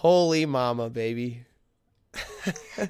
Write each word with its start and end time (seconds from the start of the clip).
Holy 0.00 0.44
mama, 0.44 0.90
baby. 0.90 1.46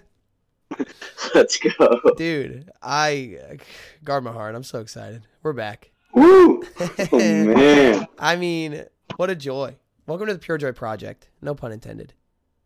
Let's 1.35 1.57
go. 1.57 2.01
Dude, 2.17 2.69
I 2.83 3.59
guard 4.03 4.25
my 4.25 4.33
heart. 4.33 4.57
I'm 4.57 4.65
so 4.65 4.81
excited. 4.81 5.23
We're 5.45 5.53
back. 5.53 5.93
Woo! 6.13 6.65
Oh, 7.13 7.45
man. 7.45 8.09
I 8.19 8.35
mean, 8.35 8.87
what 9.15 9.31
a 9.31 9.37
joy. 9.37 9.77
Welcome 10.09 10.27
to 10.27 10.33
the 10.33 10.41
Pure 10.41 10.59
Joy 10.59 10.73
Project. 10.73 11.29
No 11.41 11.55
pun 11.55 11.71
intended. 11.71 12.13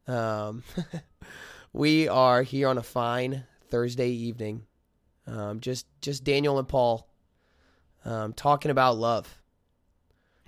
Um, 0.06 0.62
we 1.74 2.08
are 2.08 2.42
here 2.42 2.68
on 2.68 2.78
a 2.78 2.82
fine 2.82 3.44
Thursday 3.68 4.08
evening. 4.08 4.62
Um, 5.26 5.60
just 5.60 5.84
just 6.00 6.24
Daniel 6.24 6.58
and 6.58 6.66
Paul 6.66 7.06
um, 8.06 8.32
talking 8.32 8.70
about 8.70 8.96
love. 8.96 9.42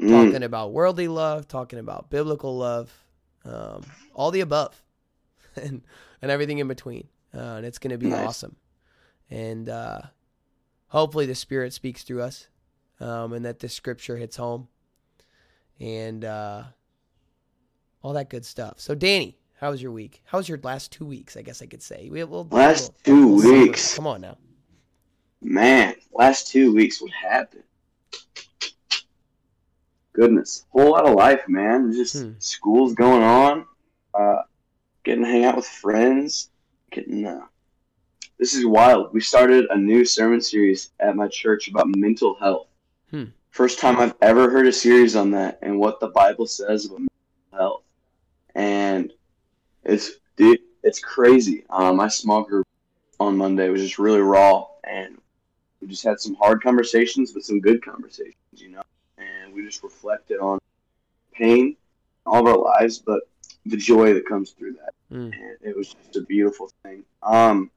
Mm. 0.01 0.09
talking 0.09 0.43
about 0.43 0.73
worldly 0.73 1.09
love, 1.09 1.47
talking 1.47 1.79
about 1.79 2.09
biblical 2.09 2.57
love, 2.57 3.02
um, 3.45 3.83
all 4.15 4.31
the 4.31 4.41
above, 4.41 4.81
and 5.57 5.83
and 6.21 6.31
everything 6.31 6.59
in 6.59 6.69
between. 6.69 7.09
Uh, 7.35 7.55
and 7.57 7.67
it's 7.67 7.79
going 7.79 7.91
to 7.93 7.99
be 7.99 8.09
Nice. 8.09 8.29
awesome. 8.29 8.57
And 9.31 9.69
uh, 9.69 10.03
hopefully, 10.89 11.27
the 11.27 11.35
Spirit 11.35 11.73
speaks 11.73 12.03
through 12.03 12.23
us, 12.23 12.49
um, 13.01 13.33
and 13.33 13.45
that 13.47 13.59
this 13.61 13.73
Scripture 13.75 14.17
hits 14.19 14.37
home, 14.37 14.69
and 15.81 16.25
uh, 16.25 16.65
all 18.03 18.13
that 18.13 18.29
good 18.31 18.45
stuff. 18.45 18.75
So, 18.81 18.95
Danny, 18.95 19.39
how 19.59 19.71
was 19.71 19.83
your 19.83 19.93
week? 19.93 20.23
How 20.27 20.39
was 20.39 20.49
your 20.49 20.59
last 20.63 20.93
two 20.93 21.07
weeks? 21.07 21.37
I 21.37 21.43
guess 21.43 21.63
I 21.63 21.67
could 21.67 21.83
say. 21.83 22.09
We, 22.11 22.23
we'll, 22.25 22.47
Last 22.51 22.93
we'll- 23.07 23.17
two 23.23 23.29
we'll 23.29 23.39
see 23.41 23.51
what- 23.51 23.63
weeks. 23.63 23.95
Come 23.97 24.07
on 24.07 24.21
now. 24.21 24.37
Man, 25.45 25.95
last 26.13 26.49
two 26.49 26.73
weeks, 26.75 27.03
what 27.03 27.11
happened? 27.11 27.65
Goodness, 30.15 30.65
whole 30.71 30.91
lot 30.91 31.07
of 31.07 31.15
life, 31.15 31.49
man. 31.49 31.93
Just 31.93 32.23
Hmm. 32.23 32.33
school's 32.39 32.95
going 32.95 33.23
on. 33.23 33.67
Uh, 34.13 34.43
getting 35.05 35.25
to 35.25 35.31
hang 35.31 35.45
out 35.45 35.57
with 35.57 35.67
friends. 35.67 36.51
Getting. 36.91 37.25
Uh, 37.27 37.47
this 38.39 38.55
is 38.55 38.67
wild. 38.67 39.13
We 39.15 39.21
started 39.21 39.67
a 39.71 39.77
new 39.77 40.05
sermon 40.05 40.41
series 40.41 40.91
at 41.01 41.17
my 41.17 41.29
church 41.29 41.69
about 41.69 41.87
mental 41.97 42.35
health. 42.35 42.67
Hmm. 43.11 43.25
First 43.51 43.79
time 43.79 43.99
I've 43.99 44.15
ever 44.21 44.51
heard 44.51 44.67
a 44.67 44.73
series 44.73 45.17
on 45.17 45.31
that 45.33 45.59
and 45.63 45.79
what 45.79 46.01
the 46.01 46.09
Bible 46.09 46.47
says 46.47 46.87
about 46.87 47.01
mental 47.01 47.13
health. 47.53 47.83
And 48.55 49.13
it's 49.85 50.13
dude, 50.37 50.61
it's 50.83 50.99
crazy. 51.01 51.65
Um, 51.71 51.97
my 51.97 52.09
small 52.09 52.43
group 52.43 52.67
on 53.21 53.37
Monday 53.37 53.69
was 53.71 53.81
just 53.81 53.99
really 53.99 54.21
raw, 54.21 54.67
and 54.85 55.19
we 55.81 55.89
just 55.89 56.05
had 56.05 56.21
some 56.21 56.35
hard 56.35 56.63
conversations, 56.63 57.33
but 57.33 57.45
some 57.45 57.61
good 57.61 57.83
conversations, 57.85 58.35
you 58.53 58.69
know. 58.71 58.83
And 59.53 59.61
we 59.61 59.67
just 59.69 59.83
reflected 59.83 60.39
on 60.39 60.59
pain, 61.33 61.77
all 62.25 62.41
of 62.41 62.47
our 62.47 62.57
lives, 62.57 62.99
but 62.99 63.21
the 63.67 63.77
joy 63.77 64.15
that 64.15 64.27
comes 64.27 64.53
through 64.53 64.73
that. 64.75 64.95
Mm. 65.15 65.33
And 65.33 65.57
it 65.61 65.77
was 65.77 65.95
just 65.95 66.17
a 66.17 66.23
beautiful 66.23 66.71
thing. 66.83 67.05
Um, 67.23 67.71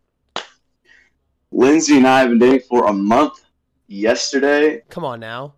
Lindsay 1.51 1.97
and 1.97 2.07
I 2.07 2.21
have 2.21 2.29
been 2.29 2.39
dating 2.39 2.67
for 2.69 2.87
a 2.87 2.93
month. 2.93 3.41
Yesterday, 3.87 4.81
Come 4.89 5.05
on 5.05 5.19
now. 5.19 5.53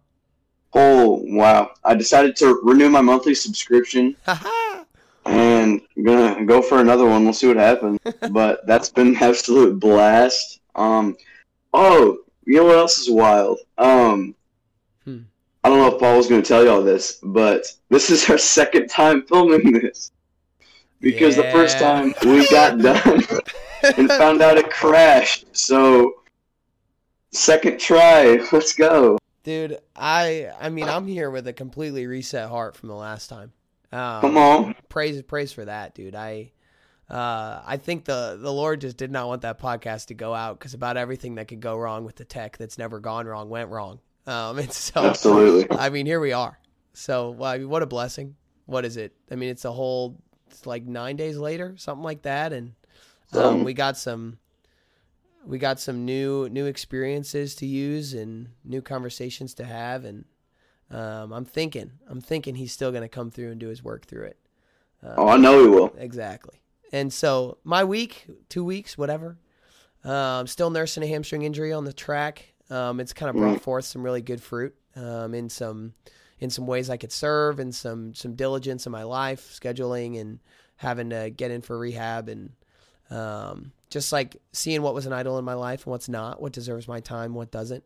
oh 0.73 1.21
wow! 1.27 1.71
I 1.85 1.95
decided 1.95 2.35
to 2.37 2.59
renew 2.61 2.89
my 2.89 2.99
monthly 2.99 3.33
subscription 3.33 4.17
and 5.25 5.79
I'm 5.95 6.03
gonna 6.03 6.45
go 6.45 6.61
for 6.61 6.81
another 6.81 7.05
one. 7.05 7.23
We'll 7.23 7.31
see 7.31 7.47
what 7.47 7.55
happens. 7.55 7.99
but 8.31 8.67
that's 8.67 8.89
been 8.89 9.07
an 9.07 9.15
absolute 9.15 9.79
blast. 9.79 10.59
Um, 10.75 11.15
oh, 11.73 12.17
you 12.43 12.57
know 12.57 12.65
what 12.65 12.75
else 12.75 12.97
is 12.99 13.09
wild? 13.09 13.59
Um. 13.77 14.35
I 15.67 15.69
don't 15.69 15.79
know 15.79 15.93
if 15.93 15.99
Paul 15.99 16.15
was 16.15 16.29
gonna 16.29 16.41
tell 16.41 16.63
y'all 16.63 16.81
this, 16.81 17.19
but 17.21 17.73
this 17.89 18.09
is 18.09 18.29
our 18.29 18.37
second 18.37 18.87
time 18.87 19.25
filming 19.27 19.73
this 19.73 20.13
because 21.01 21.35
the 21.35 21.43
first 21.51 21.77
time 21.77 22.13
we 22.23 22.47
got 22.47 22.77
done 22.81 23.21
and 23.97 24.07
found 24.07 24.41
out 24.41 24.57
it 24.57 24.69
crashed. 24.69 25.45
So 25.51 26.21
second 27.33 27.81
try, 27.81 28.39
let's 28.53 28.71
go. 28.75 29.17
Dude, 29.43 29.77
I 29.93 30.49
I 30.57 30.69
mean 30.69 30.87
I'm 30.87 31.05
here 31.05 31.29
with 31.29 31.45
a 31.47 31.53
completely 31.53 32.07
reset 32.07 32.47
heart 32.47 32.77
from 32.77 32.87
the 32.87 32.95
last 32.95 33.27
time. 33.27 33.51
Um, 33.91 34.21
Come 34.21 34.37
on. 34.37 34.75
praise 34.87 35.21
praise 35.23 35.51
for 35.51 35.65
that, 35.65 35.93
dude. 35.93 36.15
I 36.15 36.53
uh 37.09 37.61
I 37.65 37.75
think 37.75 38.05
the 38.05 38.39
the 38.39 38.53
Lord 38.53 38.79
just 38.79 38.95
did 38.95 39.11
not 39.11 39.27
want 39.27 39.41
that 39.41 39.59
podcast 39.59 40.05
to 40.05 40.13
go 40.13 40.33
out 40.33 40.59
because 40.59 40.73
about 40.73 40.95
everything 40.95 41.35
that 41.35 41.49
could 41.49 41.59
go 41.59 41.75
wrong 41.75 42.05
with 42.05 42.15
the 42.15 42.23
tech 42.23 42.55
that's 42.55 42.77
never 42.77 43.01
gone 43.01 43.25
wrong 43.25 43.49
went 43.49 43.69
wrong. 43.69 43.99
Um, 44.27 44.59
and 44.59 44.71
so 44.71 45.03
Absolutely. 45.03 45.75
I 45.77 45.89
mean 45.89 46.05
here 46.05 46.19
we 46.19 46.33
are. 46.33 46.59
So 46.93 47.31
well, 47.31 47.51
I 47.51 47.57
mean, 47.57 47.69
what 47.69 47.81
a 47.81 47.87
blessing. 47.87 48.35
What 48.65 48.85
is 48.85 48.97
it? 48.97 49.13
I 49.31 49.35
mean 49.35 49.49
it's 49.49 49.65
a 49.65 49.71
whole 49.71 50.21
it's 50.49 50.65
like 50.65 50.85
nine 50.85 51.15
days 51.15 51.37
later, 51.37 51.73
something 51.77 52.03
like 52.03 52.21
that, 52.23 52.53
and 52.53 52.73
um, 53.33 53.63
we 53.63 53.73
got 53.73 53.97
some 53.97 54.37
we 55.45 55.57
got 55.57 55.79
some 55.79 56.05
new 56.05 56.49
new 56.49 56.65
experiences 56.65 57.55
to 57.55 57.65
use 57.65 58.13
and 58.13 58.49
new 58.63 58.81
conversations 58.81 59.53
to 59.55 59.65
have 59.65 60.05
and 60.05 60.25
um, 60.89 61.33
I'm 61.33 61.45
thinking 61.45 61.91
I'm 62.09 62.21
thinking 62.21 62.55
he's 62.55 62.71
still 62.71 62.91
going 62.91 63.03
to 63.03 63.09
come 63.09 63.29
through 63.31 63.51
and 63.51 63.59
do 63.59 63.67
his 63.67 63.83
work 63.83 64.05
through 64.05 64.25
it. 64.25 64.37
Um, 65.03 65.13
Oh, 65.17 65.27
I 65.27 65.37
know 65.37 65.61
he 65.61 65.67
will. 65.67 65.93
Exactly. 65.97 66.61
And 66.91 67.11
so 67.11 67.57
my 67.63 67.83
week, 67.83 68.27
two 68.49 68.63
weeks, 68.63 68.97
whatever. 68.97 69.37
Um, 70.03 70.47
still 70.47 70.69
nursing 70.69 71.03
a 71.03 71.07
hamstring 71.07 71.41
injury 71.41 71.73
on 71.73 71.83
the 71.83 71.91
track. 71.91 72.53
Um, 72.69 72.99
it's 72.99 73.13
kind 73.13 73.29
of 73.29 73.35
brought 73.35 73.61
forth 73.61 73.85
some 73.85 74.03
really 74.03 74.21
good 74.21 74.41
fruit 74.41 74.75
um, 74.95 75.33
in 75.33 75.49
some 75.49 75.93
in 76.39 76.49
some 76.49 76.67
ways 76.67 76.89
I 76.89 76.97
could 76.97 77.11
serve 77.11 77.59
and 77.59 77.73
some 77.73 78.13
some 78.13 78.35
diligence 78.35 78.85
in 78.85 78.91
my 78.91 79.03
life, 79.03 79.57
scheduling 79.59 80.19
and 80.19 80.39
having 80.77 81.09
to 81.09 81.29
get 81.29 81.51
in 81.51 81.61
for 81.61 81.77
rehab 81.77 82.29
and 82.29 82.51
um, 83.09 83.71
just 83.89 84.11
like 84.11 84.37
seeing 84.51 84.81
what 84.81 84.93
was 84.93 85.05
an 85.05 85.13
idol 85.13 85.39
in 85.39 85.45
my 85.45 85.53
life 85.53 85.85
and 85.85 85.91
what's 85.91 86.09
not, 86.09 86.41
what 86.41 86.53
deserves 86.53 86.87
my 86.87 86.99
time, 86.99 87.33
what 87.33 87.51
doesn't. 87.51 87.83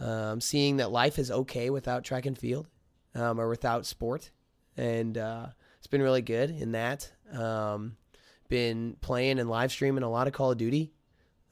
Um, 0.00 0.40
seeing 0.40 0.76
that 0.76 0.90
life 0.92 1.18
is 1.18 1.30
okay 1.30 1.70
without 1.70 2.04
track 2.04 2.24
and 2.24 2.38
field 2.38 2.68
um, 3.14 3.40
or 3.40 3.48
without 3.48 3.84
sport, 3.84 4.30
and 4.76 5.18
uh, 5.18 5.48
it's 5.78 5.88
been 5.88 6.02
really 6.02 6.22
good 6.22 6.50
in 6.50 6.72
that. 6.72 7.10
Um, 7.32 7.96
been 8.48 8.96
playing 9.00 9.38
and 9.38 9.50
live 9.50 9.70
streaming 9.70 10.04
a 10.04 10.10
lot 10.10 10.26
of 10.26 10.32
Call 10.32 10.52
of 10.52 10.58
Duty, 10.58 10.92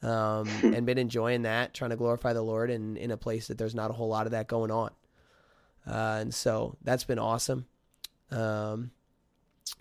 um, 0.03 0.47
and 0.63 0.85
been 0.85 0.97
enjoying 0.97 1.43
that, 1.43 1.73
trying 1.73 1.91
to 1.91 1.95
glorify 1.95 2.33
the 2.33 2.41
Lord 2.41 2.69
in 2.69 2.97
in 2.97 3.11
a 3.11 3.17
place 3.17 3.47
that 3.47 3.57
there's 3.57 3.75
not 3.75 3.89
a 3.89 3.93
whole 3.93 4.09
lot 4.09 4.25
of 4.25 4.31
that 4.31 4.47
going 4.47 4.71
on. 4.71 4.91
Uh, 5.85 6.17
and 6.21 6.33
so 6.33 6.75
that's 6.83 7.03
been 7.05 7.19
awesome. 7.19 7.65
Um, 8.29 8.91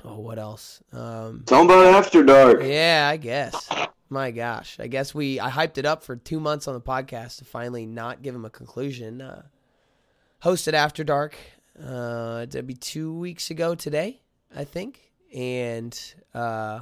oh, 0.05 0.21
what 0.21 0.39
else? 0.39 0.83
Um, 0.93 1.43
about 1.49 1.95
After 1.95 2.23
Dark. 2.23 2.63
yeah, 2.63 3.09
I 3.11 3.17
guess. 3.17 3.69
My 4.09 4.31
gosh, 4.31 4.79
I 4.79 4.87
guess 4.87 5.15
we 5.15 5.41
I 5.41 5.51
hyped 5.51 5.79
it 5.79 5.85
up 5.85 6.05
for 6.05 6.15
two 6.15 6.39
months 6.39 6.69
on 6.69 6.75
the 6.75 6.81
podcast 6.81 7.39
to 7.39 7.45
finally 7.45 7.87
not 7.87 8.23
give 8.23 8.35
him 8.35 8.45
a 8.45 8.51
conclusion. 8.51 9.21
Uh, 9.21 9.43
hosted 10.45 10.75
After 10.75 11.03
Dark. 11.03 11.37
Uh, 11.83 12.47
it'd 12.49 12.67
be 12.67 12.75
two 12.75 13.13
weeks 13.13 13.51
ago 13.51 13.75
today, 13.75 14.21
I 14.55 14.65
think, 14.65 15.13
and 15.35 15.99
uh, 16.33 16.81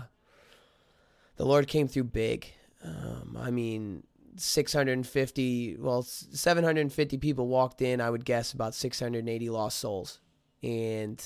the 1.36 1.44
Lord 1.46 1.66
came 1.66 1.88
through 1.88 2.04
big. 2.04 2.52
Um, 2.84 3.36
I 3.40 3.50
mean, 3.50 4.02
650, 4.36 5.76
well, 5.78 6.02
750 6.02 7.18
people 7.18 7.46
walked 7.48 7.82
in. 7.82 8.00
I 8.00 8.10
would 8.10 8.24
guess 8.24 8.52
about 8.52 8.74
680 8.74 9.50
lost 9.50 9.78
souls, 9.78 10.20
and 10.62 11.22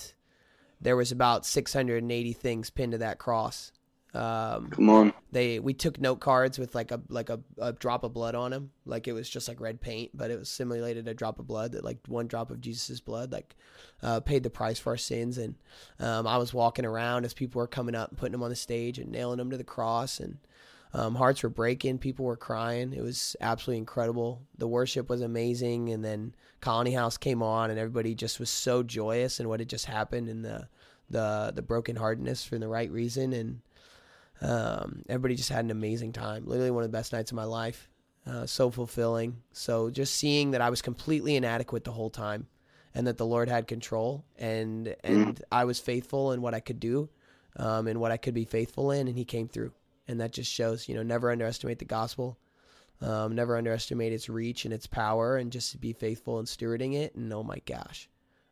there 0.80 0.96
was 0.96 1.10
about 1.12 1.44
680 1.44 2.32
things 2.32 2.70
pinned 2.70 2.92
to 2.92 2.98
that 2.98 3.18
cross. 3.18 3.72
Um, 4.14 4.70
Come 4.70 4.88
on. 4.88 5.12
they 5.32 5.58
we 5.58 5.74
took 5.74 6.00
note 6.00 6.18
cards 6.20 6.58
with 6.58 6.74
like 6.74 6.90
a 6.92 7.00
like 7.10 7.28
a, 7.28 7.40
a 7.58 7.74
drop 7.74 8.04
of 8.04 8.14
blood 8.14 8.34
on 8.34 8.52
them 8.52 8.70
like 8.86 9.06
it 9.06 9.12
was 9.12 9.28
just 9.28 9.48
like 9.48 9.60
red 9.60 9.82
paint 9.82 10.12
but 10.14 10.30
it 10.30 10.38
was 10.38 10.48
simulated 10.48 11.06
a 11.06 11.12
drop 11.12 11.38
of 11.38 11.46
blood 11.46 11.72
that 11.72 11.84
like 11.84 11.98
one 12.08 12.26
drop 12.26 12.50
of 12.50 12.58
jesus' 12.58 13.00
blood 13.00 13.30
like 13.30 13.54
uh, 14.02 14.18
paid 14.20 14.42
the 14.42 14.48
price 14.48 14.78
for 14.78 14.92
our 14.92 14.96
sins 14.96 15.36
and 15.36 15.56
um, 16.00 16.26
i 16.26 16.38
was 16.38 16.54
walking 16.54 16.86
around 16.86 17.26
as 17.26 17.34
people 17.34 17.58
were 17.58 17.66
coming 17.66 17.94
up 17.94 18.08
and 18.08 18.16
putting 18.18 18.32
them 18.32 18.42
on 18.42 18.48
the 18.48 18.56
stage 18.56 18.98
and 18.98 19.12
nailing 19.12 19.36
them 19.36 19.50
to 19.50 19.58
the 19.58 19.62
cross 19.62 20.20
and 20.20 20.38
um, 20.94 21.14
hearts 21.14 21.42
were 21.42 21.48
breaking 21.48 21.98
people 21.98 22.24
were 22.24 22.36
crying 22.36 22.92
it 22.92 23.02
was 23.02 23.36
absolutely 23.40 23.78
incredible 23.78 24.42
the 24.56 24.68
worship 24.68 25.08
was 25.08 25.20
amazing 25.20 25.90
and 25.90 26.04
then 26.04 26.34
colony 26.60 26.92
house 26.92 27.16
came 27.16 27.42
on 27.42 27.70
and 27.70 27.78
everybody 27.78 28.14
just 28.14 28.40
was 28.40 28.50
so 28.50 28.82
joyous 28.82 29.40
in 29.40 29.48
what 29.48 29.60
had 29.60 29.68
just 29.68 29.86
happened 29.86 30.28
and 30.28 30.44
the 30.44 30.68
the 31.10 31.52
the 31.54 31.62
brokenheartedness 31.62 32.46
for 32.46 32.58
the 32.58 32.68
right 32.68 32.90
reason 32.90 33.32
and 33.32 33.60
um, 34.40 35.02
everybody 35.08 35.34
just 35.34 35.48
had 35.48 35.64
an 35.64 35.70
amazing 35.70 36.12
time. 36.12 36.44
Literally 36.46 36.70
one 36.70 36.84
of 36.84 36.90
the 36.90 36.96
best 36.96 37.12
nights 37.12 37.30
of 37.30 37.36
my 37.36 37.44
life. 37.44 37.88
Uh, 38.26 38.44
so 38.44 38.70
fulfilling. 38.70 39.38
So 39.52 39.90
just 39.90 40.14
seeing 40.14 40.50
that 40.50 40.60
I 40.60 40.68
was 40.68 40.82
completely 40.82 41.36
inadequate 41.36 41.84
the 41.84 41.92
whole 41.92 42.10
time, 42.10 42.46
and 42.94 43.06
that 43.06 43.16
the 43.16 43.24
Lord 43.24 43.48
had 43.48 43.66
control, 43.66 44.24
and 44.38 44.94
and 45.02 45.42
I 45.50 45.64
was 45.64 45.78
faithful 45.78 46.32
in 46.32 46.42
what 46.42 46.52
I 46.52 46.60
could 46.60 46.78
do, 46.78 47.08
um, 47.56 47.86
and 47.86 48.00
what 48.00 48.12
I 48.12 48.18
could 48.18 48.34
be 48.34 48.44
faithful 48.44 48.90
in, 48.90 49.08
and 49.08 49.16
He 49.16 49.24
came 49.24 49.48
through. 49.48 49.72
And 50.08 50.20
that 50.20 50.32
just 50.32 50.50
shows, 50.50 50.88
you 50.88 50.94
know, 50.94 51.02
never 51.02 51.30
underestimate 51.30 51.78
the 51.78 51.84
gospel. 51.84 52.38
Um, 53.00 53.36
never 53.36 53.56
underestimate 53.56 54.12
its 54.12 54.28
reach 54.28 54.64
and 54.64 54.74
its 54.74 54.88
power, 54.88 55.36
and 55.36 55.52
just 55.52 55.80
be 55.80 55.92
faithful 55.92 56.40
in 56.40 56.46
stewarding 56.46 56.94
it. 56.94 57.14
And 57.14 57.32
oh 57.32 57.44
my 57.44 57.60
gosh, 57.64 58.08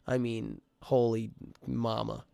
I 0.07 0.19
mean, 0.19 0.61
holy 0.83 1.31
mama, 1.67 2.25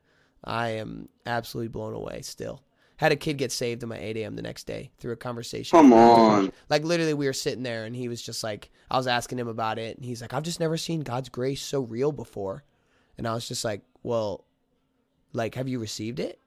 I 0.44 0.70
am 0.70 1.08
absolutely 1.24 1.68
blown 1.68 1.94
away 1.94 2.20
still. 2.20 2.62
Had 2.98 3.12
a 3.12 3.16
kid 3.16 3.38
get 3.38 3.50
saved 3.50 3.82
at 3.82 3.88
my 3.88 3.98
8 3.98 4.18
a.m. 4.18 4.36
the 4.36 4.42
next 4.42 4.64
day 4.64 4.90
through 4.98 5.12
a 5.12 5.16
conversation. 5.16 5.76
Come 5.76 5.92
on. 5.94 6.52
Like 6.68 6.84
literally, 6.84 7.14
we 7.14 7.26
were 7.26 7.32
sitting 7.32 7.62
there, 7.62 7.86
and 7.86 7.96
he 7.96 8.08
was 8.08 8.20
just 8.20 8.44
like, 8.44 8.70
I 8.90 8.98
was 8.98 9.06
asking 9.06 9.38
him 9.38 9.48
about 9.48 9.78
it, 9.78 9.96
and 9.96 10.04
he's 10.04 10.20
like, 10.20 10.34
I've 10.34 10.42
just 10.42 10.60
never 10.60 10.76
seen 10.76 11.00
God's 11.00 11.30
grace 11.30 11.62
so 11.62 11.80
real 11.80 12.12
before, 12.12 12.62
and 13.16 13.26
I 13.26 13.32
was 13.32 13.48
just 13.48 13.64
like, 13.64 13.80
well, 14.02 14.44
like, 15.32 15.54
have 15.54 15.66
you 15.66 15.78
received 15.78 16.20
it? 16.20 16.41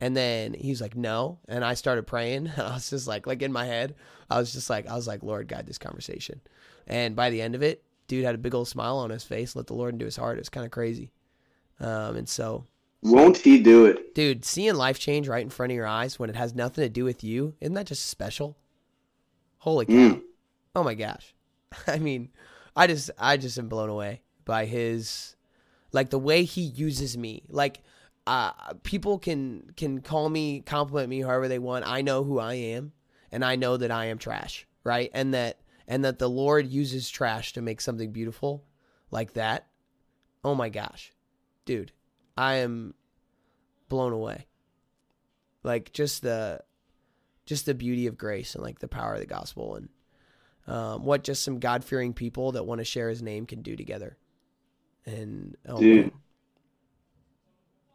And 0.00 0.16
then 0.16 0.54
he's 0.54 0.80
like, 0.80 0.94
no, 0.96 1.40
and 1.48 1.64
I 1.64 1.74
started 1.74 2.06
praying, 2.06 2.46
and 2.48 2.60
I 2.62 2.74
was 2.74 2.90
just 2.90 3.08
like, 3.08 3.26
like 3.26 3.42
in 3.42 3.52
my 3.52 3.64
head, 3.64 3.94
I 4.30 4.38
was 4.38 4.52
just 4.52 4.70
like, 4.70 4.86
I 4.86 4.94
was 4.94 5.08
like, 5.08 5.22
Lord, 5.22 5.48
guide 5.48 5.66
this 5.66 5.78
conversation, 5.78 6.40
and 6.86 7.16
by 7.16 7.30
the 7.30 7.42
end 7.42 7.54
of 7.54 7.62
it, 7.62 7.82
dude 8.06 8.24
had 8.24 8.34
a 8.34 8.38
big 8.38 8.54
old 8.54 8.68
smile 8.68 8.98
on 8.98 9.10
his 9.10 9.24
face, 9.24 9.56
let 9.56 9.66
the 9.66 9.74
Lord 9.74 9.94
into 9.94 10.04
his 10.04 10.16
heart. 10.16 10.36
It 10.38 10.40
was 10.40 10.48
kind 10.48 10.64
of 10.64 10.70
crazy, 10.70 11.10
um, 11.80 12.16
and 12.16 12.28
so 12.28 12.64
Won't 13.02 13.38
he 13.38 13.60
do 13.60 13.86
it? 13.86 14.14
dude, 14.14 14.44
seeing 14.44 14.74
life 14.76 14.98
change 15.00 15.26
right 15.26 15.42
in 15.42 15.50
front 15.50 15.72
of 15.72 15.76
your 15.76 15.86
eyes 15.86 16.18
when 16.18 16.30
it 16.30 16.36
has 16.36 16.54
nothing 16.54 16.82
to 16.84 16.88
do 16.88 17.04
with 17.04 17.24
you, 17.24 17.54
isn't 17.60 17.74
that 17.74 17.86
just 17.86 18.06
special? 18.06 18.56
Holy 19.58 19.86
cow. 19.86 19.92
Mm. 19.92 20.22
Oh 20.76 20.84
my 20.84 20.94
gosh. 20.94 21.34
I 21.88 21.98
mean, 21.98 22.28
I 22.76 22.86
just 22.86 23.10
I 23.18 23.36
just 23.36 23.58
am 23.58 23.68
blown 23.68 23.88
away 23.88 24.22
by 24.44 24.64
his 24.66 25.34
like 25.90 26.10
the 26.10 26.18
way 26.18 26.44
he 26.44 26.60
uses 26.62 27.18
me. 27.18 27.42
Like 27.48 27.80
uh 28.28 28.74
people 28.82 29.18
can 29.18 29.70
can 29.76 30.02
call 30.02 30.28
me, 30.28 30.60
compliment 30.60 31.08
me 31.08 31.22
however 31.22 31.48
they 31.48 31.58
want. 31.58 31.86
I 31.86 32.02
know 32.02 32.24
who 32.24 32.38
I 32.38 32.54
am 32.54 32.92
and 33.32 33.44
I 33.44 33.56
know 33.56 33.76
that 33.76 33.90
I 33.90 34.06
am 34.06 34.18
trash, 34.18 34.66
right? 34.84 35.10
And 35.14 35.32
that 35.34 35.60
and 35.86 36.04
that 36.04 36.18
the 36.18 36.28
Lord 36.28 36.66
uses 36.66 37.08
trash 37.08 37.54
to 37.54 37.62
make 37.62 37.80
something 37.80 38.12
beautiful 38.12 38.64
like 39.10 39.32
that. 39.32 39.68
Oh 40.44 40.54
my 40.54 40.68
gosh. 40.68 41.12
Dude, 41.64 41.92
I 42.36 42.56
am 42.56 42.94
blown 43.88 44.12
away. 44.12 44.46
Like 45.62 45.92
just 45.92 46.22
the 46.22 46.60
just 47.46 47.64
the 47.64 47.74
beauty 47.74 48.06
of 48.06 48.18
grace 48.18 48.54
and 48.54 48.62
like 48.62 48.78
the 48.78 48.88
power 48.88 49.14
of 49.14 49.20
the 49.20 49.26
gospel 49.26 49.76
and 49.76 49.88
um, 50.66 51.02
what 51.02 51.24
just 51.24 51.42
some 51.42 51.60
God 51.60 51.82
fearing 51.82 52.12
people 52.12 52.52
that 52.52 52.66
want 52.66 52.80
to 52.80 52.84
share 52.84 53.08
his 53.08 53.22
name 53.22 53.46
can 53.46 53.62
do 53.62 53.74
together. 53.74 54.18
And 55.06 55.56
oh 55.66 55.80
Dude. 55.80 55.96
man. 55.96 56.12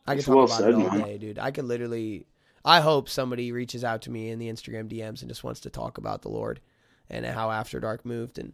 I 0.06 0.16
could 0.16 0.26
talk 0.26 0.36
well 0.36 0.46
about 0.46 0.60
said, 0.60 0.70
it 0.70 0.76
all 0.76 0.82
man. 0.82 1.02
day, 1.02 1.18
dude. 1.18 1.40
I 1.40 1.52
could 1.52 1.66
literally 1.66 2.26
I 2.66 2.80
hope 2.80 3.10
somebody 3.10 3.52
reaches 3.52 3.84
out 3.84 4.02
to 4.04 4.12
me 4.12 4.30
in 4.30 4.40
the 4.40 4.50
Instagram 4.50 4.90
DMs 4.90 5.22
and 5.22 5.30
just 5.30 5.44
wants 5.44 5.60
to 5.62 5.70
talk 5.70 5.98
about 5.98 6.22
the 6.22 6.30
Lord 6.30 6.62
and 7.10 7.26
how 7.26 7.52
After 7.52 7.80
Dark 7.80 8.06
moved 8.06 8.40
and 8.40 8.54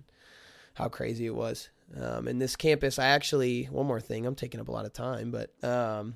how 0.74 0.90
crazy 0.90 1.28
it 1.28 1.36
was. 1.36 1.70
Um, 2.00 2.28
and 2.28 2.42
this 2.42 2.56
campus, 2.56 2.98
I 2.98 3.08
actually 3.08 3.66
one 3.66 3.86
more 3.86 4.02
thing. 4.02 4.26
I'm 4.26 4.36
taking 4.36 4.60
up 4.60 4.68
a 4.68 4.72
lot 4.72 4.86
of 4.86 4.94
time, 4.94 5.32
but 5.32 5.52
um, 5.64 6.16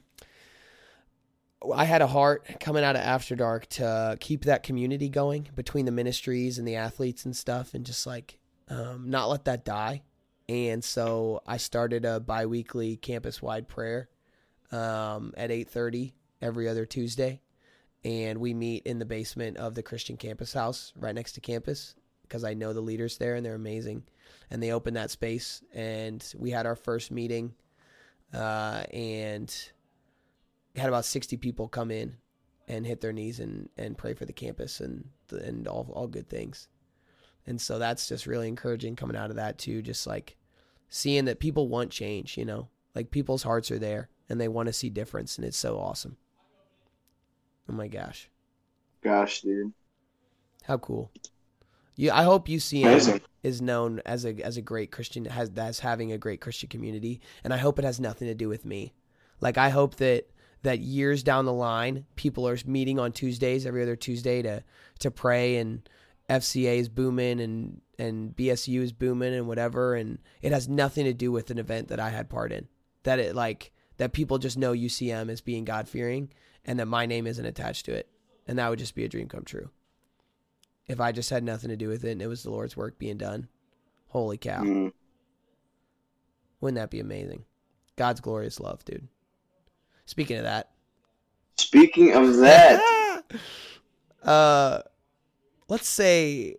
I 1.74 1.86
had 1.86 2.02
a 2.02 2.08
heart 2.08 2.60
coming 2.60 2.84
out 2.84 2.96
of 2.96 3.02
After 3.02 3.36
Dark 3.36 3.68
to 3.70 4.18
keep 4.20 4.46
that 4.46 4.64
community 4.64 5.10
going 5.10 5.50
between 5.56 5.86
the 5.86 5.92
ministries 5.92 6.58
and 6.58 6.68
the 6.68 6.76
athletes 6.76 7.26
and 7.26 7.36
stuff, 7.36 7.74
and 7.74 7.86
just 7.86 8.06
like 8.08 8.40
um, 8.70 9.10
not 9.10 9.30
let 9.30 9.46
that 9.46 9.66
die. 9.66 10.02
And 10.50 10.84
so 10.84 11.42
I 11.48 11.58
started 11.58 12.06
a 12.06 12.20
biweekly 12.20 12.98
campus-wide 12.98 13.68
prayer 13.68 14.10
um, 14.74 15.34
at 15.38 15.52
8:30 15.52 16.14
every 16.42 16.68
other 16.68 16.86
Tuesday, 16.86 17.42
and 18.04 18.40
we 18.40 18.54
meet 18.54 18.86
in 18.86 19.00
the 19.00 19.06
basement 19.06 19.58
of 19.58 19.76
the 19.76 19.84
Christian 19.84 20.18
Campus 20.18 20.54
House 20.54 20.92
right 20.96 21.16
next 21.16 21.34
to 21.34 21.42
campus 21.42 21.96
because 22.24 22.44
I 22.44 22.56
know 22.56 22.74
the 22.74 22.82
leaders 22.82 23.18
there 23.18 23.36
and 23.36 23.46
they're 23.46 23.56
amazing. 23.56 24.04
And 24.50 24.62
they 24.62 24.72
opened 24.72 24.98
that 24.98 25.12
space, 25.12 25.64
and 25.74 26.24
we 26.38 26.52
had 26.52 26.66
our 26.66 26.76
first 26.76 27.12
meeting, 27.12 27.54
uh, 28.34 28.84
and 28.92 29.54
had 30.76 30.90
about 30.90 31.06
60 31.06 31.38
people 31.38 31.68
come 31.68 31.92
in 31.92 32.18
and 32.68 32.86
hit 32.86 33.02
their 33.02 33.14
knees 33.14 33.40
and, 33.40 33.70
and 33.78 33.98
pray 33.98 34.14
for 34.14 34.26
the 34.26 34.34
campus 34.34 34.80
and 34.80 35.06
and 35.32 35.68
all 35.68 35.90
all 35.94 36.08
good 36.08 36.30
things. 36.30 36.68
And 37.46 37.60
so 37.60 37.78
that's 37.78 38.08
just 38.08 38.26
really 38.26 38.48
encouraging 38.48 38.96
coming 38.96 39.18
out 39.18 39.30
of 39.30 39.36
that 39.36 39.58
too, 39.58 39.82
just 39.82 40.08
like 40.08 40.38
seeing 40.90 41.26
that 41.26 41.40
people 41.40 41.68
want 41.68 41.92
change, 41.92 42.38
you 42.38 42.46
know. 42.46 42.70
Like 42.96 43.12
people's 43.12 43.44
hearts 43.44 43.72
are 43.72 43.80
there 43.80 44.10
and 44.30 44.40
they 44.40 44.48
want 44.48 44.68
to 44.68 44.74
see 44.74 44.90
difference 44.90 45.38
and 45.38 45.46
it's 45.46 45.58
so 45.58 45.78
awesome. 45.78 46.18
Oh 47.70 47.74
my 47.74 47.88
gosh. 47.88 48.30
Gosh, 49.04 49.42
dude. 49.42 49.74
How 50.64 50.78
cool. 50.78 51.12
You 51.96 52.12
I 52.12 52.24
hope 52.24 52.48
UCM 52.48 52.86
Amazing. 52.86 53.22
is 53.44 53.62
known 53.62 54.02
as 54.06 54.26
a 54.26 54.34
as 54.42 54.58
a 54.58 54.62
great 54.62 54.92
Christian 54.92 55.26
has 55.26 55.52
as 55.56 55.80
having 55.80 56.12
a 56.12 56.18
great 56.18 56.42
Christian 56.42 56.70
community 56.70 57.22
and 57.44 57.54
I 57.54 57.58
hope 57.58 57.78
it 57.78 57.86
has 57.86 58.00
nothing 58.00 58.28
to 58.28 58.36
do 58.36 58.50
with 58.50 58.66
me. 58.66 58.94
Like 59.42 59.58
I 59.58 59.70
hope 59.70 59.96
that 59.96 60.30
that 60.64 60.80
years 60.80 61.22
down 61.24 61.46
the 61.46 61.54
line 61.54 62.06
people 62.16 62.48
are 62.48 62.58
meeting 62.66 63.00
on 63.00 63.12
Tuesdays 63.12 63.66
every 63.66 63.84
other 63.84 63.96
Tuesday 63.96 64.42
to 64.42 64.64
to 65.00 65.12
pray 65.12 65.58
and 65.58 65.88
FCA 66.30 66.78
is 66.78 66.90
booming 66.90 67.40
and 67.42 67.82
and 68.00 68.36
BSU 68.36 68.82
is 68.82 68.94
booming 68.94 69.34
and 69.34 69.48
whatever 69.48 69.94
and 69.94 70.18
it 70.42 70.52
has 70.52 70.68
nothing 70.68 71.06
to 71.06 71.14
do 71.14 71.32
with 71.32 71.52
an 71.52 71.60
event 71.60 71.90
that 71.90 72.00
I 72.00 72.10
had 72.10 72.30
part 72.30 72.52
in. 72.52 72.68
That 73.04 73.20
it 73.20 73.36
like 73.36 73.73
that 73.98 74.14
people 74.14 74.38
just 74.38 74.58
know 74.58 74.74
UCM 74.74 75.30
as 75.30 75.42
being 75.42 75.66
God 75.66 75.88
fearing 75.88 76.30
and 76.66 76.80
that 76.80 76.88
my 76.88 77.06
name 77.06 77.28
isn't 77.28 77.46
attached 77.46 77.86
to 77.86 77.94
it. 77.94 78.10
And 78.48 78.60
that 78.60 78.70
would 78.70 78.80
just 78.80 78.96
be 78.96 79.06
a 79.06 79.10
dream 79.10 79.28
come 79.28 79.44
true. 79.44 79.70
If 80.88 81.00
I 81.00 81.12
just 81.12 81.30
had 81.30 81.44
nothing 81.44 81.70
to 81.70 81.78
do 81.78 81.88
with 81.88 82.04
it 82.04 82.12
and 82.12 82.22
it 82.22 82.28
was 82.28 82.44
the 82.44 82.52
Lord's 82.52 82.76
work 82.76 83.00
being 83.00 83.18
done. 83.18 83.48
Holy 84.08 84.38
cow. 84.38 84.62
Mm. 84.62 84.92
Wouldn't 86.60 86.76
that 86.76 86.92
be 86.92 87.00
amazing? 87.00 87.46
God's 87.96 88.22
glorious 88.22 88.60
love, 88.60 88.84
dude. 88.86 89.08
Speaking 90.06 90.38
of 90.38 90.44
that, 90.44 90.70
Speaking 91.58 92.14
of 92.16 92.38
that, 92.38 93.24
uh, 94.24 94.82
let's 95.70 95.88
say, 95.88 96.56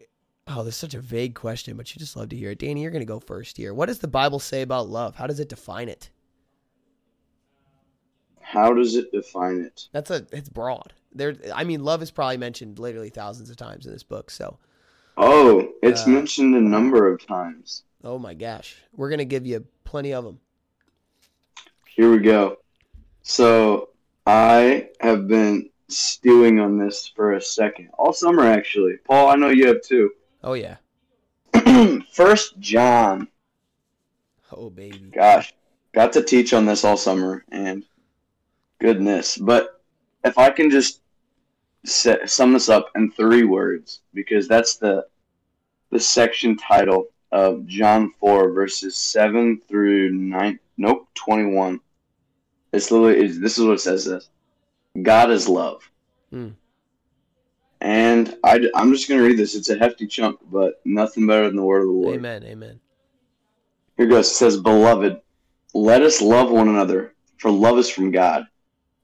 oh, 0.46 0.62
there's 0.62 0.76
such 0.76 0.94
a 0.94 1.00
vague 1.00 1.34
question, 1.34 1.76
but 1.76 1.94
you 1.94 1.98
just 1.98 2.16
love 2.16 2.28
to 2.28 2.36
hear 2.36 2.50
it. 2.50 2.60
Danny, 2.60 2.82
you're 2.82 2.90
gonna 2.90 3.04
go 3.04 3.20
first 3.20 3.56
here. 3.56 3.74
What 3.74 3.86
does 3.86 3.98
the 3.98 4.08
Bible 4.08 4.38
say 4.38 4.62
about 4.62 4.88
love? 4.88 5.16
How 5.16 5.26
does 5.26 5.40
it 5.40 5.48
define 5.48 5.88
it? 5.88 6.10
How 8.54 8.72
does 8.72 8.94
it 8.94 9.10
define 9.12 9.60
it? 9.60 9.88
That's 9.92 10.10
a, 10.10 10.24
it's 10.32 10.48
broad. 10.48 10.92
There, 11.12 11.34
I 11.52 11.64
mean, 11.64 11.82
love 11.84 12.02
is 12.02 12.10
probably 12.12 12.36
mentioned 12.36 12.78
literally 12.78 13.10
thousands 13.10 13.50
of 13.50 13.56
times 13.56 13.84
in 13.84 13.92
this 13.92 14.04
book. 14.04 14.30
So, 14.30 14.58
Oh, 15.16 15.68
it's 15.82 16.06
Uh, 16.06 16.10
mentioned 16.10 16.54
a 16.54 16.60
number 16.60 17.12
of 17.12 17.24
times. 17.26 17.82
oh 18.04 18.18
my 18.18 18.32
gosh, 18.34 18.76
we're 18.96 19.10
gonna 19.10 19.24
give 19.24 19.44
you 19.46 19.64
plenty 19.84 20.12
of 20.14 20.24
them. 20.24 20.38
Here 21.96 22.10
we 22.10 22.18
go. 22.18 22.58
So 23.22 23.90
I 24.26 24.88
have 25.00 25.26
been 25.28 25.70
stewing 25.88 26.58
on 26.60 26.78
this 26.78 27.06
for 27.08 27.32
a 27.34 27.40
second, 27.40 27.90
all 27.98 28.12
summer 28.12 28.44
actually. 28.44 28.98
Paul, 29.04 29.28
I 29.30 29.36
know 29.36 29.48
you 29.50 29.66
have 29.68 29.82
too. 29.82 30.10
Oh 30.42 30.54
yeah. 30.54 30.76
First 32.12 32.58
John, 32.60 33.28
Oh 34.52 34.70
baby. 34.70 35.10
gosh, 35.12 35.54
got 35.92 36.12
to 36.14 36.22
teach 36.22 36.52
on 36.52 36.66
this 36.66 36.84
all 36.84 36.96
summer, 36.96 37.44
and 37.52 37.84
goodness. 38.80 39.36
But 39.36 39.80
if 40.24 40.38
I 40.38 40.50
can 40.50 40.70
just 40.70 41.00
set, 41.84 42.28
sum 42.28 42.52
this 42.52 42.68
up 42.68 42.90
in 42.96 43.10
three 43.10 43.44
words, 43.44 44.00
because 44.12 44.48
that's 44.48 44.76
the 44.76 45.06
the 45.90 46.00
section 46.00 46.56
title 46.56 47.08
of 47.30 47.66
John 47.66 48.12
four 48.18 48.50
verses 48.50 48.96
seven 48.96 49.60
through 49.68 50.10
nine. 50.10 50.58
Nope, 50.76 51.08
twenty 51.14 51.46
one. 51.46 51.80
It's 52.72 52.90
literally 52.90 53.24
it's, 53.24 53.38
this 53.38 53.58
is 53.58 53.64
what 53.64 53.74
it 53.74 53.80
says. 53.80 54.04
This 54.04 54.28
God 55.02 55.30
is 55.30 55.48
love. 55.48 55.88
Hmm. 56.30 56.50
And 57.80 58.36
I, 58.42 58.60
am 58.76 58.92
just 58.92 59.08
going 59.08 59.20
to 59.20 59.26
read 59.26 59.36
this. 59.36 59.54
It's 59.54 59.68
a 59.68 59.78
hefty 59.78 60.06
chunk, 60.06 60.40
but 60.50 60.80
nothing 60.86 61.26
better 61.26 61.46
than 61.46 61.56
the 61.56 61.62
word 61.62 61.82
of 61.82 61.88
the 61.88 61.92
Lord. 61.92 62.16
Amen. 62.16 62.42
Amen. 62.44 62.80
Here 63.98 64.06
goes. 64.06 64.30
It 64.30 64.34
says, 64.34 64.56
Beloved, 64.58 65.20
let 65.74 66.02
us 66.02 66.22
love 66.22 66.50
one 66.50 66.68
another, 66.68 67.14
for 67.36 67.50
love 67.50 67.78
is 67.78 67.90
from 67.90 68.10
God. 68.10 68.46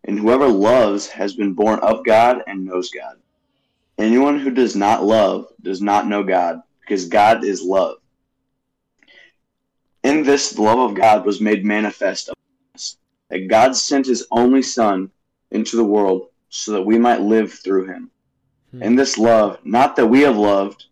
And 0.04 0.18
whoever 0.18 0.48
loves 0.48 1.08
has 1.08 1.34
been 1.34 1.54
born 1.54 1.78
of 1.80 2.04
God 2.04 2.42
and 2.46 2.64
knows 2.64 2.90
God. 2.90 3.16
Anyone 3.98 4.38
who 4.38 4.50
does 4.50 4.74
not 4.74 5.04
love 5.04 5.46
does 5.60 5.82
not 5.82 6.06
know 6.06 6.22
God, 6.22 6.62
because 6.80 7.06
God 7.06 7.44
is 7.44 7.62
love. 7.62 7.98
In 10.02 10.22
this, 10.22 10.50
the 10.50 10.62
love 10.62 10.78
of 10.78 10.96
God 10.96 11.26
was 11.26 11.40
made 11.40 11.64
manifest 11.64 12.30
us, 12.74 12.96
that 13.28 13.48
God 13.48 13.76
sent 13.76 14.06
his 14.06 14.26
only 14.30 14.62
Son 14.62 15.10
into 15.50 15.76
the 15.76 15.84
world 15.84 16.28
so 16.48 16.72
that 16.72 16.82
we 16.82 16.98
might 16.98 17.20
live 17.20 17.52
through 17.52 17.86
him. 17.86 18.10
Hmm. 18.70 18.82
In 18.82 18.94
this 18.96 19.18
love, 19.18 19.58
not 19.64 19.96
that 19.96 20.06
we 20.06 20.20
have 20.22 20.36
loved, 20.36 20.86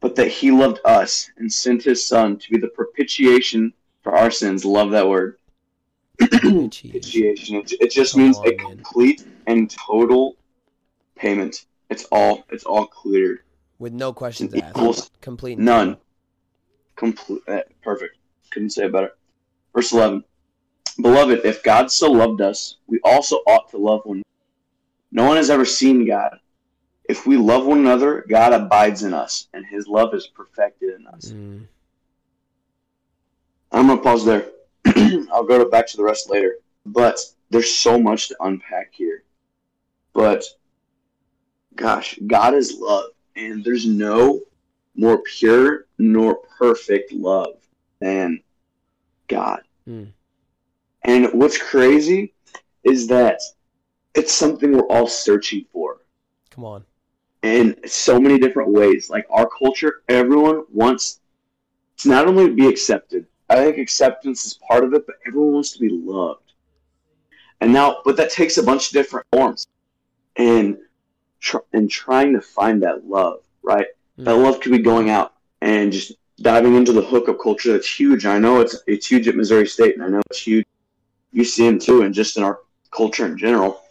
but 0.00 0.16
that 0.16 0.28
he 0.28 0.50
loved 0.50 0.80
us 0.84 1.30
and 1.36 1.52
sent 1.52 1.82
his 1.82 2.04
son 2.04 2.38
to 2.38 2.50
be 2.50 2.58
the 2.58 2.68
propitiation 2.68 3.72
for 4.02 4.14
our 4.16 4.30
sins. 4.30 4.64
Love 4.64 4.90
that 4.92 5.08
word. 5.08 5.36
Jeez. 6.20 6.90
Propitiation. 6.90 7.56
It, 7.56 7.72
it 7.80 7.90
just 7.90 8.12
Come 8.14 8.22
means 8.22 8.38
on, 8.38 8.48
a 8.48 8.56
man. 8.56 8.76
complete 8.76 9.24
and 9.46 9.70
total 9.70 10.36
payment. 11.16 11.64
It's 11.88 12.04
all 12.12 12.44
it's 12.50 12.64
all 12.64 12.86
cleared. 12.86 13.40
With 13.78 13.92
no 13.92 14.12
questions 14.12 14.54
asked. 14.54 15.20
Complete. 15.20 15.58
None. 15.58 15.96
Complete. 16.96 17.42
eh, 17.48 17.62
Perfect. 17.82 18.16
Couldn't 18.50 18.70
say 18.70 18.84
it 18.86 18.92
better. 18.92 19.12
Verse 19.74 19.92
11. 19.92 20.24
Beloved, 21.00 21.40
if 21.44 21.62
God 21.62 21.90
so 21.90 22.10
loved 22.10 22.40
us, 22.42 22.76
we 22.86 23.00
also 23.04 23.36
ought 23.46 23.70
to 23.70 23.78
love 23.78 24.02
one. 24.04 24.22
No 25.12 25.24
one 25.24 25.36
has 25.36 25.48
ever 25.50 25.64
seen 25.64 26.06
God. 26.06 26.38
If 27.08 27.26
we 27.26 27.36
love 27.36 27.64
one 27.64 27.78
another, 27.78 28.24
God 28.28 28.52
abides 28.52 29.02
in 29.02 29.14
us, 29.14 29.48
and 29.54 29.64
his 29.66 29.88
love 29.88 30.14
is 30.14 30.26
perfected 30.28 30.94
in 30.94 31.06
us. 31.06 31.32
Mm. 31.32 31.66
I'm 33.72 33.86
gonna 33.88 34.00
pause 34.00 34.24
there. 34.24 34.46
I'll 35.32 35.44
go 35.44 35.58
to 35.58 35.66
back 35.66 35.86
to 35.88 35.96
the 35.96 36.02
rest 36.04 36.30
later. 36.30 36.56
But 36.86 37.18
there's 37.50 37.72
so 37.72 37.98
much 37.98 38.28
to 38.28 38.36
unpack 38.40 38.92
here. 38.92 39.24
But 40.12 40.44
gosh, 41.74 42.18
God 42.26 42.54
is 42.54 42.78
love, 42.78 43.10
and 43.36 43.64
there's 43.64 43.86
no 43.86 44.40
more 44.94 45.18
pure 45.18 45.86
nor 45.98 46.40
perfect 46.58 47.12
love 47.12 47.54
than 48.00 48.40
God. 49.28 49.62
Mm. 49.88 50.12
And 51.02 51.28
what's 51.32 51.58
crazy 51.58 52.34
is 52.84 53.06
that 53.08 53.40
it's 54.14 54.32
something 54.32 54.72
we're 54.72 54.86
all 54.88 55.06
searching 55.06 55.64
for 55.72 55.98
Come 56.50 56.64
on. 56.64 56.84
in 57.42 57.76
so 57.86 58.20
many 58.20 58.38
different 58.38 58.70
ways. 58.70 59.08
Like 59.08 59.26
our 59.30 59.48
culture, 59.48 60.02
everyone 60.08 60.64
wants 60.72 61.20
to 61.98 62.08
not 62.08 62.26
only 62.26 62.50
be 62.50 62.66
accepted, 62.66 63.26
I 63.50 63.56
think 63.56 63.78
acceptance 63.78 64.46
is 64.46 64.54
part 64.66 64.84
of 64.84 64.94
it, 64.94 65.04
but 65.06 65.16
everyone 65.26 65.54
wants 65.54 65.72
to 65.72 65.80
be 65.80 65.88
loved. 65.90 66.52
And 67.60 67.72
now, 67.72 67.98
but 68.04 68.16
that 68.16 68.30
takes 68.30 68.56
a 68.58 68.62
bunch 68.62 68.86
of 68.86 68.92
different 68.92 69.26
forms. 69.32 69.66
And, 70.36 70.78
tr- 71.40 71.58
and 71.72 71.90
trying 71.90 72.32
to 72.34 72.40
find 72.40 72.82
that 72.84 73.06
love, 73.06 73.40
right? 73.62 73.86
That 74.18 74.36
Mm. 74.36 74.44
love 74.44 74.60
could 74.60 74.72
be 74.72 74.78
going 74.78 75.10
out 75.10 75.34
and 75.60 75.90
just 75.92 76.12
diving 76.40 76.74
into 76.76 76.92
the 76.92 77.02
hookup 77.02 77.38
culture 77.42 77.72
that's 77.72 77.92
huge. 78.00 78.24
I 78.24 78.38
know 78.38 78.60
it's 78.60 78.76
it's 78.86 79.06
huge 79.10 79.28
at 79.28 79.36
Missouri 79.36 79.66
State, 79.66 79.94
and 79.94 80.04
I 80.04 80.08
know 80.08 80.22
it's 80.30 80.40
huge 80.40 80.66
UCM 81.34 81.78
too, 81.82 82.02
and 82.02 82.14
just 82.14 82.36
in 82.36 82.42
our 82.42 82.60
culture 82.92 83.26
in 83.26 83.36
general. 83.36 83.82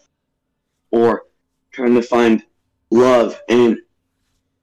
Or 0.91 1.23
trying 1.71 1.93
to 1.95 2.01
find 2.01 2.43
love 2.91 3.39
in 3.49 3.81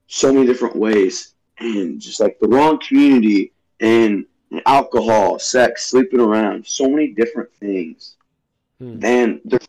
so 0.08 0.32
many 0.32 0.46
different 0.46 0.74
ways, 0.76 1.34
and 1.58 2.00
just 2.00 2.18
like 2.20 2.38
the 2.40 2.48
wrong 2.48 2.78
community, 2.80 3.52
and 3.80 4.24
alcohol, 4.64 5.38
sex, 5.38 5.86
sleeping 5.86 6.20
around, 6.20 6.66
so 6.66 6.88
many 6.88 7.08
different 7.08 7.52
things. 7.54 8.16
Hmm. 8.78 8.98
And 9.02 9.40
there, 9.44 9.60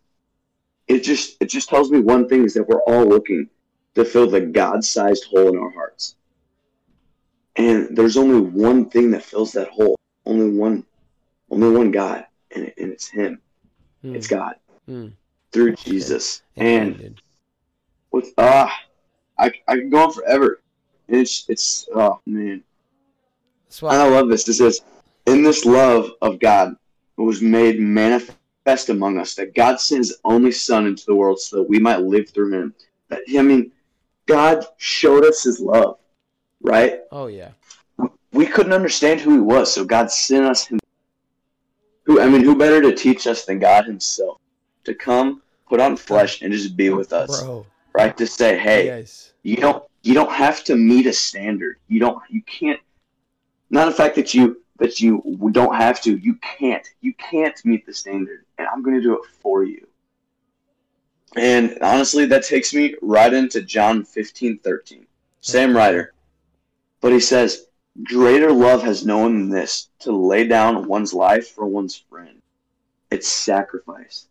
it 0.88 1.04
just 1.04 1.38
it 1.40 1.50
just 1.50 1.70
tells 1.70 1.92
me 1.92 2.00
one 2.00 2.28
thing 2.28 2.44
is 2.44 2.54
that 2.54 2.68
we're 2.68 2.82
all 2.82 3.06
looking 3.06 3.50
to 3.96 4.06
fill 4.06 4.30
the 4.30 4.42
God-sized 4.42 5.26
hole 5.26 5.50
in 5.50 5.58
our 5.58 5.72
hearts. 5.72 6.16
And 7.56 7.96
there's 7.98 8.18
only 8.18 8.40
one 8.40 8.90
thing 8.90 9.12
that 9.12 9.24
fills 9.24 9.52
that 9.54 9.70
hole. 9.70 9.96
Only 10.26 10.56
one, 10.56 10.86
only 11.50 11.72
one 11.72 11.90
God, 11.90 12.26
and, 12.54 12.66
it, 12.66 12.76
and 12.78 12.92
it's 12.92 13.08
Him. 13.08 13.42
Mm. 14.04 14.16
It's 14.16 14.28
God 14.28 14.56
Mm. 14.90 15.12
through 15.52 15.76
Jesus. 15.76 16.44
And 16.56 16.98
dude. 16.98 17.22
with 18.12 18.34
ah, 18.38 18.74
I 19.38 19.52
I 19.68 19.76
can 19.78 19.90
go 19.90 20.04
on 20.06 20.14
forever. 20.14 20.62
And 21.10 21.18
it's 21.18 21.46
it's 21.50 21.90
oh 21.94 22.22
man, 22.26 22.64
and. 23.70 24.02
I 24.02 24.08
love 24.08 24.30
this. 24.30 24.44
This 24.44 24.58
says, 24.60 24.82
in 25.26 25.44
this 25.44 25.66
love 25.66 26.12
of 26.22 26.40
God 26.40 26.76
was 27.18 27.42
made 27.42 27.80
manifest 27.80 28.90
among 28.90 29.18
us 29.18 29.36
that 29.36 29.56
God 29.56 29.80
sent 29.80 30.00
His 30.00 30.18
only 30.24 30.52
Son 30.52 30.86
into 30.88 31.06
the 31.06 31.16
world 31.16 31.40
so 31.40 31.58
that 31.58 31.70
we 31.70 31.80
might 31.80 32.02
live 32.02 32.30
through 32.30 32.54
Him. 32.54 32.74
I 33.12 33.42
mean, 33.42 33.72
God 34.26 34.66
showed 34.78 35.26
us 35.26 35.44
His 35.44 35.60
love, 35.60 35.98
right? 36.62 37.02
Oh 37.12 37.28
yeah. 37.28 37.52
we 38.34 38.46
couldn't 38.46 38.74
understand 38.74 39.20
who 39.22 39.32
he 39.32 39.40
was, 39.40 39.74
so 39.74 39.84
God 39.86 40.12
sent 40.12 40.46
us 40.46 40.66
him. 40.68 40.80
Who 42.06 42.22
I 42.22 42.28
mean, 42.30 42.44
who 42.44 42.56
better 42.56 42.82
to 42.82 42.94
teach 42.96 43.28
us 43.28 43.46
than 43.46 43.60
God 43.60 43.86
Himself 43.86 44.38
to 44.86 44.94
come, 44.94 45.42
put 45.68 45.80
on 45.80 45.98
flesh, 45.98 46.42
and 46.42 46.54
just 46.54 46.78
be 46.78 46.90
with 46.90 47.12
us, 47.14 47.44
Bro. 47.44 47.66
right? 47.94 48.16
To 48.18 48.26
say, 48.28 48.58
hey, 48.58 48.86
Yes. 48.86 49.34
you 49.44 49.58
don't 49.58 49.84
you 50.04 50.14
don't 50.14 50.32
have 50.32 50.64
to 50.66 50.76
meet 50.76 51.06
a 51.08 51.14
standard. 51.14 51.78
You 51.88 52.00
don't 52.00 52.22
you 52.30 52.42
can't. 52.44 52.80
Not 53.70 53.86
the 53.86 53.92
fact 53.92 54.16
that 54.16 54.34
you 54.34 54.62
that 54.78 55.00
you 55.00 55.22
don't 55.52 55.76
have 55.76 56.02
to. 56.04 56.18
You 56.18 56.36
can't. 56.36 56.88
You 57.02 57.14
can't 57.16 57.60
meet 57.66 57.86
the 57.86 57.94
standard, 57.94 58.46
and 58.58 58.68
I'm 58.68 58.84
going 58.84 58.96
to 58.96 59.02
do 59.02 59.16
it 59.16 59.30
for 59.42 59.64
you. 59.64 59.88
And 61.36 61.78
honestly, 61.82 62.26
that 62.28 62.46
takes 62.46 62.74
me 62.74 62.96
right 63.02 63.34
into 63.34 63.62
John 63.62 64.04
15, 64.04 64.60
13. 64.60 65.06
Same 65.42 65.76
writer. 65.76 66.14
But 67.02 67.12
he 67.12 67.20
says, 67.20 67.68
Greater 68.04 68.52
love 68.52 68.84
has 68.84 69.06
no 69.06 69.20
one 69.20 69.38
than 69.38 69.50
this, 69.50 69.90
to 70.00 70.12
lay 70.12 70.48
down 70.48 70.88
one's 70.88 71.14
life 71.14 71.50
for 71.50 71.66
one's 71.66 71.96
friend. 71.96 72.42
It's 73.12 73.28
sacrifice. 73.28 74.28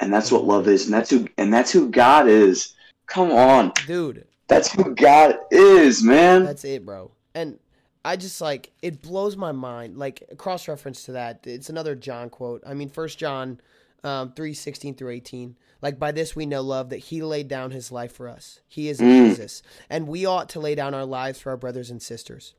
And 0.00 0.12
that's 0.12 0.32
what 0.32 0.44
love 0.44 0.66
is, 0.66 0.86
and 0.86 0.94
that's 0.94 1.10
who 1.10 1.28
and 1.36 1.52
that's 1.52 1.70
who 1.70 1.90
God 1.90 2.26
is. 2.26 2.74
Come 3.06 3.30
on. 3.30 3.72
Dude, 3.86 4.26
That's 4.48 4.72
who 4.72 4.94
God 4.94 5.36
is, 5.50 6.02
man. 6.02 6.44
That's 6.44 6.64
it, 6.64 6.86
bro. 6.86 7.10
And 7.34 7.58
I 8.04 8.16
just 8.16 8.40
like 8.40 8.72
it 8.82 9.02
blows 9.02 9.36
my 9.36 9.52
mind. 9.52 9.98
Like 9.98 10.22
cross 10.38 10.68
reference 10.68 11.04
to 11.04 11.12
that, 11.12 11.46
it's 11.46 11.68
another 11.68 11.94
John 11.94 12.30
quote. 12.30 12.62
I 12.66 12.74
mean, 12.74 12.88
First 12.88 13.18
John 13.18 13.60
um, 14.02 14.32
three 14.32 14.54
sixteen 14.54 14.94
through 14.94 15.10
eighteen. 15.10 15.56
Like 15.82 15.98
by 15.98 16.12
this 16.12 16.34
we 16.36 16.46
know 16.46 16.62
love 16.62 16.90
that 16.90 16.98
He 16.98 17.22
laid 17.22 17.48
down 17.48 17.70
His 17.70 17.92
life 17.92 18.12
for 18.12 18.28
us. 18.28 18.60
He 18.68 18.88
is 18.88 19.00
Mm. 19.00 19.28
Jesus, 19.28 19.62
and 19.88 20.08
we 20.08 20.24
ought 20.24 20.48
to 20.50 20.60
lay 20.60 20.74
down 20.74 20.94
our 20.94 21.04
lives 21.04 21.40
for 21.40 21.50
our 21.50 21.56
brothers 21.56 21.90
and 21.90 22.00
sisters. 22.00 22.54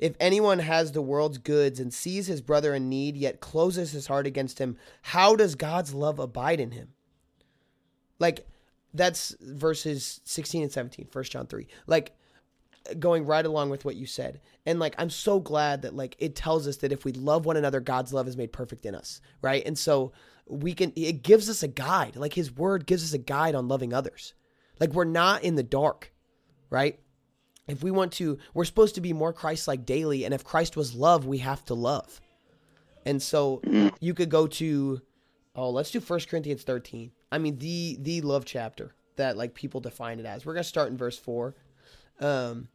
If 0.00 0.14
anyone 0.18 0.60
has 0.60 0.92
the 0.92 1.02
world's 1.02 1.36
goods 1.38 1.78
and 1.78 1.92
sees 1.92 2.26
his 2.26 2.40
brother 2.40 2.74
in 2.74 2.88
need, 2.88 3.16
yet 3.18 3.40
closes 3.40 3.92
his 3.92 4.06
heart 4.06 4.26
against 4.26 4.58
him, 4.58 4.78
how 5.02 5.36
does 5.36 5.54
God's 5.54 5.92
love 5.92 6.18
abide 6.18 6.58
in 6.58 6.70
him? 6.70 6.94
Like 8.18 8.46
that's 8.94 9.36
verses 9.40 10.20
16 10.24 10.62
and 10.62 10.72
17, 10.72 11.08
1 11.12 11.24
John 11.24 11.46
3. 11.46 11.66
Like 11.86 12.12
going 12.98 13.26
right 13.26 13.44
along 13.44 13.70
with 13.70 13.84
what 13.84 13.96
you 13.96 14.06
said. 14.06 14.40
And 14.66 14.78
like 14.78 14.94
I'm 14.98 15.10
so 15.10 15.40
glad 15.40 15.82
that 15.82 15.94
like 15.94 16.16
it 16.18 16.34
tells 16.34 16.66
us 16.66 16.78
that 16.78 16.92
if 16.92 17.04
we 17.04 17.12
love 17.12 17.46
one 17.46 17.56
another, 17.56 17.80
God's 17.80 18.12
love 18.12 18.28
is 18.28 18.36
made 18.36 18.52
perfect 18.52 18.86
in 18.86 18.94
us, 18.94 19.20
right? 19.42 19.62
And 19.64 19.78
so 19.78 20.12
we 20.46 20.74
can 20.74 20.92
it 20.96 21.22
gives 21.22 21.48
us 21.48 21.62
a 21.62 21.68
guide. 21.68 22.16
Like 22.16 22.34
his 22.34 22.54
word 22.54 22.86
gives 22.86 23.04
us 23.04 23.12
a 23.12 23.18
guide 23.18 23.54
on 23.54 23.68
loving 23.68 23.92
others. 23.92 24.34
Like 24.78 24.92
we're 24.92 25.04
not 25.04 25.44
in 25.44 25.56
the 25.56 25.62
dark, 25.62 26.12
right? 26.70 26.98
If 27.68 27.84
we 27.84 27.90
want 27.90 28.12
to, 28.14 28.38
we're 28.52 28.64
supposed 28.64 28.96
to 28.96 29.00
be 29.00 29.12
more 29.12 29.32
Christ-like 29.32 29.86
daily, 29.86 30.24
and 30.24 30.34
if 30.34 30.42
Christ 30.42 30.76
was 30.76 30.94
love, 30.94 31.24
we 31.26 31.38
have 31.38 31.64
to 31.66 31.74
love. 31.74 32.20
And 33.06 33.22
so 33.22 33.62
you 34.00 34.14
could 34.14 34.28
go 34.28 34.46
to 34.46 35.00
oh, 35.54 35.70
let's 35.70 35.90
do 35.90 36.00
1 36.00 36.20
Corinthians 36.28 36.62
13. 36.62 37.12
I 37.30 37.38
mean 37.38 37.58
the 37.58 37.98
the 38.00 38.20
love 38.22 38.44
chapter 38.44 38.94
that 39.16 39.36
like 39.36 39.54
people 39.54 39.80
define 39.80 40.18
it 40.18 40.26
as. 40.26 40.44
We're 40.44 40.54
going 40.54 40.62
to 40.64 40.68
start 40.68 40.90
in 40.90 40.96
verse 40.96 41.18
4. 41.18 41.54
Um 42.20 42.68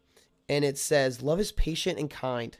and 0.48 0.64
it 0.64 0.78
says, 0.78 1.22
Love 1.22 1.40
is 1.40 1.52
patient 1.52 2.00
and 2.00 2.10
kind. 2.10 2.58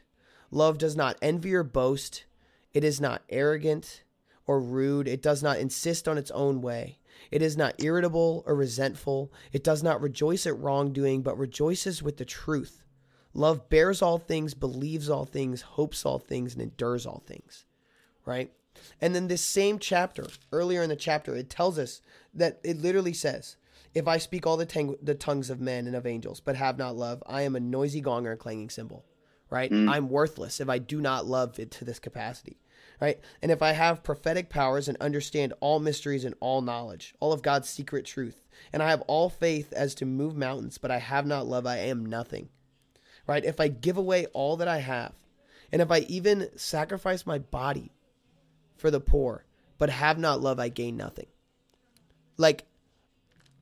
Love 0.50 0.78
does 0.78 0.96
not 0.96 1.18
envy 1.22 1.54
or 1.54 1.62
boast. 1.62 2.24
It 2.72 2.84
is 2.84 3.00
not 3.00 3.22
arrogant 3.28 4.02
or 4.46 4.60
rude. 4.60 5.08
It 5.08 5.22
does 5.22 5.42
not 5.42 5.58
insist 5.58 6.08
on 6.08 6.18
its 6.18 6.30
own 6.32 6.60
way. 6.60 6.98
It 7.30 7.42
is 7.42 7.56
not 7.56 7.82
irritable 7.82 8.44
or 8.46 8.54
resentful. 8.54 9.32
It 9.52 9.64
does 9.64 9.82
not 9.82 10.00
rejoice 10.00 10.46
at 10.46 10.58
wrongdoing, 10.58 11.22
but 11.22 11.38
rejoices 11.38 12.02
with 12.02 12.18
the 12.18 12.24
truth. 12.24 12.82
Love 13.34 13.68
bears 13.68 14.02
all 14.02 14.18
things, 14.18 14.54
believes 14.54 15.10
all 15.10 15.24
things, 15.24 15.62
hopes 15.62 16.06
all 16.06 16.18
things, 16.18 16.54
and 16.54 16.62
endures 16.62 17.06
all 17.06 17.22
things. 17.26 17.64
Right? 18.24 18.52
And 19.00 19.14
then 19.14 19.28
this 19.28 19.44
same 19.44 19.78
chapter, 19.78 20.26
earlier 20.52 20.82
in 20.82 20.90
the 20.90 20.96
chapter, 20.96 21.34
it 21.34 21.50
tells 21.50 21.78
us 21.78 22.00
that 22.34 22.60
it 22.62 22.80
literally 22.80 23.12
says, 23.12 23.56
if 23.96 24.06
I 24.06 24.18
speak 24.18 24.46
all 24.46 24.58
the, 24.58 24.66
tang- 24.66 24.98
the 25.00 25.14
tongues 25.14 25.48
of 25.48 25.58
men 25.58 25.86
and 25.86 25.96
of 25.96 26.06
angels, 26.06 26.38
but 26.38 26.54
have 26.54 26.76
not 26.76 26.96
love, 26.96 27.22
I 27.26 27.42
am 27.42 27.56
a 27.56 27.60
noisy 27.60 28.02
gong 28.02 28.26
or 28.26 28.32
a 28.32 28.36
clanging 28.36 28.68
cymbal. 28.68 29.06
Right? 29.48 29.72
Mm. 29.72 29.90
I'm 29.90 30.10
worthless 30.10 30.60
if 30.60 30.68
I 30.68 30.76
do 30.76 31.00
not 31.00 31.24
love 31.24 31.58
it 31.58 31.70
to 31.72 31.84
this 31.86 31.98
capacity. 31.98 32.58
Right? 33.00 33.18
And 33.40 33.50
if 33.50 33.62
I 33.62 33.72
have 33.72 34.02
prophetic 34.02 34.50
powers 34.50 34.88
and 34.88 34.98
understand 34.98 35.54
all 35.60 35.78
mysteries 35.78 36.26
and 36.26 36.34
all 36.40 36.60
knowledge, 36.60 37.14
all 37.20 37.32
of 37.32 37.40
God's 37.40 37.70
secret 37.70 38.04
truth, 38.04 38.42
and 38.70 38.82
I 38.82 38.90
have 38.90 39.00
all 39.02 39.30
faith 39.30 39.72
as 39.72 39.94
to 39.94 40.04
move 40.04 40.36
mountains, 40.36 40.76
but 40.76 40.90
I 40.90 40.98
have 40.98 41.26
not 41.26 41.46
love, 41.46 41.64
I 41.64 41.78
am 41.78 42.04
nothing. 42.04 42.50
Right? 43.26 43.46
If 43.46 43.60
I 43.60 43.68
give 43.68 43.96
away 43.96 44.26
all 44.34 44.58
that 44.58 44.68
I 44.68 44.78
have, 44.78 45.14
and 45.72 45.80
if 45.80 45.90
I 45.90 46.00
even 46.00 46.50
sacrifice 46.56 47.24
my 47.24 47.38
body 47.38 47.92
for 48.76 48.90
the 48.90 49.00
poor, 49.00 49.46
but 49.78 49.88
have 49.88 50.18
not 50.18 50.42
love, 50.42 50.60
I 50.60 50.68
gain 50.68 50.98
nothing. 50.98 51.28
Like, 52.36 52.66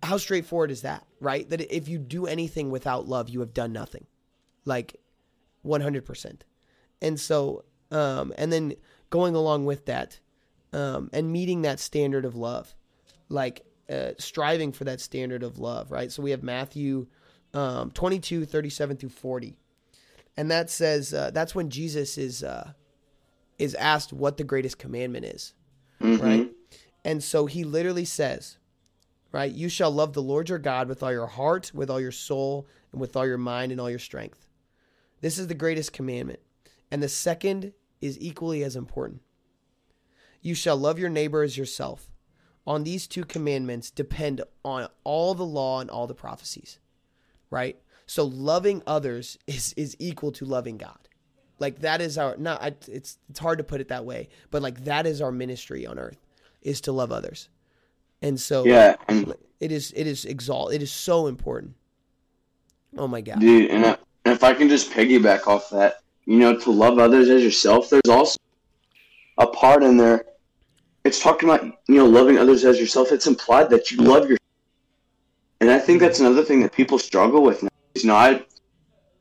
how 0.04 0.16
straightforward 0.18 0.70
is 0.70 0.82
that, 0.82 1.06
right? 1.20 1.48
That 1.50 1.60
if 1.74 1.88
you 1.88 1.98
do 1.98 2.26
anything 2.26 2.70
without 2.70 3.08
love, 3.08 3.28
you 3.28 3.40
have 3.40 3.54
done 3.54 3.72
nothing. 3.72 4.06
Like 4.64 4.96
100%. 5.64 6.40
And 7.02 7.18
so, 7.18 7.64
um, 7.90 8.32
and 8.38 8.52
then 8.52 8.74
going 9.10 9.34
along 9.34 9.64
with 9.66 9.86
that, 9.86 10.18
um, 10.72 11.10
and 11.12 11.30
meeting 11.32 11.62
that 11.62 11.80
standard 11.80 12.24
of 12.24 12.34
love, 12.34 12.74
like 13.28 13.64
uh, 13.88 14.10
striving 14.18 14.72
for 14.72 14.84
that 14.84 15.00
standard 15.00 15.42
of 15.42 15.58
love, 15.58 15.90
right? 15.90 16.10
So 16.10 16.22
we 16.22 16.30
have 16.32 16.42
Matthew 16.42 17.06
um, 17.52 17.90
22, 17.92 18.46
37 18.46 18.96
through 18.96 19.08
40. 19.10 19.56
And 20.36 20.50
that 20.50 20.70
says, 20.70 21.14
uh, 21.14 21.30
that's 21.32 21.54
when 21.54 21.70
Jesus 21.70 22.18
is, 22.18 22.42
uh, 22.42 22.72
is 23.58 23.74
asked 23.76 24.12
what 24.12 24.36
the 24.36 24.44
greatest 24.44 24.78
commandment 24.78 25.26
is, 25.26 25.54
Mhm. 26.00 26.20
right? 26.20 26.50
And 27.04 27.22
so 27.22 27.46
he 27.46 27.62
literally 27.62 28.04
says, 28.04 28.56
right, 29.34 29.52
you 29.52 29.68
shall 29.68 29.90
love 29.90 30.12
the 30.12 30.22
Lord 30.22 30.48
your 30.48 30.58
God 30.58 30.88
with 30.88 31.02
all 31.02 31.12
your 31.12 31.26
heart, 31.26 31.72
with 31.74 31.90
all 31.90 32.00
your 32.00 32.12
soul, 32.12 32.66
and 32.92 33.00
with 33.00 33.16
all 33.16 33.26
your 33.26 33.38
mind 33.38 33.72
and 33.72 33.80
all 33.80 33.90
your 33.90 33.98
strength. 33.98 34.46
This 35.20 35.38
is 35.38 35.48
the 35.48 35.54
greatest 35.54 35.92
commandment. 35.92 36.40
And 36.90 37.02
the 37.02 37.08
second 37.08 37.72
is 38.00 38.20
equally 38.20 38.62
as 38.62 38.76
important. 38.76 39.22
You 40.40 40.54
shall 40.54 40.76
love 40.76 40.98
your 40.98 41.10
neighbor 41.10 41.42
as 41.42 41.56
yourself. 41.56 42.10
On 42.66 42.84
these 42.84 43.06
two 43.06 43.24
commandments 43.24 43.90
depend 43.90 44.42
on 44.64 44.88
all 45.02 45.34
the 45.34 45.44
law 45.44 45.80
and 45.80 45.90
all 45.90 46.06
the 46.06 46.14
prophecies, 46.14 46.78
right? 47.50 47.76
So 48.06 48.24
loving 48.24 48.82
others 48.86 49.38
is 49.46 49.72
is 49.76 49.96
equal 49.98 50.32
to 50.32 50.44
loving 50.44 50.76
God. 50.76 51.08
Like 51.58 51.80
that 51.80 52.00
is 52.00 52.18
our 52.18 52.36
not 52.36 52.62
it's 52.88 53.18
it's 53.26 53.38
hard 53.38 53.58
to 53.58 53.64
put 53.64 53.80
it 53.80 53.88
that 53.88 54.04
way, 54.04 54.28
but 54.50 54.62
like 54.62 54.84
that 54.84 55.06
is 55.06 55.20
our 55.20 55.32
ministry 55.32 55.86
on 55.86 55.98
earth 55.98 56.18
is 56.62 56.80
to 56.82 56.92
love 56.92 57.10
others. 57.12 57.48
And 58.24 58.40
so 58.40 58.64
Yeah, 58.64 58.96
and 59.06 59.34
it 59.60 59.70
is 59.70 59.92
it 59.94 60.06
is 60.06 60.24
exalt 60.24 60.72
it 60.72 60.82
is 60.82 60.90
so 60.90 61.26
important. 61.26 61.74
Oh 62.96 63.06
my 63.06 63.20
god. 63.20 63.38
dude, 63.40 63.70
and, 63.70 63.84
I, 63.84 63.96
and 64.24 64.34
if 64.34 64.42
I 64.42 64.54
can 64.54 64.68
just 64.68 64.90
piggyback 64.90 65.46
off 65.46 65.68
that, 65.70 66.00
you 66.24 66.38
know, 66.38 66.58
to 66.58 66.70
love 66.70 66.98
others 66.98 67.28
as 67.28 67.42
yourself, 67.42 67.90
there's 67.90 68.08
also 68.08 68.38
a 69.36 69.46
part 69.46 69.82
in 69.82 69.98
there. 69.98 70.24
It's 71.04 71.20
talking 71.20 71.50
about 71.50 71.64
you 71.86 71.96
know 71.96 72.06
loving 72.06 72.38
others 72.38 72.64
as 72.64 72.80
yourself. 72.80 73.12
It's 73.12 73.26
implied 73.26 73.68
that 73.70 73.90
you 73.90 73.98
love 73.98 74.26
your, 74.26 74.38
and 75.60 75.70
I 75.70 75.78
think 75.78 76.00
that's 76.00 76.20
another 76.20 76.42
thing 76.42 76.62
that 76.62 76.72
people 76.72 76.98
struggle 76.98 77.42
with 77.42 77.62
now. 77.62 77.68
You 77.94 78.06
know, 78.06 78.16
I 78.16 78.42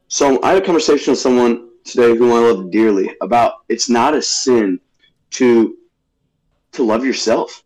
so 0.07 0.41
I 0.43 0.53
had 0.53 0.63
a 0.63 0.65
conversation 0.65 1.11
with 1.11 1.19
someone 1.19 1.67
today 1.83 2.15
who 2.15 2.31
I 2.31 2.39
love 2.39 2.71
dearly 2.71 3.13
about 3.19 3.65
it's 3.67 3.89
not 3.89 4.13
a 4.13 4.21
sin 4.21 4.79
to 5.31 5.75
to 6.71 6.83
love 6.83 7.03
yourself. 7.03 7.63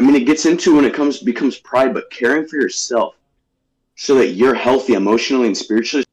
I 0.00 0.02
mean, 0.02 0.16
it 0.16 0.24
gets 0.24 0.46
into 0.46 0.76
when 0.76 0.86
it 0.86 0.94
comes 0.94 1.18
becomes 1.18 1.58
pride, 1.58 1.92
but 1.92 2.10
caring 2.10 2.48
for 2.48 2.56
yourself 2.56 3.16
so 3.96 4.14
that 4.14 4.28
you're 4.28 4.54
healthy 4.54 4.94
emotionally 4.94 5.46
and 5.46 5.54
spiritually, 5.56 6.06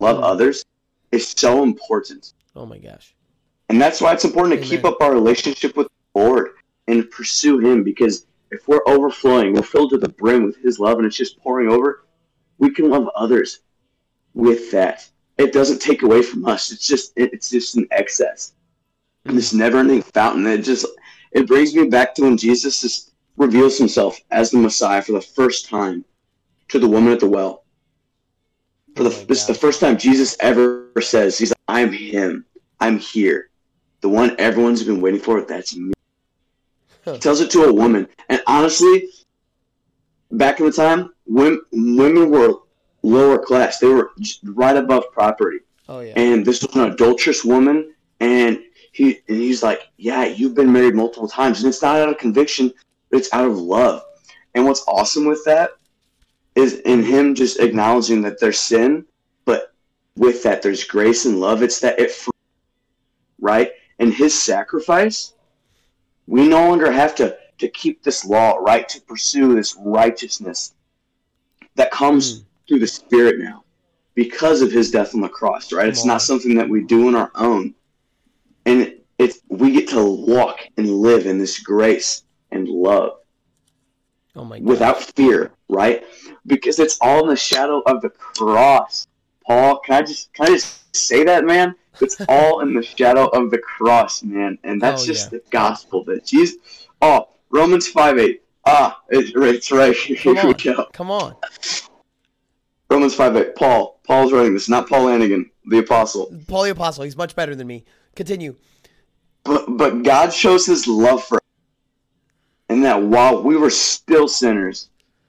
love 0.00 0.16
Mm. 0.16 0.24
others 0.24 0.64
is 1.12 1.28
so 1.28 1.62
important. 1.62 2.32
Oh 2.56 2.66
my 2.66 2.78
gosh. 2.78 3.14
And 3.68 3.80
that's 3.80 4.00
why 4.00 4.12
it's 4.12 4.24
important 4.24 4.60
to 4.60 4.66
keep 4.66 4.84
up 4.84 5.00
our 5.00 5.12
relationship 5.12 5.76
with 5.76 5.86
the 5.86 6.20
Lord 6.20 6.54
and 6.88 7.08
pursue 7.08 7.60
Him 7.60 7.84
because 7.84 8.26
if 8.50 8.66
we're 8.66 8.82
overflowing, 8.88 9.54
we're 9.54 9.62
filled 9.62 9.90
to 9.90 9.98
the 9.98 10.08
brim 10.08 10.42
with 10.46 10.56
His 10.56 10.80
love 10.80 10.98
and 10.98 11.06
it's 11.06 11.16
just 11.16 11.38
pouring 11.38 11.68
over, 11.68 12.04
we 12.58 12.68
can 12.70 12.90
love 12.90 13.08
others 13.14 13.60
with 14.34 14.72
that. 14.72 15.08
It 15.38 15.52
doesn't 15.52 15.80
take 15.80 16.02
away 16.02 16.22
from 16.22 16.46
us. 16.46 16.72
It's 16.72 16.84
just 16.84 17.12
it's 17.14 17.48
just 17.48 17.76
an 17.76 17.86
excess. 17.92 18.54
And 19.24 19.38
this 19.38 19.52
never-ending 19.54 20.02
fountain. 20.02 20.44
It 20.48 20.62
just 20.62 20.84
it 21.30 21.46
brings 21.46 21.76
me 21.76 21.86
back 21.86 22.12
to 22.16 22.22
when 22.22 22.36
Jesus 22.36 22.80
just 22.80 23.09
reveals 23.40 23.78
Himself 23.78 24.20
as 24.30 24.50
the 24.50 24.58
Messiah 24.58 25.02
for 25.02 25.12
the 25.12 25.20
first 25.20 25.68
time 25.68 26.04
to 26.68 26.78
the 26.78 26.88
woman 26.88 27.12
at 27.12 27.20
the 27.20 27.28
well. 27.28 27.64
For 28.96 29.04
the 29.04 29.10
Oh 29.10 29.24
this 29.24 29.40
is 29.42 29.46
the 29.46 29.54
first 29.54 29.80
time 29.80 29.96
Jesus 29.98 30.36
ever 30.40 30.90
says, 31.00 31.38
"He's 31.38 31.50
like, 31.50 31.58
I'm 31.68 31.92
Him. 31.92 32.44
I'm 32.80 32.98
here." 32.98 33.50
the 34.00 34.08
one 34.08 34.34
everyone's 34.38 34.82
been 34.82 35.00
waiting 35.00 35.20
for, 35.20 35.42
that's 35.42 35.76
me. 35.76 35.92
Huh. 37.04 37.14
He 37.14 37.18
tells 37.18 37.40
it 37.40 37.50
to 37.52 37.64
a 37.64 37.72
woman. 37.72 38.08
And 38.28 38.42
honestly, 38.46 39.08
back 40.32 40.60
in 40.60 40.66
the 40.66 40.72
time, 40.72 41.12
women, 41.26 41.60
women 41.72 42.30
were 42.30 42.54
lower 43.02 43.38
class. 43.38 43.78
They 43.78 43.88
were 43.88 44.12
right 44.44 44.76
above 44.76 45.04
property. 45.12 45.58
Oh 45.88 46.00
yeah. 46.00 46.12
And 46.16 46.44
this 46.44 46.62
was 46.62 46.74
an 46.76 46.92
adulterous 46.92 47.44
woman. 47.44 47.94
And 48.20 48.60
he 48.92 49.20
and 49.28 49.38
he's 49.38 49.62
like, 49.62 49.88
Yeah, 49.96 50.24
you've 50.24 50.54
been 50.54 50.72
married 50.72 50.94
multiple 50.94 51.28
times. 51.28 51.60
And 51.60 51.68
it's 51.68 51.82
not 51.82 51.96
out 51.96 52.08
of 52.08 52.18
conviction, 52.18 52.72
it's 53.10 53.32
out 53.32 53.46
of 53.46 53.56
love. 53.58 54.02
And 54.54 54.64
what's 54.64 54.84
awesome 54.86 55.26
with 55.26 55.44
that 55.44 55.70
is 56.54 56.74
in 56.80 57.02
him 57.02 57.34
just 57.34 57.60
acknowledging 57.60 58.22
that 58.22 58.40
there's 58.40 58.58
sin, 58.58 59.04
but 59.44 59.72
with 60.16 60.42
that 60.42 60.62
there's 60.62 60.84
grace 60.84 61.24
and 61.24 61.40
love. 61.40 61.62
It's 61.62 61.80
that 61.80 61.98
it 61.98 62.12
right? 63.40 63.70
And 63.98 64.12
his 64.12 64.40
sacrifice, 64.40 65.34
we 66.26 66.46
no 66.48 66.68
longer 66.68 66.90
have 66.90 67.14
to, 67.16 67.36
to 67.58 67.68
keep 67.68 68.02
this 68.02 68.24
law, 68.24 68.56
right? 68.56 68.88
To 68.88 69.00
pursue 69.02 69.54
this 69.54 69.76
righteousness 69.78 70.74
that 71.76 71.90
comes 71.90 72.40
Mm. 72.40 72.44
through 72.68 72.78
the 72.80 72.86
Spirit 72.86 73.38
now 73.38 73.64
because 74.14 74.62
of 74.62 74.70
his 74.72 74.90
death 74.90 75.14
on 75.14 75.20
the 75.20 75.28
cross, 75.28 75.72
right? 75.72 75.82
Come 75.82 75.90
It's 75.90 76.02
on. 76.02 76.08
not 76.08 76.22
something 76.22 76.54
that 76.56 76.68
we 76.68 76.82
do 76.84 77.08
on 77.08 77.14
our 77.16 77.30
own. 77.34 77.74
And 78.66 78.94
it's 79.18 79.40
we 79.48 79.72
get 79.72 79.88
to 79.90 80.04
walk 80.04 80.60
and 80.76 80.88
live 80.88 81.26
in 81.26 81.38
this 81.38 81.58
grace 81.60 82.22
and 82.52 82.68
love 82.68 83.12
oh 84.36 84.44
my 84.44 84.58
god. 84.58 84.66
without 84.68 85.02
fear, 85.02 85.52
right? 85.68 86.04
Because 86.46 86.78
it's 86.78 86.98
all 87.00 87.22
in 87.24 87.28
the 87.28 87.36
shadow 87.36 87.80
of 87.86 88.00
the 88.02 88.10
cross. 88.10 89.06
Paul, 89.46 89.78
can 89.80 89.94
I 89.96 90.02
just 90.02 90.32
can 90.32 90.46
I 90.46 90.50
just 90.50 90.96
say 90.96 91.24
that, 91.24 91.44
man? 91.44 91.74
It's 92.00 92.16
all 92.28 92.60
in 92.60 92.74
the 92.74 92.82
shadow 92.82 93.26
of 93.28 93.50
the 93.50 93.58
cross, 93.58 94.22
man, 94.22 94.58
and 94.64 94.80
that's 94.80 95.02
Oh, 95.02 95.06
just 95.06 95.32
yeah. 95.32 95.38
the 95.38 95.42
gospel 95.50 96.04
that 96.04 96.24
Jesus. 96.24 96.56
Oh, 97.02 97.28
Romans 97.50 97.88
five 97.88 98.18
eight. 98.18 98.42
Ah, 98.66 99.00
it's, 99.08 99.32
it's 99.34 99.72
right 99.72 99.94
here. 99.96 100.16
Come 100.16 100.36
Here 100.36 100.46
we 100.46 100.52
on. 100.52 100.58
go. 100.62 100.86
Come 100.92 101.10
on. 101.10 101.36
Romans 102.90 103.14
five 103.14 103.36
eight. 103.36 103.54
Paul. 103.56 104.00
Paul's 104.06 104.32
writing 104.32 104.54
this, 104.54 104.68
not 104.68 104.88
Paul 104.88 105.04
Lanigan, 105.04 105.48
the 105.66 105.78
apostle. 105.78 106.34
Paul 106.48 106.64
the 106.64 106.70
Apostle, 106.70 107.04
he's 107.04 107.16
much 107.16 107.36
better 107.36 107.54
than 107.54 107.66
me. 107.68 107.84
Continue. 108.16 108.56
But 109.44 109.76
but 109.76 110.02
God 110.02 110.32
shows 110.32 110.66
His 110.66 110.86
love 110.88 111.22
for 111.24 111.36
us, 111.36 111.39
and 112.80 112.86
that 112.86 113.02
while 113.02 113.42
we 113.42 113.58
were 113.58 113.68
still 113.68 114.26
sinners, 114.26 114.88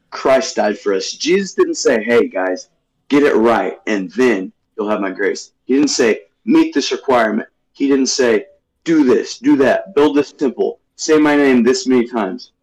Christ 0.10 0.56
died 0.56 0.80
for 0.80 0.94
us. 0.94 1.12
Jesus 1.12 1.54
didn't 1.54 1.76
say, 1.76 2.02
"Hey 2.02 2.30
guys, 2.30 2.70
get 3.10 3.24
it 3.24 3.36
right, 3.36 3.78
and 3.88 4.10
then 4.12 4.54
you'll 4.78 4.90
have 4.90 5.02
my 5.02 5.12
grace." 5.12 5.52
He 5.66 5.74
didn't 5.74 5.90
say, 5.90 6.22
"Meet 6.46 6.74
this 6.74 6.94
requirement." 6.94 7.50
He 7.74 7.90
didn't 7.90 8.08
say, 8.08 8.46
"Do 8.86 9.04
this, 9.04 9.38
do 9.38 9.58
that, 9.58 9.94
build 9.96 10.16
this 10.16 10.32
temple, 10.32 10.80
say 10.96 11.18
my 11.18 11.36
name 11.36 11.62
this 11.62 11.86
many 11.86 12.08
times." 12.08 12.54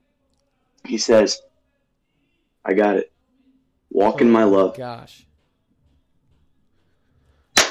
He 0.86 0.96
says, 0.96 1.38
"I 2.64 2.72
got 2.72 2.96
it. 2.96 3.12
Walk 3.90 4.22
in 4.22 4.28
Oh 4.28 4.32
my 4.32 4.44
love." 4.44 4.74
Gosh. 4.74 5.26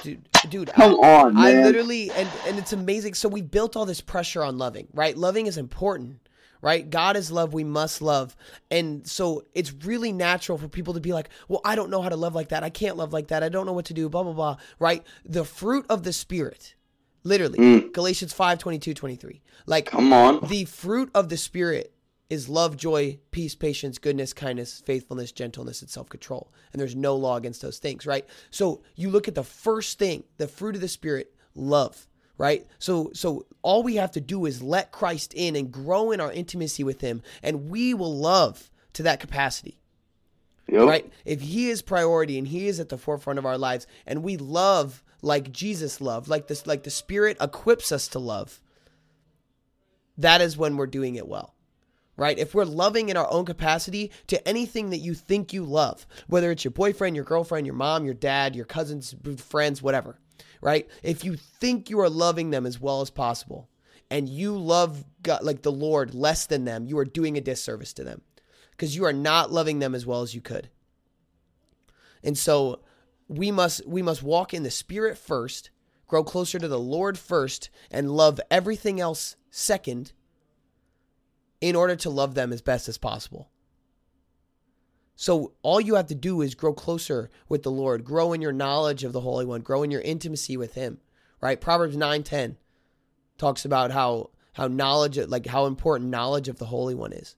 Dude, 0.03 0.29
dude, 0.49 0.69
I- 0.69 0.73
Come 0.73 0.93
on, 0.99 1.35
I 1.35 1.63
literally 1.63 2.11
and 2.11 2.29
and 2.45 2.59
it's 2.59 2.73
amazing. 2.73 3.15
So 3.15 3.27
we 3.27 3.41
built 3.41 3.75
all 3.75 3.87
this 3.87 4.01
pressure 4.01 4.43
on 4.43 4.59
loving, 4.59 4.87
right? 4.93 5.17
Loving 5.17 5.47
is 5.47 5.57
important, 5.57 6.19
right? 6.61 6.89
God 6.89 7.15
is 7.17 7.31
love. 7.31 7.53
We 7.53 7.63
must 7.63 8.01
love, 8.01 8.35
and 8.71 9.07
so 9.07 9.43
it's 9.53 9.71
really 9.73 10.11
natural 10.11 10.57
for 10.57 10.67
people 10.67 10.93
to 10.93 10.99
be 10.99 11.13
like, 11.13 11.29
"Well, 11.47 11.61
I 11.63 11.75
don't 11.75 11.89
know 11.89 12.01
how 12.01 12.09
to 12.09 12.15
love 12.15 12.35
like 12.35 12.49
that. 12.49 12.63
I 12.63 12.69
can't 12.69 12.97
love 12.97 13.13
like 13.13 13.27
that. 13.27 13.43
I 13.43 13.49
don't 13.49 13.65
know 13.65 13.73
what 13.73 13.85
to 13.85 13.93
do." 13.93 14.09
Blah 14.09 14.23
blah 14.23 14.33
blah. 14.33 14.57
Right? 14.79 15.03
The 15.25 15.43
fruit 15.45 15.85
of 15.89 16.03
the 16.03 16.13
spirit, 16.13 16.75
literally, 17.23 17.59
Mm. 17.59 17.93
Galatians 17.93 18.33
5, 18.33 18.59
22, 18.59 18.93
23. 18.93 19.41
Like 19.65 19.85
Come 19.87 20.13
on. 20.13 20.47
the 20.47 20.65
fruit 20.65 21.09
of 21.13 21.29
the 21.29 21.37
spirit 21.37 21.93
is 22.29 22.49
love, 22.49 22.75
joy, 22.75 23.17
peace, 23.31 23.55
patience, 23.55 23.97
goodness, 23.97 24.33
kindness, 24.33 24.81
faithfulness, 24.85 25.31
gentleness, 25.31 25.81
and 25.81 25.89
self 25.89 26.09
control. 26.09 26.51
And 26.73 26.79
there's 26.81 26.95
no 26.95 27.15
law 27.15 27.37
against 27.37 27.61
those 27.61 27.79
things, 27.79 28.05
right? 28.05 28.25
So 28.51 28.81
you 28.95 29.09
look 29.09 29.27
at 29.29 29.35
the 29.35 29.43
first 29.43 29.97
thing, 29.97 30.23
the 30.37 30.47
fruit 30.47 30.75
of 30.75 30.81
the 30.81 30.87
spirit, 30.89 31.33
love, 31.55 32.07
right? 32.37 32.65
So 32.79 33.11
so 33.13 33.45
all 33.61 33.83
we 33.83 33.95
have 33.95 34.11
to 34.11 34.21
do 34.21 34.45
is 34.45 34.61
let 34.61 34.91
Christ 34.91 35.33
in 35.33 35.55
and 35.55 35.71
grow 35.71 36.11
in 36.11 36.19
our 36.21 36.31
intimacy 36.31 36.83
with 36.83 37.01
him, 37.01 37.21
and 37.43 37.69
we 37.69 37.93
will 37.93 38.15
love 38.15 38.69
to 38.93 39.03
that 39.03 39.19
capacity 39.19 39.77
Yep. 40.69 40.87
right? 40.87 41.13
If 41.25 41.41
he 41.41 41.69
is 41.69 41.81
priority 41.81 42.37
and 42.37 42.47
he 42.47 42.67
is 42.67 42.79
at 42.79 42.89
the 42.89 42.97
forefront 42.97 43.39
of 43.39 43.45
our 43.45 43.57
lives 43.57 43.87
and 44.05 44.21
we 44.23 44.37
love 44.37 45.03
like 45.21 45.51
Jesus 45.51 46.01
loved, 46.01 46.27
like 46.27 46.47
this 46.47 46.67
like 46.67 46.83
the 46.83 46.89
spirit 46.89 47.37
equips 47.39 47.91
us 47.91 48.07
to 48.09 48.19
love, 48.19 48.61
that 50.17 50.41
is 50.41 50.57
when 50.57 50.75
we're 50.77 50.87
doing 50.87 51.15
it 51.15 51.27
well. 51.27 51.53
Right? 52.17 52.39
If 52.39 52.55
we're 52.55 52.65
loving 52.65 53.09
in 53.09 53.17
our 53.17 53.31
own 53.31 53.45
capacity 53.45 54.11
to 54.25 54.45
anything 54.47 54.89
that 54.89 54.97
you 54.97 55.13
think 55.13 55.53
you 55.53 55.63
love, 55.63 56.07
whether 56.25 56.49
it's 56.49 56.63
your 56.63 56.71
boyfriend, 56.71 57.15
your 57.15 57.23
girlfriend, 57.25 57.67
your 57.67 57.75
mom, 57.75 58.05
your 58.05 58.15
dad, 58.15 58.55
your 58.55 58.65
cousins, 58.65 59.15
friends, 59.37 59.83
whatever, 59.83 60.19
right? 60.61 60.87
If 61.03 61.23
you 61.23 61.35
think 61.35 61.89
you 61.89 61.99
are 61.99 62.09
loving 62.09 62.49
them 62.49 62.65
as 62.65 62.79
well 62.79 63.01
as 63.01 63.09
possible 63.09 63.69
and 64.09 64.29
you 64.29 64.57
love 64.57 65.03
God, 65.23 65.43
like 65.43 65.61
the 65.61 65.71
Lord 65.71 66.13
less 66.13 66.45
than 66.45 66.65
them, 66.65 66.85
you 66.85 66.97
are 66.97 67.05
doing 67.05 67.37
a 67.37 67.41
disservice 67.41 67.93
to 67.93 68.03
them 68.03 68.21
because 68.71 68.95
you 68.95 69.05
are 69.05 69.13
not 69.13 69.51
loving 69.51 69.79
them 69.79 69.95
as 69.95 70.05
well 70.05 70.21
as 70.21 70.35
you 70.35 70.41
could. 70.41 70.69
And 72.23 72.37
so 72.37 72.79
we 73.27 73.51
must 73.51 73.85
we 73.87 74.01
must 74.01 74.23
walk 74.23 74.53
in 74.53 74.63
the 74.63 74.71
spirit 74.71 75.17
first, 75.17 75.69
grow 76.07 76.23
closer 76.23 76.59
to 76.59 76.67
the 76.67 76.79
Lord 76.79 77.17
first 77.17 77.69
and 77.91 78.11
love 78.11 78.39
everything 78.49 78.99
else 78.99 79.35
second 79.49 80.13
in 81.59 81.75
order 81.75 81.95
to 81.95 82.09
love 82.09 82.35
them 82.35 82.53
as 82.53 82.61
best 82.61 82.87
as 82.87 82.97
possible. 82.97 83.49
So 85.19 85.53
all 85.63 85.81
you 85.81 85.95
have 85.95 86.05
to 86.07 86.15
do 86.15 86.41
is 86.41 86.53
grow 86.53 86.73
closer 86.73 87.31
with 87.49 87.63
the 87.63 87.71
Lord, 87.71 88.05
grow 88.05 88.33
in 88.33 88.41
your 88.41 88.51
knowledge 88.53 89.03
of 89.03 89.13
the 89.13 89.21
Holy 89.21 89.45
One, 89.45 89.61
grow 89.61 89.81
in 89.81 89.89
your 89.89 90.01
intimacy 90.01 90.55
with 90.55 90.75
him, 90.75 90.99
right? 91.41 91.59
Proverbs 91.59 91.97
9:10 91.97 92.55
talks 93.39 93.65
about 93.65 93.89
how 93.91 94.29
how 94.53 94.67
knowledge 94.67 95.17
like 95.17 95.47
how 95.47 95.65
important 95.65 96.11
knowledge 96.11 96.47
of 96.47 96.59
the 96.59 96.67
Holy 96.67 96.93
One 96.93 97.11
is. 97.11 97.35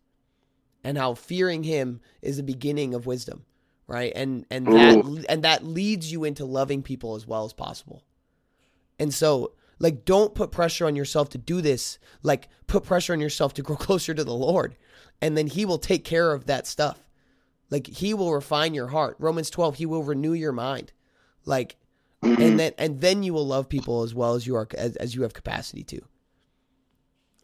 And 0.84 0.98
how 0.98 1.14
fearing 1.14 1.64
him 1.64 2.02
is 2.22 2.38
the 2.38 2.44
beginning 2.44 2.94
of 2.94 3.06
wisdom, 3.06 3.46
right? 3.88 4.12
And 4.14 4.46
and 4.52 4.68
that 4.68 5.26
and 5.30 5.44
that 5.46 5.64
leads 5.64 6.12
you 6.12 6.26
into 6.26 6.44
loving 6.44 6.84
people 6.84 7.16
as 7.16 7.26
well 7.26 7.46
as 7.46 7.54
possible. 7.54 8.04
And 9.00 9.14
so 9.14 9.54
like 9.80 10.04
don't 10.04 10.36
put 10.36 10.52
pressure 10.52 10.86
on 10.86 10.98
yourself 10.98 11.30
to 11.30 11.38
do 11.38 11.62
this. 11.62 11.98
Like 12.24 12.50
put 12.68 12.84
pressure 12.84 13.14
on 13.14 13.22
yourself 13.22 13.54
to 13.54 13.62
grow 13.62 13.76
closer 13.88 14.14
to 14.14 14.24
the 14.26 14.34
Lord 14.34 14.76
and 15.22 15.38
then 15.38 15.48
he 15.48 15.64
will 15.64 15.80
take 15.80 16.04
care 16.04 16.34
of 16.34 16.46
that 16.48 16.68
stuff. 16.68 17.06
Like 17.70 17.88
he 17.88 18.14
will 18.14 18.34
refine 18.34 18.74
your 18.74 18.88
heart. 18.88 19.16
Romans 19.20 19.50
12, 19.50 19.76
he 19.76 19.86
will 19.86 20.04
renew 20.04 20.34
your 20.34 20.52
mind. 20.52 20.92
Like 21.46 21.78
and 22.22 22.60
then 22.60 22.74
and 22.78 23.02
then 23.02 23.24
you 23.24 23.34
will 23.34 23.48
love 23.48 23.70
people 23.70 24.04
as 24.04 24.14
well 24.14 24.36
as 24.36 24.46
you 24.46 24.56
are 24.56 24.68
as, 24.78 24.96
as 24.98 25.16
you 25.16 25.22
have 25.24 25.34
capacity 25.34 25.84
to. 25.84 26.02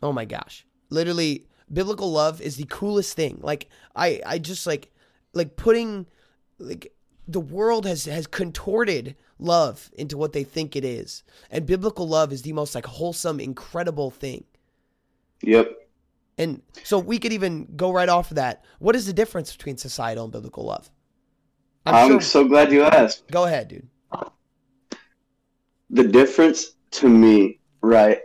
Oh 0.01 0.11
my 0.11 0.25
gosh. 0.25 0.65
Literally 0.89 1.47
biblical 1.71 2.11
love 2.11 2.41
is 2.41 2.57
the 2.57 2.65
coolest 2.65 3.15
thing. 3.15 3.39
Like 3.41 3.69
I 3.95 4.21
I 4.25 4.39
just 4.39 4.67
like 4.67 4.91
like 5.33 5.55
putting 5.55 6.07
like 6.59 6.93
the 7.27 7.39
world 7.39 7.85
has 7.85 8.05
has 8.05 8.27
contorted 8.27 9.15
love 9.39 9.89
into 9.93 10.17
what 10.17 10.33
they 10.33 10.43
think 10.43 10.75
it 10.75 10.85
is. 10.85 11.23
And 11.49 11.65
biblical 11.65 12.07
love 12.07 12.33
is 12.33 12.41
the 12.41 12.53
most 12.53 12.75
like 12.75 12.85
wholesome 12.85 13.39
incredible 13.39 14.11
thing. 14.11 14.43
Yep. 15.41 15.84
And 16.37 16.61
so 16.83 16.99
we 16.99 17.17
could 17.17 17.31
even 17.31 17.67
go 17.75 17.91
right 17.91 18.09
off 18.09 18.31
of 18.31 18.35
that. 18.35 18.63
What 18.79 18.95
is 18.95 19.05
the 19.05 19.13
difference 19.13 19.55
between 19.55 19.77
societal 19.77 20.25
and 20.25 20.33
biblical 20.33 20.65
love? 20.65 20.89
I'm, 21.85 22.09
sure- 22.09 22.21
so 22.21 22.47
glad 22.47 22.71
you 22.71 22.83
asked. 22.83 23.29
Go 23.31 23.45
ahead, 23.45 23.67
dude. 23.67 23.87
The 25.91 26.03
difference 26.03 26.73
to 26.91 27.07
me, 27.07 27.59
right, 27.81 28.19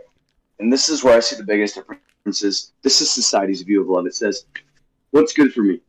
and 0.59 0.73
this 0.73 0.89
is 0.89 1.03
where 1.03 1.15
I 1.15 1.19
see 1.19 1.35
the 1.35 1.43
biggest 1.43 1.75
difference 1.75 2.43
is 2.43 2.73
this 2.81 3.01
is 3.01 3.11
society's 3.11 3.61
view 3.61 3.81
of 3.81 3.87
love. 3.87 4.05
It 4.07 4.15
says, 4.15 4.45
what's 5.11 5.33
good 5.33 5.53
for 5.53 5.61
me? 5.61 5.79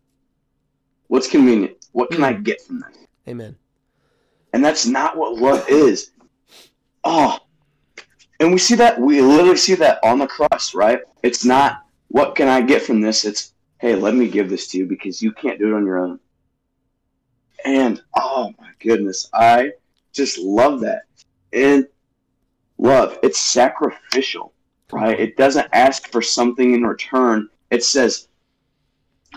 What's 1.08 1.28
convenient? 1.28 1.86
What 1.92 2.10
can 2.10 2.22
I 2.22 2.34
get 2.34 2.60
from 2.60 2.80
that? 2.80 2.94
Amen. 3.26 3.56
And 4.52 4.64
that's 4.64 4.86
not 4.86 5.16
what 5.16 5.36
love 5.36 5.64
is. 5.68 6.10
Oh, 7.04 7.38
and 8.38 8.52
we 8.52 8.58
see 8.58 8.74
that, 8.76 9.00
we 9.00 9.20
literally 9.20 9.56
see 9.56 9.74
that 9.76 9.98
on 10.02 10.18
the 10.18 10.26
cross, 10.26 10.74
right? 10.74 11.00
It's 11.22 11.44
not, 11.44 11.81
what 12.12 12.34
can 12.34 12.46
I 12.46 12.60
get 12.60 12.82
from 12.82 13.00
this? 13.00 13.24
It's, 13.24 13.54
hey, 13.80 13.94
let 13.94 14.14
me 14.14 14.28
give 14.28 14.50
this 14.50 14.68
to 14.68 14.78
you 14.78 14.84
because 14.84 15.22
you 15.22 15.32
can't 15.32 15.58
do 15.58 15.68
it 15.68 15.74
on 15.74 15.86
your 15.86 15.98
own. 15.98 16.20
And, 17.64 18.02
oh 18.14 18.52
my 18.60 18.70
goodness, 18.80 19.30
I 19.32 19.70
just 20.12 20.36
love 20.36 20.80
that. 20.80 21.04
And 21.54 21.86
love, 22.76 23.18
it's 23.22 23.40
sacrificial, 23.40 24.52
right? 24.92 25.18
It 25.18 25.38
doesn't 25.38 25.68
ask 25.72 26.08
for 26.08 26.20
something 26.20 26.74
in 26.74 26.82
return. 26.82 27.48
It 27.70 27.82
says, 27.82 28.28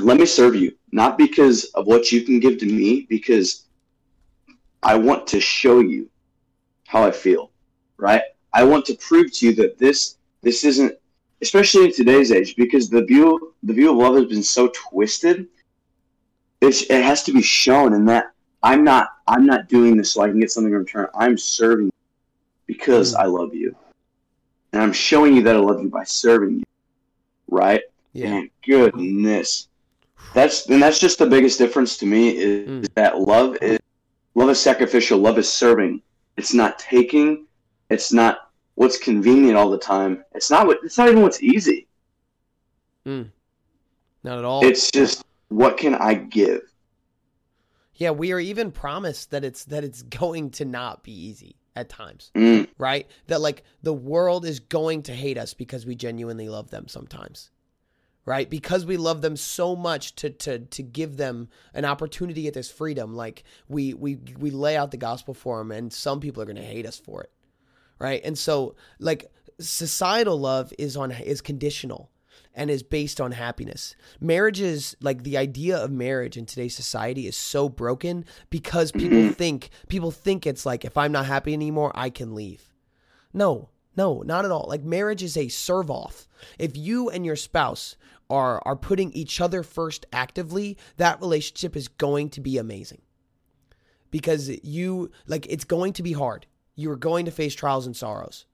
let 0.02 0.18
me 0.18 0.26
serve 0.26 0.56
you, 0.56 0.76
not 0.92 1.18
because 1.18 1.64
of 1.76 1.88
what 1.88 2.12
you 2.12 2.24
can 2.24 2.42
give 2.42 2.58
to 2.58 2.66
me, 2.66 3.08
because 3.10 3.68
I 4.84 4.96
want 4.96 5.28
to 5.28 5.40
show 5.40 5.80
you 5.80 6.10
how 6.88 7.06
I 7.06 7.12
feel, 7.12 7.52
right? 7.96 8.24
I 8.52 8.66
want 8.66 8.84
to 8.88 8.96
prove 8.96 9.32
to 9.36 9.46
you 9.46 9.56
that 9.56 9.78
this 9.78 10.18
this 10.42 10.66
isn't, 10.66 10.94
especially 11.42 11.86
in 11.86 11.94
today's 11.94 12.32
age, 12.32 12.56
because 12.56 12.90
the 12.90 13.04
view 13.04 13.54
the 13.64 13.74
view 13.74 13.92
of 13.92 13.98
love 13.98 14.16
has 14.16 14.26
been 14.26 14.44
so 14.44 14.72
twisted. 14.74 15.48
It's, 16.62 16.84
it 16.84 17.04
has 17.04 17.24
to 17.24 17.34
be 17.34 17.42
shown, 17.42 17.94
and 17.94 18.08
that 18.10 18.32
I'm 18.64 18.84
not 18.84 19.10
I'm 19.28 19.46
not 19.46 19.68
doing 19.68 19.98
this 19.98 20.12
so 20.14 20.22
I 20.22 20.30
can 20.30 20.40
get 20.40 20.52
something 20.52 20.72
in 20.74 20.80
return. 20.80 21.08
I'm 21.16 21.38
serving 21.38 21.92
because 22.68 23.14
Mm. 23.14 23.20
I 23.20 23.26
love 23.26 23.54
you, 23.54 23.76
and 24.74 24.82
I'm 24.82 24.94
showing 24.94 25.36
you 25.36 25.44
that 25.44 25.56
I 25.56 25.60
love 25.60 25.82
you 25.82 25.90
by 25.90 26.04
serving 26.04 26.60
you, 26.60 26.64
right? 27.50 27.82
Yeah. 28.14 28.28
And 28.36 28.50
goodness, 28.66 29.68
that's 30.34 30.68
and 30.70 30.82
that's 30.82 31.00
just 31.00 31.20
the 31.20 31.28
biggest 31.28 31.60
difference 31.60 31.98
to 31.98 32.06
me 32.06 32.30
is 32.38 32.70
Mm. 32.70 32.94
that 32.96 33.20
love 33.20 33.58
is 33.62 33.80
love 34.34 34.50
is 34.50 34.60
sacrificial. 34.60 35.20
Love 35.20 35.38
is 35.38 35.52
serving. 35.52 36.02
It's 36.38 36.54
not 36.54 36.80
taking. 36.80 37.46
It's 37.90 38.12
not 38.12 38.45
what's 38.76 38.98
convenient 38.98 39.58
all 39.58 39.70
the 39.70 39.78
time. 39.80 40.24
It's 40.34 40.50
not 40.50 40.68
what. 40.68 40.78
It's 40.84 40.98
not 40.98 41.10
even 41.10 41.22
what's 41.22 41.42
easy. 41.42 41.88
Not 43.06 44.40
at 44.40 44.46
all. 44.46 44.66
It's 44.66 44.90
just 44.92 45.24
what 45.50 45.78
can 45.78 45.96
I 45.96 46.14
give? 46.16 46.62
yeah, 47.98 48.12
we 48.12 48.34
are 48.34 48.40
even 48.40 48.72
promised 48.72 49.32
that 49.32 49.46
it's 49.46 49.66
that 49.66 49.84
it's 49.84 50.02
going 50.02 50.50
to 50.52 50.66
not 50.66 51.04
be 51.04 51.14
easy 51.14 51.56
at 51.78 51.88
times, 51.90 52.32
Mm, 52.36 52.68
right? 52.78 53.08
That 53.28 53.42
like 53.42 53.64
the 53.84 53.94
world 53.94 54.46
is 54.46 54.60
going 54.60 55.04
to 55.04 55.14
hate 55.14 55.38
us 55.38 55.54
because 55.54 55.86
we 55.86 55.96
genuinely 55.96 56.50
love 56.50 56.72
them 56.72 56.88
sometimes. 56.88 57.52
Right? 58.26 58.50
Because 58.50 58.88
we 58.88 58.98
love 58.98 59.22
them 59.22 59.38
so 59.38 59.76
much 59.76 60.16
to 60.16 60.32
to 60.32 60.60
to 60.60 60.82
give 60.82 61.16
them 61.18 61.48
an 61.76 61.86
opportunity 61.86 62.48
at 62.48 62.56
this 62.56 62.72
freedom, 62.72 63.16
like 63.16 63.44
we 63.70 63.94
we 63.94 64.16
we 64.40 64.50
lay 64.50 64.76
out 64.76 64.90
the 64.90 64.98
gospel 64.98 65.36
for 65.36 65.60
them 65.60 65.72
and 65.72 65.94
some 65.94 66.20
people 66.20 66.42
are 66.42 66.48
going 66.48 66.56
to 66.56 66.64
hate 66.64 66.88
us 66.88 66.98
for 66.98 67.22
it. 67.22 67.32
Right? 68.00 68.22
And 68.24 68.38
so 68.38 68.76
like 69.00 69.32
societal 69.60 70.40
love 70.40 70.74
is 70.78 70.98
on 70.98 71.12
is 71.12 71.42
conditional 71.42 72.12
and 72.56 72.70
is 72.70 72.84
based 72.84 73.20
on 73.20 73.34
happiness. 73.34 73.96
Marriage 74.20 74.62
is 74.62 74.96
like 75.02 75.24
the 75.24 75.38
idea 75.38 75.78
of 75.78 75.92
marriage 75.92 76.38
in 76.38 76.46
today's 76.46 76.76
society 76.76 77.28
is 77.28 77.36
so 77.36 77.68
broken 77.70 78.26
because 78.50 78.92
people 78.92 79.30
think 79.34 79.70
people 79.90 80.12
think 80.12 80.48
it's 80.48 80.66
like 80.66 80.86
if 80.86 80.98
I'm 80.98 81.12
not 81.12 81.26
happy 81.26 81.54
anymore, 81.54 81.92
I 81.94 82.10
can 82.10 82.34
leave. 82.34 82.70
No, 83.34 83.70
no, 83.98 84.22
not 84.22 84.46
at 84.46 84.52
all. 84.52 84.66
Like 84.68 84.84
marriage 84.84 85.24
is 85.24 85.38
a 85.38 85.50
serve 85.50 85.92
off. 85.92 86.28
If 86.58 86.78
you 86.78 87.10
and 87.10 87.26
your 87.26 87.36
spouse 87.36 87.98
are 88.30 88.62
are 88.66 88.76
putting 88.76 89.12
each 89.12 89.42
other 89.42 89.62
first 89.62 90.06
actively, 90.12 90.78
that 90.98 91.20
relationship 91.20 91.76
is 91.76 91.88
going 91.88 92.30
to 92.32 92.42
be 92.42 92.58
amazing. 92.58 93.02
Because 94.12 94.50
you 94.64 95.12
like 95.28 95.46
it's 95.50 95.66
going 95.66 95.94
to 95.94 96.04
be 96.04 96.14
hard. 96.14 96.48
You 96.76 96.92
are 96.92 96.98
going 96.98 97.26
to 97.26 97.32
face 97.32 97.56
trials 97.56 97.86
and 97.86 97.96
sorrows. 97.96 98.46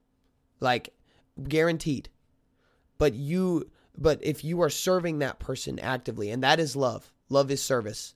Like 0.59 0.93
guaranteed. 1.47 2.09
But 2.97 3.13
you 3.13 3.69
but 3.97 4.23
if 4.23 4.43
you 4.43 4.61
are 4.61 4.69
serving 4.69 5.19
that 5.19 5.39
person 5.39 5.79
actively 5.79 6.29
and 6.29 6.43
that 6.43 6.59
is 6.59 6.75
love. 6.75 7.11
Love 7.29 7.51
is 7.51 7.61
service. 7.61 8.13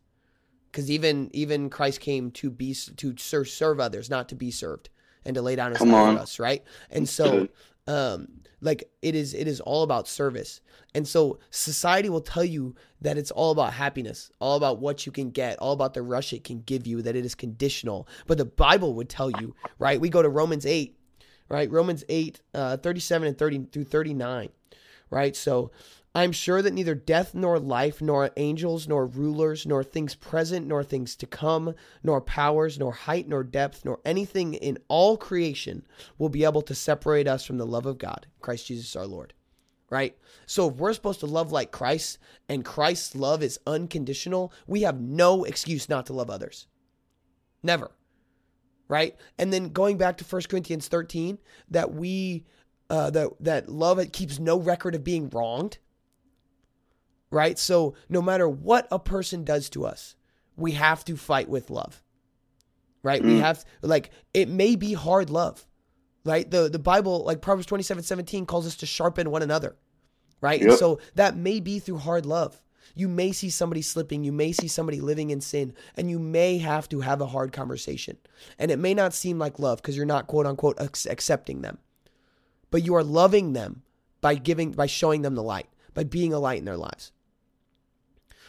Cuz 0.71 0.91
even 0.91 1.29
even 1.33 1.69
Christ 1.69 1.99
came 1.99 2.31
to 2.31 2.49
be 2.49 2.73
to 2.73 3.15
serve, 3.17 3.49
serve 3.49 3.79
others, 3.79 4.09
not 4.09 4.29
to 4.29 4.35
be 4.35 4.51
served 4.51 4.89
and 5.25 5.35
to 5.35 5.41
lay 5.41 5.55
down 5.55 5.71
his 5.71 5.81
life 5.81 5.93
on. 5.93 6.15
for 6.15 6.21
us, 6.21 6.39
right? 6.39 6.63
And 6.91 7.09
so 7.09 7.47
um 7.87 8.27
like 8.61 8.89
it 9.01 9.15
is 9.15 9.33
it 9.33 9.47
is 9.47 9.59
all 9.61 9.83
about 9.83 10.07
service. 10.07 10.61
And 10.93 11.07
so 11.07 11.39
society 11.49 12.09
will 12.09 12.21
tell 12.21 12.43
you 12.43 12.75
that 13.01 13.17
it's 13.17 13.31
all 13.31 13.51
about 13.51 13.73
happiness, 13.73 14.31
all 14.39 14.55
about 14.55 14.79
what 14.79 15.05
you 15.05 15.11
can 15.11 15.29
get, 15.29 15.59
all 15.59 15.73
about 15.73 15.93
the 15.93 16.01
rush 16.01 16.33
it 16.33 16.43
can 16.43 16.61
give 16.61 16.87
you, 16.87 17.01
that 17.01 17.15
it 17.15 17.25
is 17.25 17.35
conditional. 17.35 18.07
But 18.27 18.37
the 18.37 18.45
Bible 18.45 18.93
would 18.93 19.09
tell 19.09 19.29
you, 19.29 19.55
right? 19.77 19.99
We 19.99 20.09
go 20.09 20.21
to 20.21 20.29
Romans 20.29 20.65
8, 20.65 20.97
right? 21.49 21.69
Romans 21.69 22.03
8, 22.07 22.39
uh, 22.53 22.77
37 22.77 23.27
and 23.27 23.37
30 23.37 23.67
through 23.71 23.83
39, 23.83 24.49
right? 25.09 25.35
So 25.35 25.71
I'm 26.15 26.31
sure 26.31 26.61
that 26.61 26.73
neither 26.73 26.95
death 26.95 27.35
nor 27.35 27.59
life, 27.59 28.01
nor 28.01 28.31
angels, 28.37 28.87
nor 28.87 29.05
rulers, 29.05 29.65
nor 29.65 29.83
things 29.83 30.15
present, 30.15 30.65
nor 30.65 30.81
things 30.81 31.13
to 31.17 31.27
come, 31.27 31.75
nor 32.03 32.21
powers, 32.21 32.79
nor 32.79 32.93
height, 32.93 33.27
nor 33.27 33.43
depth, 33.43 33.83
nor 33.83 33.99
anything 34.05 34.53
in 34.53 34.77
all 34.87 35.17
creation 35.17 35.85
will 36.17 36.29
be 36.29 36.45
able 36.45 36.61
to 36.61 36.73
separate 36.73 37.27
us 37.27 37.45
from 37.45 37.57
the 37.57 37.65
love 37.65 37.85
of 37.85 37.97
God, 37.97 38.27
Christ 38.39 38.67
Jesus 38.67 38.95
our 38.95 39.05
Lord. 39.05 39.33
Right? 39.89 40.17
So 40.45 40.69
if 40.69 40.75
we're 40.75 40.93
supposed 40.93 41.19
to 41.19 41.25
love 41.25 41.51
like 41.51 41.71
Christ 41.71 42.17
and 42.47 42.63
Christ's 42.63 43.13
love 43.13 43.43
is 43.43 43.59
unconditional, 43.67 44.53
we 44.67 44.83
have 44.83 45.01
no 45.01 45.43
excuse 45.43 45.89
not 45.89 46.05
to 46.05 46.13
love 46.13 46.29
others. 46.29 46.65
Never. 47.61 47.91
Right? 48.87 49.17
And 49.37 49.51
then 49.51 49.69
going 49.69 49.97
back 49.97 50.17
to 50.17 50.23
1 50.23 50.43
Corinthians 50.43 50.87
13, 50.87 51.39
that 51.71 51.93
we 51.93 52.45
uh, 52.89 53.09
that 53.09 53.29
that 53.39 53.67
love 53.67 53.99
it 53.99 54.13
keeps 54.13 54.39
no 54.39 54.59
record 54.59 54.95
of 54.95 55.03
being 55.03 55.29
wronged. 55.29 55.79
Right? 57.35 57.59
So 57.59 57.95
no 58.07 58.21
matter 58.21 58.47
what 58.47 58.87
a 58.89 58.97
person 58.97 59.43
does 59.43 59.69
to 59.71 59.85
us, 59.85 60.15
we 60.55 60.71
have 60.71 61.03
to 61.03 61.17
fight 61.17 61.49
with 61.49 61.69
love. 61.69 62.01
Right? 63.03 63.21
We 63.21 63.33
Mm. 63.33 63.39
have 63.41 63.65
like 63.81 64.09
it 64.33 64.47
may 64.47 64.77
be 64.77 64.93
hard 64.93 65.29
love. 65.29 65.67
Right? 66.23 66.49
The 66.49 66.69
the 66.69 66.79
Bible, 66.79 67.25
like 67.25 67.41
Proverbs 67.41 67.65
27, 67.67 68.03
17, 68.03 68.45
calls 68.45 68.65
us 68.65 68.77
to 68.77 68.85
sharpen 68.85 69.31
one 69.31 69.41
another. 69.41 69.75
Right? 70.39 70.61
And 70.61 70.71
so 70.75 70.99
that 71.15 71.35
may 71.35 71.59
be 71.59 71.79
through 71.79 71.97
hard 71.97 72.25
love. 72.25 72.61
You 72.95 73.09
may 73.09 73.33
see 73.33 73.49
somebody 73.49 73.81
slipping, 73.81 74.23
you 74.23 74.31
may 74.31 74.53
see 74.53 74.69
somebody 74.69 75.01
living 75.01 75.29
in 75.29 75.41
sin, 75.41 75.73
and 75.97 76.09
you 76.09 76.19
may 76.19 76.59
have 76.59 76.87
to 76.87 77.01
have 77.01 77.19
a 77.19 77.27
hard 77.27 77.51
conversation. 77.51 78.15
And 78.57 78.71
it 78.71 78.79
may 78.79 78.93
not 78.93 79.13
seem 79.13 79.37
like 79.39 79.59
love 79.59 79.81
because 79.81 79.97
you're 79.97 80.05
not 80.05 80.27
quote 80.27 80.45
unquote 80.45 80.79
accepting 80.79 81.63
them. 81.63 81.79
But 82.71 82.85
you 82.85 82.95
are 82.95 83.03
loving 83.03 83.51
them 83.51 83.83
by 84.21 84.35
giving 84.35 84.71
by 84.71 84.85
showing 84.85 85.21
them 85.21 85.35
the 85.35 85.43
light, 85.43 85.67
by 85.93 86.05
being 86.05 86.31
a 86.31 86.39
light 86.39 86.59
in 86.59 86.65
their 86.65 86.77
lives. 86.77 87.11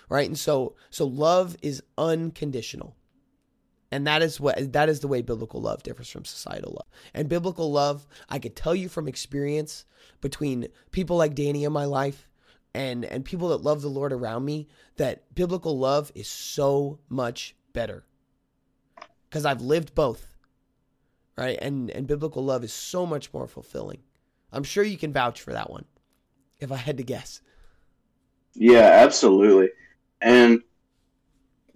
Right? 0.08 0.28
And 0.28 0.38
so 0.38 0.76
so 0.90 1.06
love 1.06 1.56
is 1.62 1.82
unconditional. 1.98 2.96
And 3.92 4.06
that 4.06 4.22
is 4.22 4.40
what 4.40 4.72
that 4.72 4.88
is 4.88 5.00
the 5.00 5.08
way 5.08 5.22
biblical 5.22 5.60
love 5.60 5.82
differs 5.82 6.10
from 6.10 6.24
societal 6.24 6.72
love. 6.72 6.88
And 7.14 7.28
biblical 7.28 7.70
love, 7.70 8.06
I 8.28 8.38
could 8.38 8.56
tell 8.56 8.74
you 8.74 8.88
from 8.88 9.08
experience 9.08 9.84
between 10.20 10.68
people 10.90 11.16
like 11.16 11.34
Danny 11.34 11.64
in 11.64 11.72
my 11.72 11.84
life 11.84 12.28
and 12.74 13.04
and 13.04 13.24
people 13.24 13.48
that 13.48 13.62
love 13.62 13.82
the 13.82 13.88
Lord 13.88 14.12
around 14.12 14.44
me 14.44 14.68
that 14.96 15.34
biblical 15.34 15.78
love 15.78 16.10
is 16.14 16.28
so 16.28 16.98
much 17.08 17.54
better. 17.72 18.04
Cuz 19.30 19.44
I've 19.44 19.62
lived 19.62 19.94
both. 19.94 20.34
Right? 21.36 21.58
And 21.60 21.90
and 21.90 22.06
biblical 22.06 22.44
love 22.44 22.64
is 22.64 22.72
so 22.72 23.06
much 23.06 23.32
more 23.32 23.46
fulfilling. 23.46 24.02
I'm 24.52 24.64
sure 24.64 24.84
you 24.84 24.98
can 24.98 25.12
vouch 25.12 25.40
for 25.40 25.52
that 25.52 25.70
one 25.70 25.84
if 26.58 26.72
I 26.72 26.76
had 26.76 26.96
to 26.96 27.02
guess. 27.02 27.40
Yeah, 28.54 28.90
absolutely. 29.04 29.70
And 30.20 30.62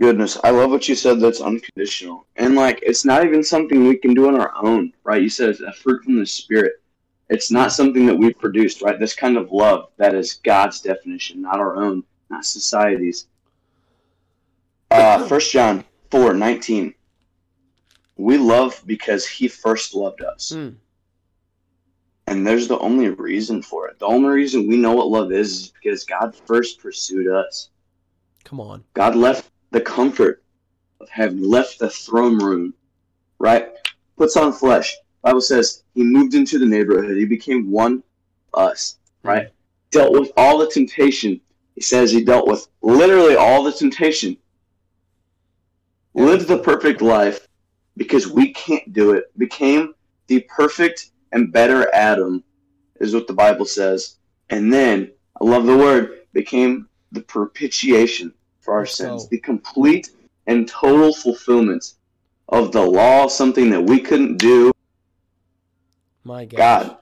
goodness, 0.00 0.38
I 0.42 0.50
love 0.50 0.70
what 0.70 0.88
you 0.88 0.94
said 0.94 1.20
that's 1.20 1.40
unconditional. 1.40 2.26
And 2.37 2.55
like 2.55 2.81
it's 2.83 3.05
not 3.05 3.24
even 3.24 3.42
something 3.44 3.87
we 3.87 3.96
can 3.96 4.14
do 4.14 4.29
on 4.29 4.40
our 4.40 4.53
own, 4.62 4.92
right? 5.05 5.22
You 5.22 5.29
said 5.29 5.50
it's 5.50 5.61
a 5.61 5.72
fruit 5.72 6.05
from 6.05 6.18
the 6.18 6.26
spirit. 6.26 6.74
It's 7.29 7.50
not 7.50 7.72
something 7.72 8.07
that 8.07 8.16
we've 8.16 8.38
produced, 8.38 8.83
right? 8.83 8.98
This 8.98 9.14
kind 9.14 9.37
of 9.37 9.53
love 9.53 9.90
that 9.98 10.14
is 10.14 10.35
God's 10.42 10.81
definition, 10.81 11.42
not 11.42 11.61
our 11.61 11.76
own, 11.76 12.03
not 12.29 12.44
society's. 12.44 13.26
Uh 14.90 15.24
first 15.26 15.53
John 15.53 15.85
four 16.11 16.35
nineteen. 16.35 16.94
We 18.16 18.37
love 18.37 18.83
because 18.87 19.26
he 19.26 19.48
first 19.48 19.94
loved 19.94 20.22
us. 20.22 20.53
Mm. 20.55 20.74
And 22.26 22.46
there's 22.46 22.68
the 22.68 22.79
only 22.79 23.09
reason 23.09 23.62
for 23.62 23.88
it. 23.88 23.98
The 23.98 24.07
only 24.07 24.29
reason 24.29 24.68
we 24.68 24.76
know 24.76 24.92
what 24.92 25.09
love 25.09 25.33
is 25.33 25.53
is 25.53 25.72
because 25.83 26.05
God 26.05 26.35
first 26.46 26.81
pursued 26.81 27.29
us. 27.29 27.70
Come 28.44 28.61
on. 28.61 28.85
God 28.94 29.16
left 29.16 29.50
the 29.70 29.81
comfort 29.81 30.42
of 31.00 31.09
heaven, 31.09 31.42
left 31.42 31.79
the 31.79 31.90
throne 31.90 32.38
room, 32.38 32.74
right? 33.38 33.68
Puts 34.16 34.37
on 34.37 34.53
flesh. 34.53 34.96
Bible 35.22 35.40
says 35.40 35.85
he 35.94 36.03
moved 36.03 36.35
into 36.35 36.59
the 36.59 36.66
neighborhood. 36.66 37.16
He 37.16 37.26
became 37.26 37.70
one 37.70 38.03
us, 38.55 38.98
right? 39.22 39.48
Mm. 39.48 39.50
Dealt 39.90 40.12
with 40.12 40.33
all 40.37 40.59
the 40.59 40.70
temptation. 40.70 41.40
He 41.74 41.81
says 41.81 42.11
he 42.11 42.24
dealt 42.24 42.46
with 42.46 42.66
literally 42.83 43.37
all 43.37 43.62
the 43.62 43.72
temptation. 43.72 44.37
Lived 46.14 46.48
the 46.48 46.59
perfect 46.59 47.03
life 47.03 47.46
because 47.96 48.26
we 48.29 48.53
can't 48.53 48.92
do 48.92 49.12
it. 49.12 49.24
Became 49.38 49.94
the 50.26 50.40
perfect 50.48 51.11
and 51.33 51.53
better 51.53 51.92
Adam, 51.94 52.42
is 53.00 53.14
what 53.14 53.26
the 53.26 53.33
Bible 53.33 53.64
says. 53.64 54.16
And 54.48 54.72
then, 54.72 55.12
I 55.40 55.44
love 55.44 55.66
the 55.66 55.76
word, 55.76 56.22
became 56.33 56.88
the 57.12 57.20
propitiation 57.23 58.33
for 58.61 58.75
our 58.75 58.87
sins, 58.87 59.29
the 59.29 59.38
complete 59.38 60.11
and 60.46 60.68
total 60.68 61.12
fulfillment 61.14 61.94
of 62.49 62.73
the 62.73 62.83
law, 62.83 63.27
something 63.27 63.70
that 63.70 63.83
we 63.83 64.01
couldn't 64.01 64.37
do, 64.37 64.73
My 66.25 66.44
God. 66.44 66.57
God. 66.57 66.96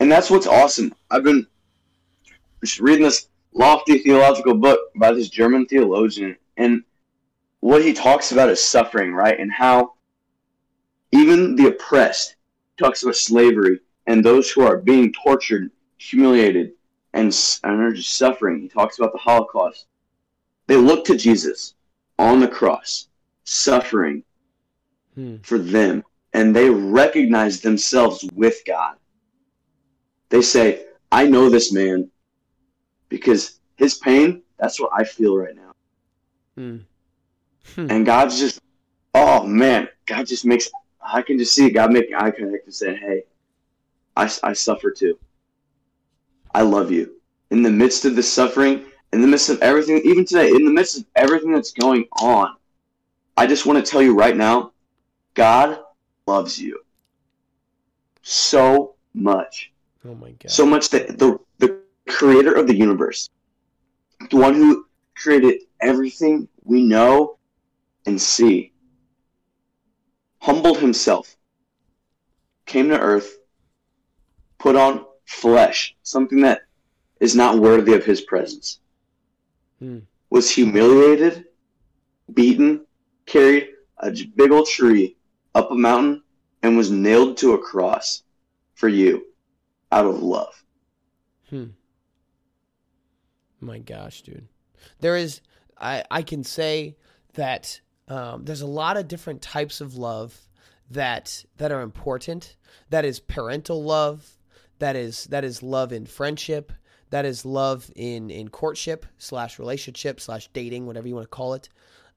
And 0.00 0.10
that's 0.10 0.30
what's 0.30 0.46
awesome. 0.46 0.94
I've 1.10 1.24
been 1.24 1.46
just 2.62 2.80
reading 2.80 3.04
this 3.04 3.28
lofty 3.52 3.98
theological 3.98 4.54
book 4.54 4.80
by 4.96 5.12
this 5.12 5.28
German 5.28 5.66
theologian, 5.66 6.36
and 6.56 6.82
what 7.60 7.82
he 7.82 7.92
talks 7.92 8.32
about 8.32 8.50
is 8.50 8.62
suffering, 8.62 9.12
right? 9.14 9.38
And 9.38 9.50
how 9.50 9.94
even 11.12 11.56
the 11.56 11.68
oppressed, 11.68 12.36
he 12.76 12.84
talks 12.84 13.02
about 13.02 13.16
slavery 13.16 13.80
and 14.06 14.22
those 14.22 14.50
who 14.50 14.62
are 14.62 14.76
being 14.76 15.12
tortured, 15.12 15.70
humiliated, 15.96 16.72
and, 17.14 17.34
and 17.64 17.96
just 17.96 18.16
suffering. 18.16 18.60
He 18.60 18.68
talks 18.68 18.98
about 18.98 19.12
the 19.12 19.18
Holocaust. 19.18 19.86
They 20.66 20.76
look 20.76 21.04
to 21.06 21.16
Jesus 21.16 21.74
on 22.18 22.40
the 22.40 22.48
cross, 22.48 23.08
suffering 23.44 24.22
Hmm. 25.14 25.36
for 25.42 25.58
them, 25.58 26.02
and 26.32 26.54
they 26.54 26.68
recognize 26.68 27.60
themselves 27.60 28.28
with 28.34 28.62
God. 28.66 28.96
They 30.28 30.42
say, 30.42 30.86
I 31.12 31.28
know 31.28 31.48
this 31.48 31.72
man 31.72 32.10
because 33.08 33.60
his 33.76 33.94
pain, 33.98 34.42
that's 34.58 34.80
what 34.80 34.90
I 34.92 35.04
feel 35.04 35.36
right 35.36 35.54
now. 35.54 35.72
Hmm. 36.56 36.78
And 37.90 38.04
God's 38.04 38.40
just, 38.40 38.60
oh 39.14 39.46
man, 39.46 39.88
God 40.06 40.26
just 40.26 40.44
makes, 40.44 40.68
I 41.00 41.22
can 41.22 41.38
just 41.38 41.54
see 41.54 41.70
God 41.70 41.92
making 41.92 42.16
eye 42.16 42.32
contact 42.32 42.64
and 42.64 42.74
saying, 42.74 42.96
hey, 42.96 43.22
I, 44.16 44.28
I 44.42 44.52
suffer 44.52 44.90
too. 44.90 45.16
I 46.54 46.62
love 46.62 46.90
you. 46.90 47.20
In 47.50 47.62
the 47.62 47.70
midst 47.70 48.04
of 48.04 48.16
the 48.16 48.22
suffering, 48.22 48.86
in 49.12 49.20
the 49.20 49.26
midst 49.26 49.50
of 49.50 49.60
everything, 49.60 50.00
even 50.04 50.24
today, 50.24 50.48
in 50.48 50.64
the 50.64 50.72
midst 50.72 50.98
of 50.98 51.04
everything 51.16 51.52
that's 51.52 51.72
going 51.72 52.06
on, 52.20 52.56
I 53.36 53.46
just 53.46 53.66
want 53.66 53.84
to 53.84 53.90
tell 53.90 54.00
you 54.02 54.14
right 54.14 54.36
now, 54.36 54.72
God 55.34 55.80
loves 56.26 56.58
you 56.58 56.80
so 58.22 58.94
much. 59.12 59.72
Oh 60.06 60.14
my 60.14 60.30
God. 60.30 60.50
So 60.50 60.64
much 60.64 60.90
that 60.90 61.18
the, 61.18 61.38
the 61.58 61.80
creator 62.08 62.54
of 62.54 62.66
the 62.66 62.76
universe, 62.76 63.28
the 64.30 64.36
one 64.36 64.54
who 64.54 64.86
created 65.16 65.62
everything 65.80 66.48
we 66.62 66.82
know 66.82 67.38
and 68.06 68.20
see, 68.20 68.72
humbled 70.38 70.78
himself, 70.78 71.36
came 72.66 72.88
to 72.88 72.98
earth, 72.98 73.38
put 74.58 74.76
on 74.76 75.04
flesh, 75.24 75.94
something 76.02 76.40
that 76.40 76.62
is 77.20 77.34
not 77.34 77.58
worthy 77.58 77.94
of 77.94 78.04
his 78.04 78.20
presence, 78.20 78.80
Hmm. 79.78 80.00
was 80.30 80.50
humiliated, 80.50 81.46
beaten, 82.32 82.86
carried 83.26 83.68
a 83.98 84.10
big 84.10 84.50
old 84.50 84.66
tree 84.68 85.16
up 85.54 85.70
a 85.70 85.74
mountain, 85.74 86.22
and 86.62 86.76
was 86.76 86.90
nailed 86.90 87.36
to 87.38 87.52
a 87.52 87.58
cross 87.58 88.22
for 88.74 88.88
you 88.88 89.26
out 89.92 90.06
of 90.06 90.22
love. 90.22 90.64
Hmm. 91.50 91.66
My 93.60 93.78
gosh, 93.78 94.22
dude. 94.22 94.48
There 95.00 95.16
is 95.16 95.40
I 95.78 96.04
I 96.10 96.22
can 96.22 96.44
say 96.44 96.96
that 97.34 97.80
um, 98.08 98.44
there's 98.44 98.60
a 98.60 98.66
lot 98.66 98.96
of 98.96 99.08
different 99.08 99.40
types 99.40 99.80
of 99.80 99.96
love 99.96 100.38
that 100.90 101.44
that 101.56 101.72
are 101.72 101.80
important. 101.82 102.56
That 102.90 103.04
is 103.04 103.20
parental 103.20 103.82
love. 103.82 104.33
That 104.78 104.96
is 104.96 105.24
that 105.24 105.44
is 105.44 105.62
love 105.62 105.92
in 105.92 106.06
friendship. 106.06 106.72
That 107.10 107.24
is 107.24 107.44
love 107.44 107.90
in 107.94 108.30
in 108.30 108.48
courtship 108.48 109.06
slash 109.18 109.58
relationship 109.58 110.20
slash 110.20 110.48
dating, 110.52 110.86
whatever 110.86 111.08
you 111.08 111.14
want 111.14 111.24
to 111.24 111.28
call 111.28 111.54
it. 111.54 111.68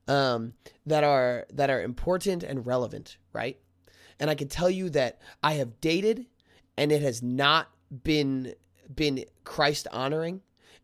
Um, 0.07 0.53
that 0.85 1.03
are 1.03 1.45
that 1.53 1.69
are 1.69 1.81
important 1.81 2.43
and 2.43 2.65
relevant, 2.65 3.17
right? 3.33 3.59
And 4.19 4.29
I 4.29 4.35
can 4.35 4.47
tell 4.47 4.69
you 4.69 4.89
that 4.91 5.21
I 5.43 5.53
have 5.53 5.79
dated, 5.81 6.25
and 6.77 6.91
it 6.91 7.01
has 7.01 7.21
not 7.21 7.69
been 8.03 8.53
been 8.93 9.25
Christ 9.43 9.87
honoring 9.91 10.41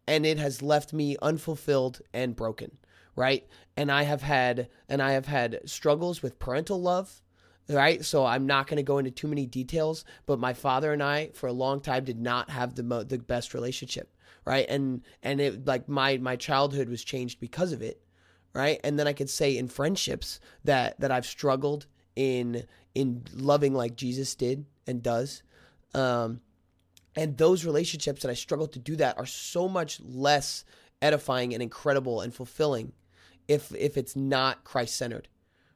and 0.07 0.25
it 0.25 0.37
has 0.37 0.61
left 0.61 0.93
me 0.93 1.15
unfulfilled 1.21 2.01
and 2.13 2.35
broken, 2.35 2.77
right? 3.15 3.47
And 3.77 3.91
I 3.91 4.03
have 4.03 4.21
had 4.21 4.67
and 4.89 5.01
I 5.01 5.13
have 5.13 5.25
had 5.25 5.61
struggles 5.65 6.21
with 6.21 6.39
parental 6.39 6.81
love, 6.81 7.21
right? 7.69 8.03
So 8.03 8.25
I'm 8.25 8.45
not 8.45 8.67
going 8.67 8.77
to 8.77 8.83
go 8.83 8.97
into 8.97 9.11
too 9.11 9.27
many 9.27 9.45
details, 9.45 10.05
but 10.25 10.39
my 10.39 10.53
father 10.53 10.93
and 10.93 11.01
I 11.01 11.29
for 11.33 11.47
a 11.47 11.53
long 11.53 11.81
time 11.81 12.03
did 12.03 12.19
not 12.19 12.49
have 12.49 12.75
the 12.75 12.83
mo- 12.83 13.03
the 13.03 13.19
best 13.19 13.53
relationship, 13.53 14.13
right? 14.45 14.65
And 14.69 15.01
and 15.21 15.39
it 15.39 15.65
like 15.65 15.87
my 15.87 16.17
my 16.17 16.35
childhood 16.35 16.89
was 16.89 17.03
changed 17.03 17.39
because 17.39 17.71
of 17.71 17.81
it, 17.81 18.01
right? 18.53 18.79
And 18.83 18.99
then 18.99 19.07
I 19.07 19.13
could 19.13 19.29
say 19.29 19.57
in 19.57 19.67
friendships 19.67 20.39
that 20.63 20.99
that 20.99 21.11
I've 21.11 21.25
struggled 21.25 21.87
in 22.15 22.65
in 22.95 23.23
loving 23.33 23.73
like 23.73 23.95
Jesus 23.95 24.35
did 24.35 24.65
and 24.85 25.01
does. 25.01 25.43
Um, 25.93 26.41
and 27.15 27.37
those 27.37 27.65
relationships 27.65 28.23
that 28.23 28.31
I 28.31 28.33
struggle 28.33 28.67
to 28.67 28.79
do 28.79 28.95
that 28.95 29.17
are 29.17 29.25
so 29.25 29.67
much 29.67 30.01
less 30.01 30.65
edifying 31.01 31.53
and 31.53 31.61
incredible 31.61 32.21
and 32.21 32.33
fulfilling 32.33 32.93
if 33.47 33.73
if 33.75 33.97
it's 33.97 34.15
not 34.15 34.63
Christ 34.63 34.95
centered, 34.95 35.27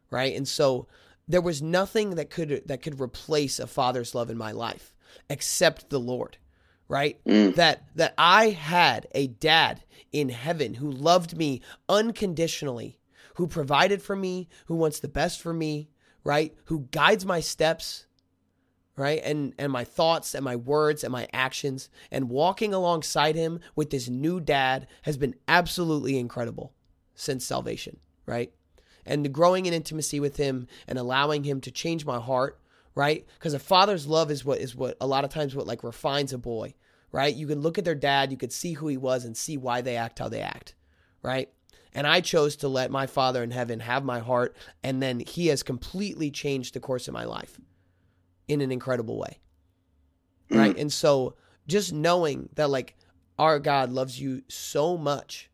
right? 0.09 0.35
And 0.35 0.47
so 0.47 0.87
there 1.27 1.41
was 1.41 1.61
nothing 1.61 2.11
that 2.11 2.29
could 2.29 2.63
that 2.65 2.81
could 2.81 2.99
replace 2.99 3.59
a 3.59 3.67
father's 3.67 4.15
love 4.15 4.29
in 4.29 4.37
my 4.37 4.51
life 4.51 4.93
except 5.29 5.89
the 5.89 5.99
Lord, 5.99 6.37
right? 6.87 7.23
Mm. 7.25 7.55
That 7.55 7.83
that 7.95 8.13
I 8.17 8.49
had 8.49 9.07
a 9.13 9.27
dad 9.27 9.83
in 10.11 10.29
heaven 10.29 10.75
who 10.75 10.89
loved 10.89 11.37
me 11.37 11.61
unconditionally, 11.89 12.99
who 13.35 13.47
provided 13.47 14.01
for 14.01 14.15
me, 14.15 14.47
who 14.67 14.75
wants 14.75 14.99
the 14.99 15.07
best 15.07 15.41
for 15.41 15.53
me, 15.53 15.89
right? 16.23 16.55
Who 16.65 16.87
guides 16.91 17.25
my 17.25 17.39
steps, 17.39 18.05
right? 18.95 19.21
And 19.23 19.53
and 19.57 19.71
my 19.71 19.83
thoughts 19.83 20.33
and 20.33 20.45
my 20.45 20.55
words 20.55 21.03
and 21.03 21.11
my 21.11 21.27
actions 21.33 21.89
and 22.09 22.29
walking 22.29 22.73
alongside 22.73 23.35
him 23.35 23.59
with 23.75 23.89
this 23.89 24.07
new 24.07 24.39
dad 24.39 24.87
has 25.03 25.17
been 25.17 25.35
absolutely 25.47 26.17
incredible 26.17 26.73
since 27.15 27.45
salvation, 27.45 27.99
right? 28.25 28.53
And 29.07 29.33
growing 29.33 29.65
in 29.65 29.73
intimacy 29.73 30.19
with 30.19 30.37
him 30.37 30.67
and 30.87 30.99
allowing 30.99 31.43
him 31.43 31.61
to 31.61 31.71
change 31.71 32.05
my 32.05 32.19
heart, 32.19 32.59
right? 32.93 33.25
Because 33.39 33.53
a 33.53 33.59
father's 33.59 34.05
love 34.05 34.29
is 34.29 34.45
what 34.45 34.59
is 34.59 34.75
what 34.75 34.97
a 35.01 35.07
lot 35.07 35.23
of 35.23 35.29
times 35.29 35.55
what 35.55 35.65
like 35.65 35.83
refines 35.83 36.33
a 36.33 36.37
boy, 36.37 36.73
right? 37.11 37.33
You 37.33 37.47
can 37.47 37.61
look 37.61 37.77
at 37.77 37.85
their 37.85 37.95
dad, 37.95 38.31
you 38.31 38.37
could 38.37 38.51
see 38.51 38.73
who 38.73 38.87
he 38.87 38.97
was 38.97 39.25
and 39.25 39.35
see 39.35 39.57
why 39.57 39.81
they 39.81 39.95
act 39.95 40.19
how 40.19 40.29
they 40.29 40.41
act, 40.41 40.75
right? 41.23 41.49
And 41.97 42.05
I 42.05 42.21
chose 42.21 42.55
to 42.57 42.67
let 42.67 42.91
my 42.91 43.07
Father 43.07 43.41
in 43.41 43.49
heaven 43.49 43.79
have 43.79 44.03
my 44.03 44.19
heart. 44.19 44.55
And 44.83 45.01
then 45.01 45.19
He 45.19 45.47
has 45.47 45.63
completely 45.63 46.29
changed 46.29 46.75
the 46.75 46.79
course 46.79 47.07
of 47.07 47.13
my 47.15 47.23
life 47.23 47.59
in 48.47 48.61
an 48.61 48.71
incredible 48.71 49.17
way. 49.17 49.39
Mm. 50.51 50.57
Right. 50.57 50.77
And 50.77 50.93
so 50.93 51.33
just 51.67 51.93
knowing 51.93 52.49
that, 52.53 52.69
like, 52.69 52.95
our 53.39 53.57
God 53.57 53.91
loves 53.91 54.21
you 54.21 54.43
so 54.47 54.95
much, 54.95 55.49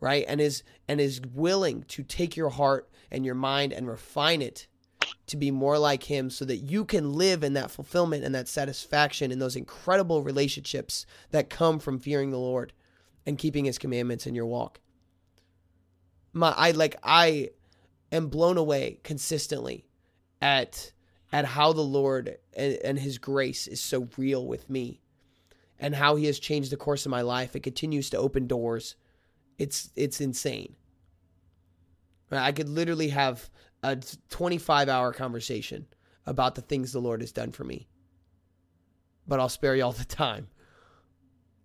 right? 0.00 0.24
And 0.28 0.40
is 0.40 0.62
and 0.86 1.00
is 1.00 1.20
willing 1.34 1.84
to 1.88 2.02
take 2.02 2.36
your 2.36 2.50
heart 2.50 2.88
and 3.10 3.24
your 3.24 3.34
mind 3.34 3.72
and 3.72 3.88
refine 3.88 4.42
it 4.42 4.66
to 5.26 5.36
be 5.36 5.50
more 5.50 5.78
like 5.78 6.04
him 6.04 6.30
so 6.30 6.44
that 6.44 6.56
you 6.56 6.84
can 6.84 7.12
live 7.12 7.44
in 7.44 7.52
that 7.52 7.70
fulfillment 7.70 8.24
and 8.24 8.34
that 8.34 8.48
satisfaction 8.48 9.30
in 9.30 9.38
those 9.38 9.56
incredible 9.56 10.22
relationships 10.22 11.06
that 11.30 11.50
come 11.50 11.78
from 11.78 11.98
fearing 11.98 12.30
the 12.30 12.38
Lord 12.38 12.72
and 13.26 13.38
keeping 13.38 13.66
his 13.66 13.78
commandments 13.78 14.26
in 14.26 14.34
your 14.34 14.46
walk. 14.46 14.80
My 16.32 16.52
I 16.56 16.70
like 16.72 16.96
I 17.02 17.50
am 18.10 18.28
blown 18.28 18.56
away 18.56 19.00
consistently 19.02 19.86
at 20.40 20.92
at 21.32 21.44
how 21.44 21.72
the 21.72 21.82
Lord 21.82 22.38
and, 22.56 22.74
and 22.84 22.98
his 22.98 23.18
grace 23.18 23.66
is 23.66 23.80
so 23.80 24.08
real 24.16 24.46
with 24.46 24.68
me 24.70 25.00
and 25.78 25.94
how 25.94 26.16
he 26.16 26.26
has 26.26 26.38
changed 26.38 26.72
the 26.72 26.76
course 26.76 27.06
of 27.06 27.10
my 27.10 27.20
life. 27.20 27.54
It 27.54 27.62
continues 27.62 28.10
to 28.10 28.18
open 28.18 28.46
doors. 28.46 28.96
It's 29.58 29.90
it's 29.96 30.20
insane. 30.20 30.76
I 32.30 32.52
could 32.52 32.68
literally 32.68 33.08
have 33.08 33.48
a 33.82 33.96
25 34.30 34.88
hour 34.88 35.12
conversation 35.12 35.86
about 36.26 36.54
the 36.54 36.60
things 36.60 36.92
the 36.92 37.00
Lord 37.00 37.20
has 37.22 37.32
done 37.32 37.52
for 37.52 37.64
me. 37.64 37.88
But 39.26 39.40
I'll 39.40 39.48
spare 39.48 39.74
you 39.74 39.84
all 39.84 39.92
the 39.92 40.04
time. 40.04 40.48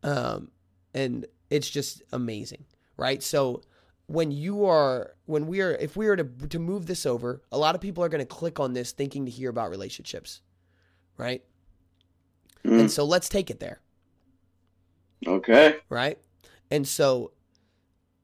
Um, 0.04 0.52
and 0.94 1.26
it's 1.50 1.70
just 1.70 2.02
amazing, 2.12 2.66
right? 2.98 3.22
So 3.22 3.62
when 4.08 4.32
you 4.32 4.66
are, 4.66 5.16
when 5.26 5.48
we 5.48 5.62
are, 5.62 5.72
if 5.72 5.96
we 5.96 6.08
are 6.08 6.16
to, 6.16 6.24
to 6.24 6.60
move 6.60 6.86
this 6.86 7.06
over, 7.06 7.42
a 7.52 7.58
lot 7.58 7.76
of 7.76 7.82
people 7.82 8.04
are 8.04 8.10
going 8.10 8.20
to 8.20 8.26
click 8.26 8.60
on 8.60 8.74
this 8.74 8.92
thinking 8.92 9.26
to 9.26 9.32
hear 9.32 9.50
about 9.50 9.70
relationships, 9.70 10.42
right? 11.18 11.44
Mm. 12.66 12.80
And 12.82 12.92
so 12.92 13.06
let's 13.06 13.30
take 13.30 13.50
it 13.50 13.60
there, 13.60 13.82
Okay. 15.26 15.78
right? 15.90 16.18
And 16.70 16.88
so 16.88 17.32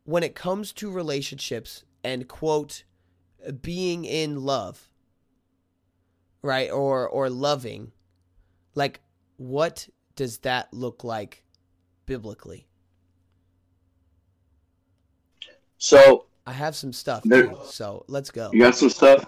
when 0.09 0.23
it 0.23 0.33
comes 0.33 0.73
to 0.73 0.89
relationships 0.89 1.83
and 2.03 2.27
quote, 2.27 2.83
being 3.61 4.05
in 4.05 4.43
love 4.43 4.89
right 6.41 6.71
or 6.71 7.07
or 7.07 7.29
loving 7.29 7.91
like 8.73 9.01
what 9.37 9.87
does 10.15 10.39
that 10.39 10.73
look 10.73 11.03
like 11.03 11.43
biblically? 12.07 12.65
So 15.77 16.25
i 16.47 16.53
have 16.53 16.75
some 16.75 16.91
stuff 16.91 17.21
There- 17.23 17.47
too, 17.47 17.57
so 17.65 18.03
let's 18.07 18.31
go. 18.31 18.49
You 18.51 18.61
got 18.61 18.75
some 18.75 18.89
stuff. 18.89 19.23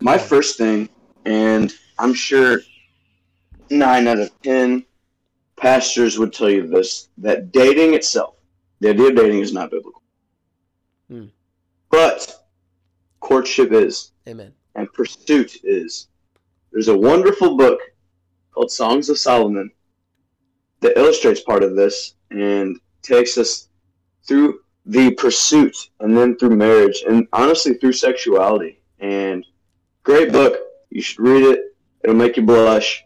My 0.00 0.18
first 0.18 0.58
thing, 0.58 0.88
and 1.24 1.72
I'm 2.00 2.12
sure 2.12 2.60
nine 3.70 4.08
out 4.08 4.18
of 4.18 4.32
ten 4.42 4.84
pastors 5.56 6.18
would 6.18 6.32
tell 6.32 6.50
you 6.50 6.66
this: 6.66 7.08
that 7.18 7.52
dating 7.52 7.94
itself, 7.94 8.34
the 8.80 8.90
idea 8.90 9.08
of 9.08 9.16
dating, 9.16 9.40
is 9.40 9.52
not 9.52 9.70
biblical. 9.70 10.02
Hmm. 11.08 11.26
But 11.90 12.46
courtship 13.20 13.72
is. 13.72 14.12
amen 14.28 14.52
and 14.76 14.92
pursuit 14.92 15.58
is. 15.64 16.06
There's 16.72 16.88
a 16.88 16.96
wonderful 16.96 17.56
book 17.56 17.80
called 18.52 18.70
Songs 18.70 19.08
of 19.08 19.18
Solomon 19.18 19.70
that 20.80 20.96
illustrates 20.96 21.40
part 21.40 21.62
of 21.64 21.74
this 21.74 22.14
and 22.30 22.78
takes 23.02 23.36
us 23.36 23.68
through 24.24 24.60
the 24.86 25.10
pursuit 25.14 25.76
and 25.98 26.16
then 26.16 26.36
through 26.38 26.56
marriage 26.56 27.02
and 27.08 27.26
honestly 27.32 27.74
through 27.74 27.92
sexuality. 27.92 28.80
And 29.00 29.44
great 30.04 30.30
book. 30.32 30.58
You 30.90 31.02
should 31.02 31.20
read 31.20 31.42
it. 31.42 31.76
It'll 32.04 32.16
make 32.16 32.36
you 32.36 32.42
blush. 32.44 33.04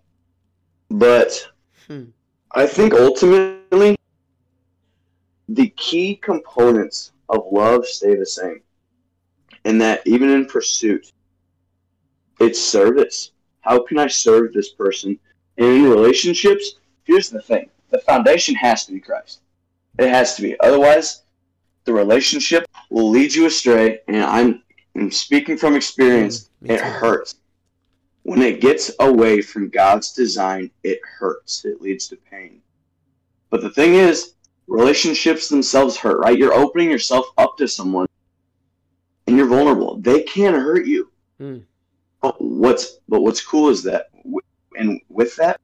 But 0.90 1.48
Hmm. 1.88 2.04
I 2.52 2.66
think 2.66 2.94
ultimately 2.94 3.96
the 5.48 5.68
key 5.70 6.16
components 6.16 7.12
of 7.28 7.44
love 7.50 7.86
stay 7.86 8.14
the 8.14 8.26
same. 8.26 8.60
And 9.64 9.80
that 9.80 10.02
even 10.06 10.30
in 10.30 10.46
pursuit, 10.46 11.12
it's 12.40 12.60
service. 12.60 13.32
How 13.60 13.82
can 13.82 13.98
I 13.98 14.08
serve 14.08 14.52
this 14.52 14.70
person? 14.70 15.18
And 15.56 15.66
in 15.66 15.84
relationships, 15.84 16.74
here's 17.04 17.30
the 17.30 17.40
thing 17.40 17.70
the 17.90 17.98
foundation 17.98 18.54
has 18.56 18.84
to 18.86 18.92
be 18.92 19.00
Christ. 19.00 19.40
It 19.98 20.08
has 20.08 20.34
to 20.36 20.42
be. 20.42 20.58
Otherwise, 20.60 21.22
the 21.84 21.92
relationship 21.92 22.66
will 22.90 23.10
lead 23.10 23.32
you 23.32 23.46
astray. 23.46 24.00
And 24.08 24.24
I'm, 24.24 24.62
I'm 24.96 25.10
speaking 25.10 25.56
from 25.56 25.76
experience, 25.76 26.50
Mm, 26.64 26.70
it 26.70 26.80
hurts. 26.80 27.36
When 28.22 28.40
it 28.40 28.60
gets 28.60 28.90
away 29.00 29.42
from 29.42 29.68
God's 29.68 30.12
design, 30.12 30.70
it 30.82 31.00
hurts. 31.04 31.64
It 31.64 31.80
leads 31.80 32.08
to 32.08 32.16
pain. 32.16 32.62
But 33.50 33.60
the 33.60 33.70
thing 33.70 33.94
is, 33.94 34.33
relationships 34.66 35.48
themselves 35.48 35.96
hurt, 35.96 36.18
right? 36.20 36.38
You're 36.38 36.54
opening 36.54 36.90
yourself 36.90 37.26
up 37.38 37.56
to 37.58 37.68
someone 37.68 38.06
and 39.26 39.36
you're 39.36 39.46
vulnerable. 39.46 39.96
They 39.98 40.22
can't 40.22 40.56
hurt 40.56 40.86
you. 40.86 41.10
Mm. 41.40 41.64
But 42.20 42.40
what's 42.40 42.98
but 43.08 43.20
what's 43.20 43.44
cool 43.44 43.68
is 43.68 43.82
that, 43.84 44.10
and 44.76 45.00
with 45.08 45.36
that, 45.36 45.60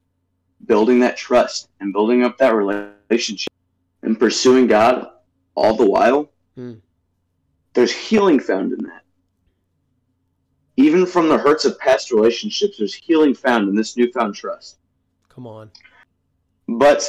building 0.65 0.99
that 0.99 1.17
trust 1.17 1.69
and 1.79 1.91
building 1.91 2.23
up 2.23 2.37
that 2.37 2.53
relationship 2.55 3.51
and 4.03 4.19
pursuing 4.19 4.67
God 4.67 5.07
all 5.55 5.75
the 5.75 5.89
while, 5.89 6.29
Mm. 6.57 6.81
there's 7.73 7.93
healing 7.93 8.39
found 8.39 8.73
in 8.73 8.83
that. 8.85 9.03
Even 10.77 11.05
from 11.05 11.29
the 11.29 11.37
hurts 11.37 11.63
of 11.65 11.79
past 11.79 12.11
relationships, 12.11 12.77
there's 12.77 12.93
healing 12.93 13.33
found 13.33 13.69
in 13.69 13.75
this 13.75 13.95
newfound 13.97 14.35
trust. 14.35 14.77
come 15.29 15.47
on 15.47 15.71
But 16.67 17.07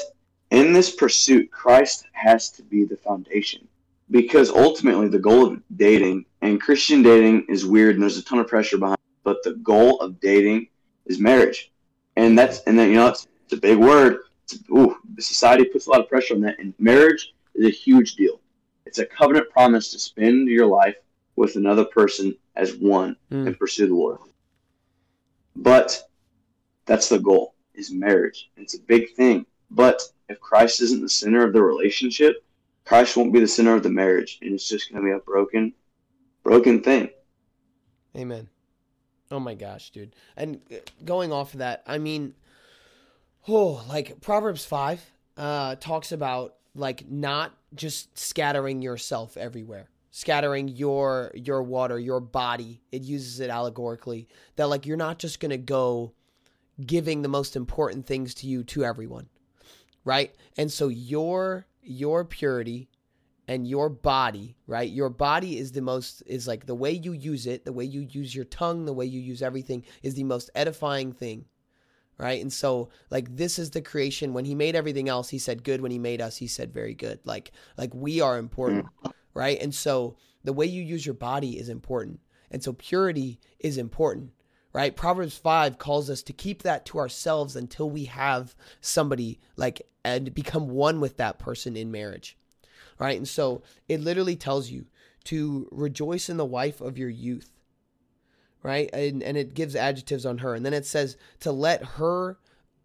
in 0.53 0.73
this 0.73 0.95
pursuit, 0.95 1.51
Christ 1.51 2.05
has 2.13 2.51
to 2.51 2.63
be 2.63 2.85
the 2.85 2.97
foundation. 2.97 3.67
Because 4.11 4.51
ultimately, 4.51 5.09
the 5.09 5.19
goal 5.19 5.47
of 5.47 5.63
dating, 5.77 6.27
and 6.43 6.61
Christian 6.61 7.03
dating 7.03 7.47
is 7.49 7.65
weird 7.65 7.95
and 7.95 8.03
there's 8.03 8.19
a 8.19 8.23
ton 8.23 8.39
of 8.39 8.47
pressure 8.47 8.77
behind 8.77 8.99
it, 8.99 9.25
but 9.25 9.43
the 9.43 9.55
goal 9.55 9.99
of 10.01 10.21
dating 10.21 10.69
is 11.07 11.19
marriage. 11.19 11.73
And 12.17 12.39
that's, 12.39 12.61
and 12.65 12.79
then, 12.79 12.91
you 12.91 12.97
know, 12.97 13.09
it's, 13.09 13.27
it's 13.45 13.55
a 13.55 13.57
big 13.57 13.79
word. 13.79 14.19
Ooh, 14.71 14.97
society 15.19 15.65
puts 15.65 15.87
a 15.87 15.91
lot 15.91 16.01
of 16.01 16.09
pressure 16.11 16.35
on 16.35 16.43
that. 16.43 16.59
And 16.59 16.75
marriage 16.79 17.33
is 17.55 17.65
a 17.67 17.71
huge 17.71 18.17
deal. 18.17 18.41
It's 18.85 18.99
a 18.99 19.07
covenant 19.07 19.49
promise 19.49 19.91
to 19.93 19.99
spend 19.99 20.49
your 20.49 20.67
life 20.67 20.97
with 21.37 21.57
another 21.57 21.87
person 21.87 22.37
as 22.57 22.75
one 22.75 23.17
Mm. 23.31 23.47
and 23.47 23.59
pursue 23.59 23.87
the 23.87 23.95
Lord. 23.95 24.19
But 25.57 26.09
that's 26.85 27.09
the 27.09 27.19
goal 27.19 27.55
is 27.75 27.91
marriage. 27.91 28.51
It's 28.59 28.75
a 28.75 28.81
big 28.81 29.15
thing. 29.15 29.47
But 29.71 30.03
if 30.33 30.41
Christ 30.41 30.81
isn't 30.81 31.01
the 31.01 31.09
center 31.09 31.47
of 31.47 31.53
the 31.53 31.63
relationship, 31.63 32.45
Christ 32.85 33.17
won't 33.17 33.33
be 33.33 33.41
the 33.41 33.47
center 33.47 33.75
of 33.75 33.83
the 33.83 33.91
marriage, 33.91 34.39
and 34.43 34.53
it's 34.53 34.69
just 34.69 34.91
going 34.91 35.03
to 35.03 35.09
be 35.09 35.15
a 35.15 35.21
broken, 35.21 35.73
broken 36.43 36.83
thing. 36.83 37.11
amen. 38.17 38.49
Oh 39.31 39.41
my 39.41 39.55
gosh 39.55 39.91
dude. 39.91 40.15
And 40.37 40.61
uh, 40.71 40.77
going 41.05 41.33
off 41.33 41.55
of 41.55 41.61
that 41.61 41.83
i 41.87 41.97
mean 41.97 42.35
oh 43.49 43.83
like 43.89 44.21
proverbs 44.21 44.65
5 44.65 45.03
uh 45.39 45.77
talks 45.77 46.13
about 46.13 46.57
like 46.75 47.11
not 47.11 47.53
just 47.75 48.19
scattering 48.19 48.83
yourself 48.83 49.39
everywhere 49.39 49.89
scattering 50.13 50.69
your 50.69 51.33
your 51.35 51.63
water 51.63 51.99
your 51.99 52.21
body. 52.21 52.81
It 52.93 53.03
uses 53.03 53.41
it 53.41 53.51
allegorically 53.51 54.29
that 54.57 54.69
like 54.69 54.87
you're 54.87 54.97
not 54.97 55.19
just 55.19 55.41
gonna 55.41 55.57
go 55.57 56.13
giving 56.87 57.23
the 57.23 57.29
most 57.29 57.57
important 57.57 58.07
things 58.07 58.35
to 58.35 58.47
you 58.47 58.63
to 58.65 58.85
everyone 58.85 59.29
right? 60.05 60.35
And 60.57 60.71
so 60.71 60.89
your 60.89 61.67
your 61.83 62.25
purity 62.25 62.89
and 63.49 63.67
your 63.67 63.89
body 63.89 64.57
right? 64.67 64.91
Your 64.91 65.09
body 65.09 65.59
is 65.59 65.73
the 65.73 65.83
most 65.83 66.23
is 66.27 66.47
like 66.47 66.67
the 66.67 66.75
way 66.75 66.93
you 66.93 67.13
use 67.13 67.47
it 67.47 67.65
the 67.65 67.73
way 67.73 67.85
you 67.85 68.01
use 68.01 68.35
your 68.35 68.45
tongue 68.45 68.85
the 68.85 68.93
way 68.93 69.05
you 69.05 69.21
use 69.21 69.43
everything 69.43 69.85
is 70.03 70.15
the 70.15 70.25
most 70.25 70.51
edifying 70.55 71.13
thing 71.13 71.45
right? 72.19 72.41
And 72.41 72.53
so 72.53 72.91
like 73.11 73.35
this 73.35 73.59
is 73.59 73.71
the 73.71 73.83
creation. 73.83 74.33
When 74.33 74.45
he 74.45 74.55
made 74.55 74.77
everything 74.77 75.09
else 75.09 75.29
he 75.29 75.39
said 75.39 75.65
good. 75.65 75.81
When 75.81 75.91
he 75.91 75.99
made 75.99 76.21
us 76.21 76.37
he 76.37 76.47
said 76.47 76.73
very 76.73 76.95
good. 76.95 77.19
Like 77.25 77.53
like 77.77 77.93
we 77.95 78.21
are 78.21 78.39
important 78.39 78.87
right? 79.35 79.61
And 79.61 79.75
so 79.75 80.17
the 80.45 80.53
way 80.53 80.67
you 80.67 80.83
use 80.83 81.05
your 81.05 81.15
body 81.15 81.59
is 81.59 81.69
important. 81.69 82.21
And 82.51 82.63
so 82.63 82.75
purity 82.75 83.41
is 83.59 83.79
important 83.79 84.31
right? 84.73 84.97
Proverbs 84.97 85.37
5 85.37 85.79
calls 85.79 86.09
us 86.09 86.23
to 86.23 86.33
keep 86.33 86.63
that 86.63 86.87
to 86.87 86.99
ourselves 86.99 87.57
until 87.57 87.91
we 87.91 88.05
have 88.05 88.55
somebody 88.81 89.39
like 89.57 89.83
and 90.05 90.35
become 90.35 90.69
one 90.69 91.01
with 91.01 91.17
that 91.19 91.39
person 91.39 91.77
in 91.77 91.91
marriage 91.91 92.37
right? 92.99 93.17
And 93.17 93.27
so 93.27 93.63
it 93.89 94.01
literally 94.01 94.37
tells 94.37 94.71
you 94.71 94.87
to 95.25 95.69
rejoice 95.73 96.29
in 96.29 96.37
the 96.37 96.45
wife 96.45 96.81
of 96.81 96.99
your 96.99 97.09
youth 97.09 97.51
right? 98.63 98.91
And 98.93 99.23
and 99.23 99.37
it 99.37 99.55
gives 99.55 99.75
adjectives 99.75 100.25
on 100.25 100.39
her. 100.39 100.55
And 100.55 100.65
then 100.65 100.75
it 100.75 100.87
says 100.87 101.17
to 101.41 101.53
let 101.53 101.85
her 101.85 102.39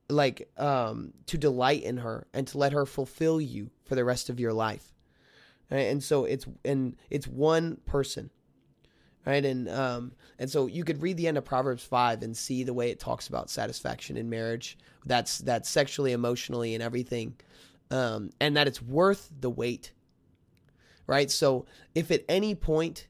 like 0.09 0.49
um 0.57 1.13
to 1.27 1.37
delight 1.37 1.83
in 1.83 1.97
her 1.97 2.27
and 2.33 2.47
to 2.47 2.57
let 2.57 2.73
her 2.73 2.85
fulfill 2.85 3.39
you 3.39 3.69
for 3.85 3.95
the 3.95 4.05
rest 4.05 4.29
of 4.29 4.39
your 4.39 4.53
life? 4.53 4.93
And 5.69 6.03
so 6.03 6.25
it's 6.25 6.45
and 6.63 6.95
it's 7.09 7.27
one 7.27 7.77
person, 7.85 8.31
right? 9.27 9.43
And 9.43 9.69
um 9.69 10.13
and 10.39 10.49
so 10.49 10.67
you 10.67 10.85
could 10.85 11.01
read 11.01 11.17
the 11.17 11.27
end 11.27 11.37
of 11.37 11.43
Proverbs 11.43 11.83
five 11.83 12.23
and 12.23 12.35
see 12.35 12.63
the 12.63 12.73
way 12.73 12.89
it 12.89 12.99
talks 12.99 13.27
about 13.27 13.49
satisfaction 13.49 14.15
in 14.15 14.29
marriage. 14.29 14.77
That's 15.05 15.39
that's 15.39 15.69
sexually, 15.69 16.13
emotionally, 16.13 16.73
and 16.73 16.81
everything, 16.81 17.35
um, 17.91 18.31
and 18.39 18.55
that 18.55 18.67
it's 18.67 18.81
worth 18.81 19.29
the 19.39 19.49
wait, 19.49 19.91
right? 21.07 21.29
So 21.29 21.65
if 21.93 22.09
at 22.09 22.23
any 22.29 22.55
point 22.55 23.07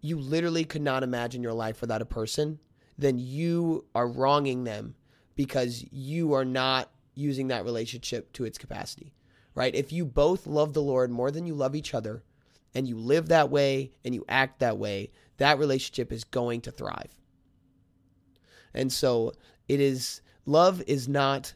you 0.00 0.18
literally 0.18 0.64
could 0.64 0.82
not 0.82 1.04
imagine 1.04 1.42
your 1.42 1.52
life 1.52 1.80
without 1.80 2.02
a 2.02 2.06
person, 2.06 2.58
then 2.98 3.18
you 3.18 3.84
are 3.94 4.08
wronging 4.08 4.64
them 4.64 4.96
because 5.36 5.84
you 5.92 6.32
are 6.32 6.44
not 6.44 6.90
using 7.14 7.48
that 7.48 7.64
relationship 7.64 8.32
to 8.32 8.44
its 8.44 8.58
capacity, 8.58 9.14
right? 9.54 9.74
If 9.74 9.92
you 9.92 10.04
both 10.04 10.48
love 10.48 10.72
the 10.72 10.82
Lord 10.82 11.10
more 11.12 11.30
than 11.30 11.46
you 11.46 11.54
love 11.54 11.76
each 11.76 11.94
other 11.94 12.24
and 12.74 12.86
you 12.88 12.96
live 12.96 13.28
that 13.28 13.50
way 13.50 13.92
and 14.04 14.14
you 14.14 14.24
act 14.28 14.60
that 14.60 14.78
way, 14.78 15.10
that 15.38 15.58
relationship 15.58 16.12
is 16.12 16.24
going 16.24 16.60
to 16.62 16.70
thrive. 16.70 17.18
And 18.74 18.92
so 18.92 19.32
it 19.68 19.80
is, 19.80 20.20
love 20.46 20.82
is 20.86 21.08
not 21.08 21.54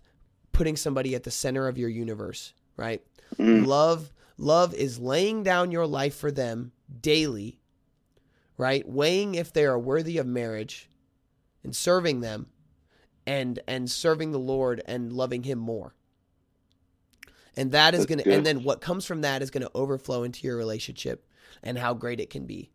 putting 0.52 0.76
somebody 0.76 1.14
at 1.14 1.22
the 1.22 1.30
center 1.30 1.68
of 1.68 1.78
your 1.78 1.88
universe, 1.88 2.52
right? 2.76 3.02
Mm. 3.38 3.66
Love, 3.66 4.12
love 4.36 4.74
is 4.74 4.98
laying 4.98 5.42
down 5.42 5.70
your 5.70 5.86
life 5.86 6.16
for 6.16 6.30
them 6.30 6.72
daily 7.00 7.60
right? 8.56 8.88
Weighing 8.88 9.34
if 9.34 9.52
they 9.52 9.64
are 9.64 9.78
worthy 9.78 10.18
of 10.18 10.26
marriage 10.26 10.88
and 11.62 11.74
serving 11.74 12.20
them 12.20 12.46
and 13.26 13.58
and 13.66 13.90
serving 13.90 14.32
the 14.32 14.38
Lord 14.38 14.82
and 14.86 15.12
loving 15.12 15.42
him 15.42 15.58
more. 15.58 15.94
And 17.57 17.72
that 17.72 17.94
is 17.94 18.07
going 18.07 18.18
to 18.20 18.32
and 18.32 18.44
then 18.44 18.62
what 18.64 18.80
comes 18.80 19.05
from 19.05 19.20
that 19.22 19.42
is 19.42 19.50
going 19.50 19.62
to 19.62 19.70
overflow 19.74 20.24
into 20.24 20.46
your 20.46 20.57
relationship 20.57 21.26
and 21.62 21.78
how 21.78 21.94
great 21.94 22.20
it 22.20 22.30
can 22.30 22.46
be. 22.46 22.70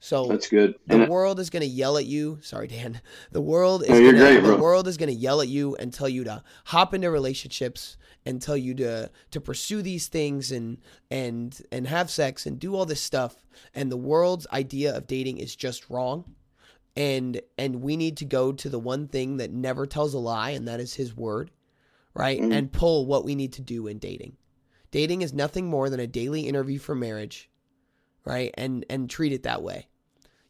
So 0.00 0.26
That's 0.26 0.48
good. 0.48 0.74
the 0.86 1.02
And 1.02 1.10
world 1.10 1.38
is 1.38 1.50
going 1.50 1.60
to 1.60 1.68
yell 1.68 1.98
at 1.98 2.06
you. 2.06 2.38
Sorry, 2.40 2.66
Dan. 2.66 3.00
The 3.32 3.40
world 3.40 3.82
is 3.82 3.90
No, 3.90 3.98
you're 3.98 4.12
gonna, 4.12 4.40
great, 4.40 4.56
the 4.56 4.56
world 4.56 4.88
is 4.88 4.96
going 4.96 5.10
to 5.10 5.14
yell 5.14 5.40
at 5.42 5.48
you 5.48 5.76
and 5.76 5.92
tell 5.92 6.08
you 6.08 6.24
to 6.24 6.42
hop 6.64 6.94
into 6.94 7.10
relationships 7.10 7.96
and 8.26 8.40
tell 8.40 8.56
you 8.56 8.74
to 8.74 9.10
to 9.30 9.40
pursue 9.40 9.82
these 9.82 10.08
things 10.08 10.50
and 10.52 10.78
and 11.10 11.60
and 11.70 11.86
have 11.86 12.10
sex 12.10 12.46
and 12.46 12.58
do 12.58 12.74
all 12.74 12.86
this 12.86 13.02
stuff. 13.02 13.46
And 13.74 13.92
the 13.92 13.96
world's 13.96 14.46
idea 14.52 14.96
of 14.96 15.06
dating 15.06 15.38
is 15.38 15.54
just 15.54 15.90
wrong. 15.90 16.34
And 16.96 17.40
and 17.58 17.82
we 17.82 17.96
need 17.96 18.16
to 18.18 18.24
go 18.24 18.52
to 18.52 18.68
the 18.68 18.78
one 18.80 19.06
thing 19.06 19.36
that 19.36 19.52
never 19.52 19.86
tells 19.86 20.14
a 20.14 20.18
lie, 20.18 20.50
and 20.50 20.66
that 20.66 20.80
is 20.80 20.94
His 20.94 21.14
Word, 21.16 21.50
right? 22.14 22.40
Mhm. 22.40 22.52
And 22.52 22.72
pull 22.72 23.06
what 23.06 23.24
we 23.24 23.34
need 23.34 23.52
to 23.54 23.62
do 23.62 23.86
in 23.86 23.98
dating. 23.98 24.36
Dating 24.90 25.22
is 25.22 25.32
nothing 25.32 25.66
more 25.66 25.88
than 25.88 26.00
a 26.00 26.06
daily 26.06 26.48
interview 26.48 26.78
for 26.78 26.94
marriage, 26.94 27.48
right? 28.24 28.52
And 28.54 28.84
and 28.88 29.08
treat 29.08 29.32
it 29.32 29.44
that 29.44 29.62
way 29.62 29.86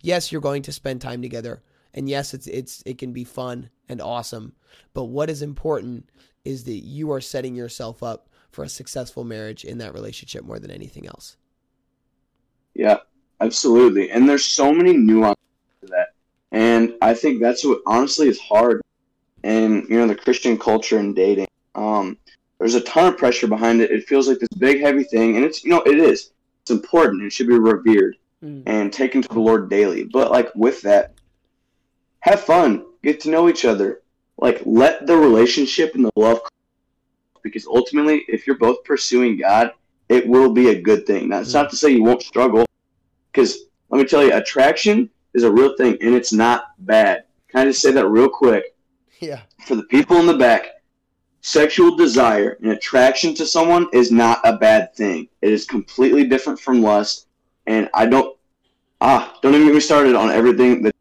yes, 0.02 0.32
you're 0.32 0.40
going 0.40 0.62
to 0.62 0.72
spend 0.72 1.00
time 1.00 1.22
together, 1.22 1.62
and 1.94 2.08
yes, 2.08 2.34
it's 2.34 2.46
it's 2.46 2.82
it 2.86 2.98
can 2.98 3.12
be 3.12 3.24
fun 3.24 3.70
and 3.88 4.00
awesome. 4.00 4.54
But 4.94 5.04
what 5.04 5.30
is 5.30 5.42
important 5.42 6.08
is 6.44 6.64
that 6.64 6.84
you 6.84 7.10
are 7.12 7.20
setting 7.20 7.54
yourself 7.54 8.02
up 8.02 8.28
for 8.50 8.64
a 8.64 8.68
successful 8.68 9.24
marriage 9.24 9.64
in 9.64 9.78
that 9.78 9.94
relationship 9.94 10.44
more 10.44 10.58
than 10.58 10.70
anything 10.70 11.06
else. 11.06 11.36
Yeah, 12.74 12.98
absolutely. 13.40 14.10
And 14.10 14.28
there's 14.28 14.44
so 14.44 14.72
many 14.72 14.96
nuances 14.96 15.36
to 15.82 15.88
that. 15.88 16.08
And 16.52 16.94
I 17.02 17.14
think 17.14 17.40
that's 17.40 17.64
what 17.64 17.80
honestly 17.86 18.28
is 18.28 18.40
hard 18.40 18.80
in 19.42 19.86
you 19.88 19.98
know 19.98 20.06
the 20.06 20.14
Christian 20.14 20.58
culture 20.58 20.98
and 20.98 21.14
dating. 21.14 21.46
Um, 21.74 22.16
there's 22.58 22.74
a 22.74 22.80
ton 22.82 23.06
of 23.12 23.16
pressure 23.18 23.46
behind 23.46 23.80
it. 23.80 23.90
It 23.90 24.06
feels 24.06 24.28
like 24.28 24.38
this 24.38 24.48
big 24.58 24.80
heavy 24.80 25.04
thing, 25.04 25.36
and 25.36 25.44
it's 25.44 25.64
you 25.64 25.70
know 25.70 25.82
it 25.82 25.98
is. 25.98 26.30
It's 26.62 26.70
important. 26.70 27.22
It 27.22 27.32
should 27.32 27.48
be 27.48 27.58
revered 27.58 28.16
Mm. 28.42 28.62
and 28.64 28.90
taken 28.90 29.20
to 29.20 29.28
the 29.28 29.38
Lord 29.38 29.68
daily. 29.68 30.04
But 30.04 30.30
like 30.30 30.50
with 30.54 30.80
that, 30.82 31.12
have 32.20 32.40
fun, 32.40 32.86
get 33.02 33.20
to 33.20 33.30
know 33.30 33.50
each 33.50 33.66
other. 33.66 34.00
Like 34.38 34.62
let 34.64 35.06
the 35.06 35.14
relationship 35.14 35.94
and 35.94 36.06
the 36.06 36.10
love 36.16 36.40
because 37.42 37.66
ultimately 37.66 38.24
if 38.28 38.46
you're 38.46 38.56
both 38.56 38.82
pursuing 38.84 39.36
God, 39.38 39.72
it 40.08 40.26
will 40.26 40.50
be 40.52 40.70
a 40.70 40.80
good 40.80 41.06
thing. 41.06 41.28
That's 41.28 41.52
not 41.52 41.68
to 41.70 41.76
say 41.76 41.90
you 41.90 42.02
won't 42.02 42.22
struggle 42.22 42.64
because 43.30 43.58
let 43.90 43.98
me 43.98 44.04
tell 44.06 44.24
you, 44.24 44.32
attraction 44.32 45.10
is 45.34 45.42
a 45.42 45.52
real 45.52 45.76
thing 45.76 45.98
and 46.00 46.14
it's 46.14 46.32
not 46.32 46.64
bad. 46.78 47.24
Can 47.48 47.60
I 47.60 47.64
just 47.66 47.82
say 47.82 47.92
that 47.92 48.08
real 48.08 48.28
quick? 48.30 48.74
Yeah. 49.20 49.42
For 49.66 49.74
the 49.74 49.82
people 49.84 50.16
in 50.16 50.24
the 50.26 50.38
back, 50.38 50.79
sexual 51.42 51.96
desire 51.96 52.58
and 52.62 52.72
attraction 52.72 53.34
to 53.34 53.46
someone 53.46 53.88
is 53.92 54.10
not 54.12 54.40
a 54.44 54.56
bad 54.56 54.94
thing. 54.94 55.28
It 55.42 55.52
is 55.52 55.64
completely 55.64 56.24
different 56.24 56.60
from 56.60 56.82
lust. 56.82 57.26
And 57.66 57.88
I 57.94 58.06
don't, 58.06 58.36
ah, 59.00 59.38
don't 59.42 59.54
even 59.54 59.66
get 59.68 59.74
me 59.74 59.80
started 59.80 60.14
on 60.14 60.30
everything 60.30 60.82
that's 60.82 60.96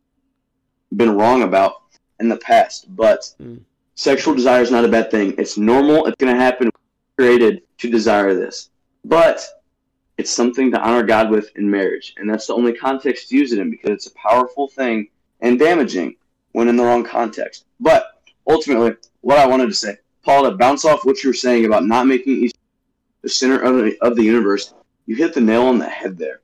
been 0.95 1.15
wrong 1.15 1.43
about 1.43 1.73
in 2.19 2.29
the 2.29 2.37
past. 2.37 2.93
But 2.95 3.29
Mm. 3.41 3.59
sexual 3.95 4.33
desire 4.33 4.61
is 4.61 4.71
not 4.71 4.85
a 4.85 4.89
bad 4.89 5.11
thing. 5.11 5.35
It's 5.37 5.57
normal. 5.57 6.05
It's 6.05 6.15
going 6.17 6.33
to 6.33 6.39
happen. 6.39 6.69
We're 7.17 7.25
created 7.25 7.63
to 7.79 7.89
desire 7.89 8.33
this. 8.33 8.69
But 9.03 9.45
it's 10.17 10.29
something 10.31 10.71
to 10.71 10.79
honor 10.81 11.03
God 11.03 11.29
with 11.29 11.49
in 11.55 11.69
marriage. 11.69 12.13
And 12.17 12.29
that's 12.29 12.47
the 12.47 12.53
only 12.53 12.73
context 12.73 13.29
to 13.29 13.37
use 13.37 13.51
it 13.53 13.59
in 13.59 13.71
because 13.71 13.91
it's 13.91 14.07
a 14.07 14.13
powerful 14.15 14.67
thing 14.67 15.09
and 15.41 15.57
damaging 15.57 16.15
when 16.51 16.67
in 16.67 16.75
the 16.75 16.83
wrong 16.83 17.03
context. 17.03 17.65
But 17.79 18.21
ultimately, 18.47 18.95
what 19.21 19.37
I 19.37 19.45
wanted 19.45 19.67
to 19.67 19.73
say, 19.73 19.97
Paul, 20.29 20.43
to 20.43 20.51
bounce 20.51 20.85
off 20.85 21.05
what 21.05 21.23
you 21.23 21.31
were 21.31 21.33
saying 21.33 21.65
about 21.65 21.87
not 21.87 22.05
making 22.05 22.33
each 22.43 22.53
the 23.23 23.29
center 23.29 23.59
of 23.61 23.77
the, 23.77 23.97
of 24.01 24.15
the 24.15 24.21
universe, 24.21 24.75
you 25.07 25.15
hit 25.15 25.33
the 25.33 25.41
nail 25.41 25.63
on 25.63 25.79
the 25.79 25.89
head 25.89 26.19
there. 26.19 26.41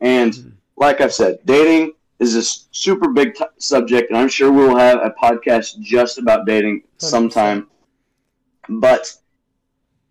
And 0.00 0.32
Mhm. 0.32 0.52
like 0.76 1.00
I've 1.00 1.14
said, 1.14 1.38
dating 1.44 1.92
is 2.18 2.34
a 2.34 2.42
super 2.42 3.10
big 3.10 3.36
t- 3.36 3.44
subject, 3.58 4.10
and 4.10 4.18
I'm 4.18 4.26
sure 4.26 4.50
we'll 4.50 4.74
have 4.76 4.98
a 4.98 5.10
podcast 5.10 5.78
just 5.78 6.18
about 6.18 6.44
dating 6.44 6.82
sometime. 6.98 7.68
But 8.68 9.16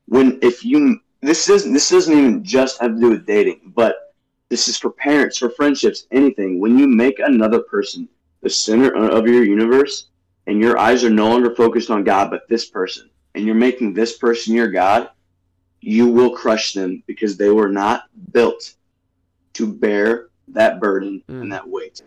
when 0.05 0.39
if 0.41 0.63
you 0.63 1.01
this 1.21 1.49
isn't 1.49 1.73
this 1.73 1.89
doesn't 1.89 2.17
even 2.17 2.41
just 2.41 2.79
have 2.79 2.95
to 2.95 3.01
do 3.01 3.09
with 3.09 3.25
dating, 3.25 3.73
but 3.75 4.15
this 4.47 4.69
is 4.69 4.77
for 4.77 4.91
parents, 4.91 5.37
for 5.37 5.49
friendships, 5.49 6.07
anything. 6.13 6.61
When 6.61 6.79
you 6.79 6.87
make 6.87 7.19
another 7.19 7.59
person 7.59 8.07
the 8.41 8.49
center 8.49 8.95
of 8.95 9.27
your 9.27 9.43
universe, 9.43 10.05
and 10.49 10.59
your 10.59 10.79
eyes 10.79 11.03
are 11.03 11.11
no 11.11 11.29
longer 11.29 11.53
focused 11.53 11.91
on 11.91 12.03
God, 12.03 12.31
but 12.31 12.49
this 12.49 12.65
person, 12.65 13.07
and 13.35 13.45
you're 13.45 13.53
making 13.53 13.93
this 13.93 14.17
person 14.17 14.55
your 14.55 14.71
God, 14.71 15.09
you 15.79 16.07
will 16.07 16.35
crush 16.35 16.73
them 16.73 17.03
because 17.05 17.37
they 17.37 17.51
were 17.51 17.69
not 17.69 18.05
built 18.31 18.73
to 19.53 19.71
bear 19.71 20.29
that 20.47 20.79
burden 20.79 21.21
Mm. 21.29 21.41
and 21.43 21.53
that 21.53 21.69
weight. 21.69 22.01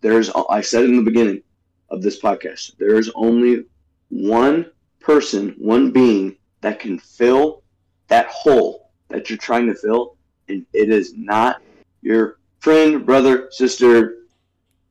There's, 0.00 0.30
I 0.48 0.62
said 0.62 0.84
in 0.84 0.96
the 0.96 1.02
beginning 1.02 1.42
of 1.90 2.00
this 2.00 2.18
podcast, 2.18 2.78
there 2.78 2.98
is 2.98 3.10
only 3.14 3.66
one 4.08 4.70
person, 5.00 5.54
one 5.58 5.90
being 5.90 6.36
that 6.62 6.80
can 6.80 6.98
fill 6.98 7.62
that 8.08 8.26
hole 8.28 8.90
that 9.08 9.28
you're 9.28 9.36
trying 9.36 9.66
to 9.66 9.74
fill, 9.74 10.16
and 10.48 10.64
it 10.72 10.88
is 10.88 11.12
not 11.14 11.60
your 12.00 12.38
friend, 12.60 13.04
brother, 13.04 13.48
sister, 13.50 14.20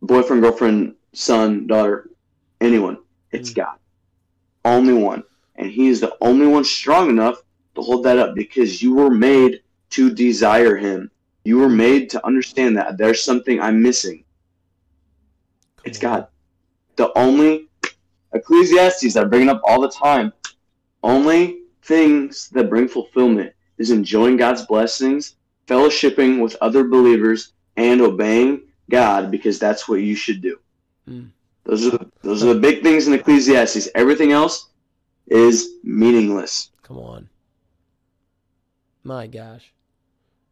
boyfriend, 0.03 0.43
girlfriend, 0.43 0.93
son, 1.13 1.65
daughter, 1.65 2.09
anyone. 2.63 2.97
It's 3.31 3.51
Mm. 3.51 3.55
God. 3.55 3.77
Only 4.65 4.93
one. 4.93 5.23
And 5.55 5.69
He 5.69 5.87
is 5.87 5.99
the 5.99 6.15
only 6.21 6.47
one 6.47 6.63
strong 6.63 7.09
enough 7.09 7.41
to 7.75 7.81
hold 7.81 8.05
that 8.05 8.17
up 8.17 8.35
because 8.35 8.81
you 8.81 8.93
were 8.93 9.11
made 9.11 9.61
to 9.91 10.09
desire 10.09 10.75
Him. 10.75 11.11
You 11.43 11.57
were 11.57 11.69
made 11.69 12.09
to 12.11 12.25
understand 12.25 12.77
that 12.77 12.97
there's 12.97 13.21
something 13.21 13.59
I'm 13.59 13.81
missing. 13.81 14.23
Come 15.77 15.85
It's 15.85 15.97
on. 15.97 16.01
God. 16.01 16.27
The 16.95 17.17
only 17.17 17.67
Ecclesiastes 18.33 19.13
that 19.13 19.25
I 19.25 19.27
bring 19.27 19.43
it 19.43 19.49
up 19.49 19.61
all 19.65 19.81
the 19.81 19.89
time. 19.89 20.33
Only 21.03 21.59
things 21.83 22.49
that 22.49 22.69
bring 22.69 22.87
fulfillment 22.87 23.53
is 23.77 23.91
enjoying 23.91 24.37
God's 24.37 24.65
blessings, 24.65 25.35
fellowshipping 25.67 26.41
with 26.41 26.55
other 26.61 26.83
believers, 26.85 27.53
and 27.75 28.01
obeying 28.01 28.61
God 28.89 29.29
because 29.31 29.59
that's 29.59 29.87
what 29.87 30.01
you 30.01 30.15
should 30.15 30.41
do. 30.41 30.57
Mm. 31.09 31.29
Those 31.65 31.87
are 31.87 31.91
the, 31.91 32.11
those 32.21 32.43
are 32.43 32.53
the 32.53 32.59
big 32.59 32.83
things 32.83 33.07
in 33.07 33.13
Ecclesiastes. 33.13 33.89
Everything 33.95 34.31
else 34.31 34.69
is 35.27 35.69
meaningless. 35.83 36.71
Come 36.81 36.97
on. 36.97 37.29
My 39.03 39.27
gosh. 39.27 39.73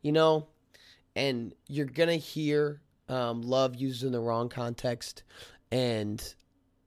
You 0.02 0.12
know, 0.12 0.48
and 1.16 1.54
you're 1.68 1.86
going 1.86 2.10
to 2.10 2.18
hear 2.18 2.82
um, 3.10 3.42
love 3.42 3.76
used 3.76 4.04
in 4.04 4.12
the 4.12 4.20
wrong 4.20 4.50
context 4.50 5.24
and 5.72 6.34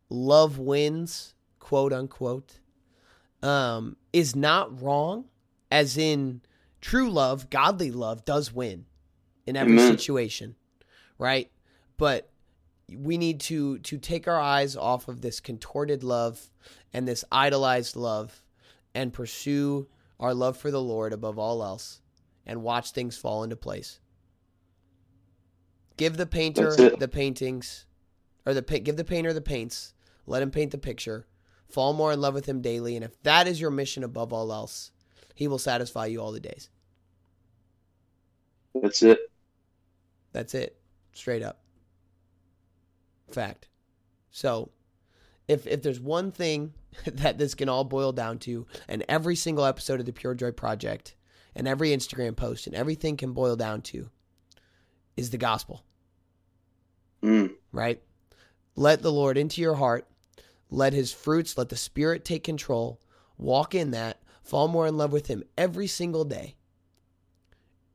love 0.09 0.59
wins, 0.59 1.35
quote 1.59 1.93
unquote, 1.93 2.61
um, 3.43 3.97
is 4.13 4.35
not 4.35 4.83
wrong, 4.83 5.27
as 5.71 5.99
in 5.99 6.41
true 6.81 7.11
love, 7.11 7.51
godly 7.51 7.91
love 7.91 8.25
does 8.25 8.53
win 8.53 8.87
in 9.47 9.57
every 9.57 9.75
Amen. 9.75 9.97
situation, 9.97 10.55
right? 11.19 11.51
But 11.97 12.31
we 12.93 13.17
need 13.19 13.41
to 13.41 13.79
to 13.79 13.99
take 13.99 14.29
our 14.29 14.41
eyes 14.41 14.77
off 14.77 15.09
of 15.09 15.21
this 15.21 15.41
contorted 15.41 16.03
love 16.03 16.51
and 16.93 17.09
this 17.09 17.25
idolized 17.33 17.97
love 17.97 18.43
and 18.95 19.13
pursue 19.13 19.89
our 20.21 20.35
love 20.35 20.57
for 20.57 20.71
the 20.71 20.83
Lord 20.83 21.13
above 21.13 21.39
all 21.39 21.63
else 21.63 22.01
and 22.47 22.63
watch 22.63 22.91
things 22.91 23.17
fall 23.17 23.43
into 23.43 23.57
place. 23.57 24.01
Give 25.97 26.17
the 26.17 26.27
painter 26.27 26.75
the 26.75 27.09
paintings, 27.09 27.87
or 28.45 28.55
the 28.55 28.63
give 28.63 28.97
the 28.97 29.05
painter 29.05 29.33
the 29.33 29.41
paints. 29.41 29.95
Let 30.27 30.43
him 30.43 30.51
paint 30.51 30.73
the 30.73 30.79
picture. 30.79 31.27
Fall 31.69 31.93
more 31.93 32.13
in 32.13 32.21
love 32.21 32.35
with 32.35 32.47
him 32.47 32.61
daily, 32.61 32.97
and 32.97 33.05
if 33.05 33.21
that 33.23 33.47
is 33.47 33.61
your 33.61 33.71
mission 33.71 34.05
above 34.05 34.33
all 34.33 34.53
else, 34.53 34.91
he 35.35 35.49
will 35.49 35.59
satisfy 35.59 36.07
you 36.07 36.21
all 36.21 36.33
the 36.33 36.41
days. 36.41 36.69
That's 38.75 39.03
it. 39.03 39.31
That's 40.33 40.55
it. 40.55 40.77
Straight 41.13 41.43
up. 41.43 41.64
Fact. 43.35 43.69
So, 44.31 44.71
if 45.49 45.67
if 45.67 45.83
there's 45.83 46.01
one 46.01 46.31
thing 46.31 46.73
that 47.05 47.39
this 47.39 47.55
can 47.55 47.69
all 47.69 47.85
boil 47.85 48.13
down 48.13 48.39
to, 48.41 48.67
and 48.89 49.05
every 49.09 49.37
single 49.37 49.65
episode 49.65 50.01
of 50.01 50.07
the 50.07 50.13
Pure 50.13 50.37
Joy 50.37 50.53
Project, 50.53 51.15
and 51.55 51.69
every 51.69 51.91
Instagram 51.91 52.37
post, 52.37 52.67
and 52.67 52.75
everything 52.75 53.17
can 53.17 53.33
boil 53.33 53.57
down 53.57 53.83
to, 53.83 54.09
is 55.17 55.31
the 55.31 55.39
gospel. 55.39 55.85
Mm. 57.23 57.55
Right? 57.73 58.03
Let 58.77 59.03
the 59.03 59.13
Lord 59.13 59.39
into 59.39 59.61
your 59.61 59.75
heart. 59.75 60.07
Let 60.71 60.93
His 60.93 61.13
fruits, 61.13 61.57
let 61.57 61.69
the 61.69 61.77
Spirit 61.77 62.25
take 62.25 62.45
control. 62.45 63.01
Walk 63.39 63.75
in 63.75 63.93
that. 63.93 64.21
Fall 64.43 64.69
more 64.69 64.87
in 64.87 64.97
love 64.97 65.13
with 65.13 65.29
Him 65.29 65.45
every 65.57 65.87
single 65.87 66.25
day. 66.25 66.57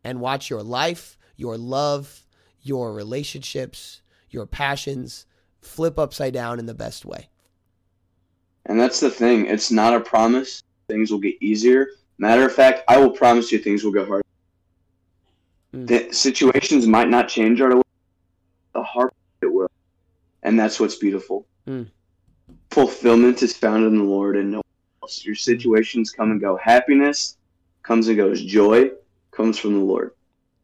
And 0.04 0.22
watch 0.22 0.50
your 0.50 0.64
life, 0.64 1.18
your 1.36 1.58
love, 1.58 2.26
your 2.62 2.94
relationships, 2.94 4.02
your 4.30 4.46
passions 4.46 5.26
flip 5.62 6.00
upside 6.00 6.34
down 6.34 6.60
in 6.60 6.66
the 6.66 6.74
best 6.74 7.06
way. 7.06 7.30
And 8.66 8.80
that's 8.80 9.00
the 9.00 9.10
thing. 9.10 9.48
It's 9.48 9.72
not 9.72 9.94
a 9.94 10.00
promise. 10.00 10.64
Things 10.88 11.12
will 11.12 11.20
get 11.20 11.36
easier. 11.42 11.88
Matter 12.18 12.46
of 12.46 12.54
fact, 12.54 12.84
I 12.88 12.98
will 12.98 13.12
promise 13.12 13.52
you 13.52 13.60
things 13.60 13.84
will 13.84 13.92
get 13.92 14.08
harder. 14.08 14.24
Mm. 15.74 15.88
The 15.88 16.14
situations 16.14 16.88
might 16.88 17.10
not 17.10 17.30
change 17.30 17.62
right 17.62 17.72
away. 17.72 17.82
The 18.74 18.84
heart 18.84 19.14
it 19.42 19.52
will. 19.52 19.70
And 20.44 20.60
that's 20.60 20.80
what's 20.80 20.96
beautiful. 20.96 21.46
Mm. 21.68 21.88
Fulfillment 22.72 23.42
is 23.42 23.56
found 23.56 23.86
in 23.86 23.98
the 23.98 24.04
Lord 24.04 24.38
and 24.38 24.52
no 24.52 24.58
one 24.58 24.64
else. 25.04 25.24
Your 25.26 25.36
situations 25.36 26.12
come 26.12 26.32
and 26.32 26.42
go. 26.42 26.58
Happiness 26.58 27.38
comes 27.84 28.08
and 28.08 28.18
goes. 28.18 28.44
Joy 28.44 28.92
comes 29.32 29.58
from 29.58 29.74
the 29.74 29.80
Lord. 29.80 30.12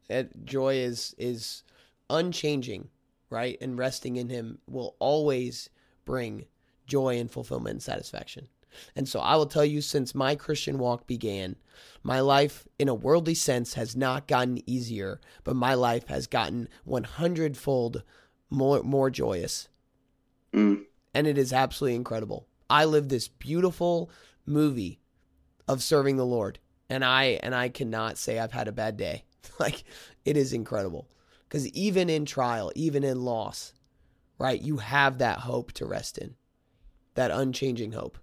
That 0.07 0.45
joy 0.45 0.75
is 0.75 1.15
is 1.17 1.63
unchanging, 2.09 2.89
right? 3.29 3.57
And 3.61 3.77
resting 3.77 4.15
in 4.15 4.29
him 4.29 4.59
will 4.67 4.95
always 4.99 5.69
bring 6.05 6.45
joy 6.85 7.17
and 7.17 7.29
fulfillment 7.29 7.73
and 7.73 7.83
satisfaction. 7.83 8.47
And 8.95 9.07
so 9.07 9.19
I 9.19 9.35
will 9.35 9.45
tell 9.45 9.65
you 9.65 9.81
since 9.81 10.13
my 10.13 10.35
Christian 10.35 10.77
walk 10.77 11.07
began, 11.07 11.55
my 12.03 12.19
life 12.19 12.67
in 12.77 12.89
a 12.89 12.93
worldly 12.93 13.33
sense 13.33 13.73
has 13.75 13.95
not 13.95 14.27
gotten 14.27 14.67
easier, 14.69 15.19
but 15.43 15.55
my 15.55 15.73
life 15.73 16.07
has 16.07 16.27
gotten 16.27 16.67
100 16.83 17.57
fold 17.57 18.03
more 18.49 18.83
more 18.83 19.09
joyous. 19.09 19.69
Mm. 20.53 20.83
And 21.13 21.27
it 21.27 21.37
is 21.37 21.53
absolutely 21.53 21.95
incredible. 21.95 22.47
I 22.69 22.85
live 22.85 23.09
this 23.09 23.27
beautiful 23.27 24.09
movie 24.45 24.99
of 25.67 25.81
serving 25.81 26.17
the 26.17 26.25
Lord, 26.25 26.59
and 26.89 27.03
I 27.03 27.39
and 27.41 27.55
I 27.55 27.69
cannot 27.69 28.17
say 28.17 28.39
I've 28.39 28.51
had 28.51 28.67
a 28.67 28.73
bad 28.73 28.97
day. 28.97 29.23
like 29.59 29.83
it 30.25 30.37
is 30.37 30.53
incredible 30.53 31.07
because 31.47 31.67
even 31.69 32.09
in 32.09 32.25
trial, 32.25 32.71
even 32.75 33.03
in 33.03 33.21
loss, 33.23 33.73
right, 34.37 34.61
you 34.61 34.77
have 34.77 35.17
that 35.19 35.39
hope 35.39 35.71
to 35.73 35.85
rest 35.85 36.17
in, 36.17 36.35
that 37.15 37.31
unchanging 37.31 37.91
hope. 37.93 38.17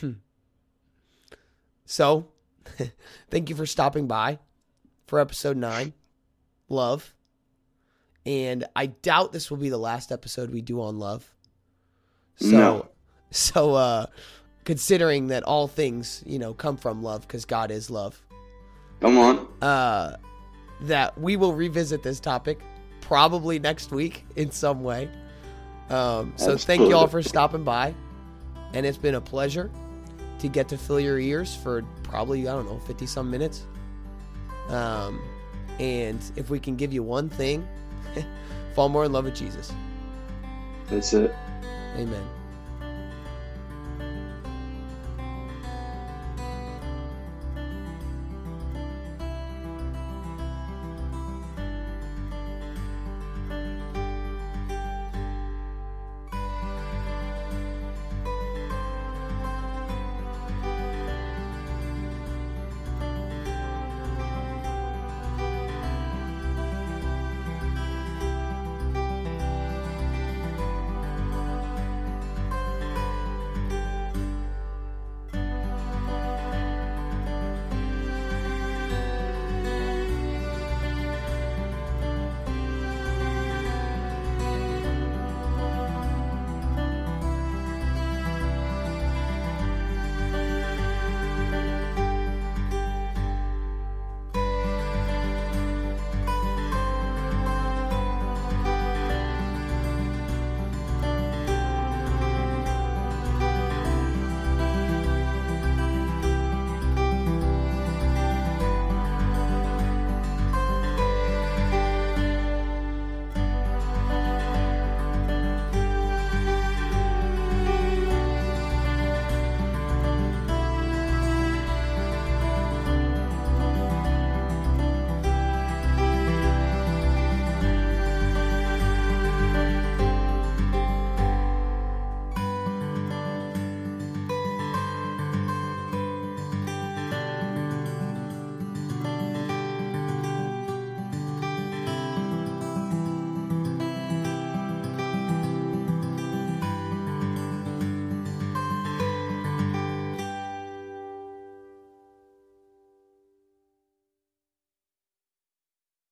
Hmm. 0.00 0.12
so, 1.84 2.28
thank 3.30 3.50
you 3.50 3.56
for 3.56 3.66
stopping 3.66 4.06
by 4.06 4.38
for 5.06 5.20
episode 5.20 5.56
nine, 5.56 5.92
love. 6.70 7.14
And 8.24 8.64
I 8.74 8.86
doubt 8.86 9.32
this 9.32 9.50
will 9.50 9.58
be 9.58 9.68
the 9.68 9.76
last 9.78 10.10
episode 10.12 10.50
we 10.50 10.62
do 10.62 10.80
on 10.80 10.98
love. 10.98 11.30
So, 12.36 12.46
No. 12.50 12.88
so 13.30 13.74
uh, 13.74 14.06
considering 14.64 15.26
that 15.26 15.42
all 15.42 15.68
things, 15.68 16.22
you 16.24 16.38
know, 16.38 16.54
come 16.54 16.76
from 16.78 17.02
love 17.02 17.22
because 17.22 17.44
God 17.44 17.70
is 17.70 17.90
love, 17.90 18.22
Come 19.02 19.18
on. 19.18 19.48
uh, 19.60 20.16
that 20.82 21.18
we 21.20 21.36
will 21.36 21.52
revisit 21.54 22.02
this 22.02 22.18
topic 22.20 22.60
probably 23.00 23.58
next 23.58 23.90
week 23.90 24.24
in 24.36 24.50
some 24.50 24.82
way. 24.82 25.10
Um, 25.90 26.32
so 26.36 26.56
thank 26.56 26.80
you 26.80 26.96
all 26.96 27.08
for 27.08 27.22
stopping 27.22 27.64
by, 27.64 27.94
and 28.72 28.86
it's 28.86 28.96
been 28.96 29.16
a 29.16 29.20
pleasure 29.20 29.70
to 30.38 30.48
get 30.48 30.68
to 30.68 30.78
fill 30.78 30.98
your 30.98 31.18
ears 31.18 31.54
for 31.54 31.82
probably 32.04 32.48
I 32.48 32.52
don't 32.52 32.64
know 32.66 32.78
fifty 32.78 33.06
some 33.06 33.30
minutes. 33.30 33.66
Um, 34.68 35.20
and 35.78 36.22
if 36.36 36.48
we 36.48 36.58
can 36.58 36.76
give 36.76 36.92
you 36.92 37.02
one 37.02 37.28
thing, 37.28 37.66
fall 38.74 38.88
more 38.88 39.04
in 39.04 39.12
love 39.12 39.24
with 39.24 39.34
Jesus. 39.34 39.72
That's 40.88 41.12
it. 41.12 41.34
Amen. 41.96 42.24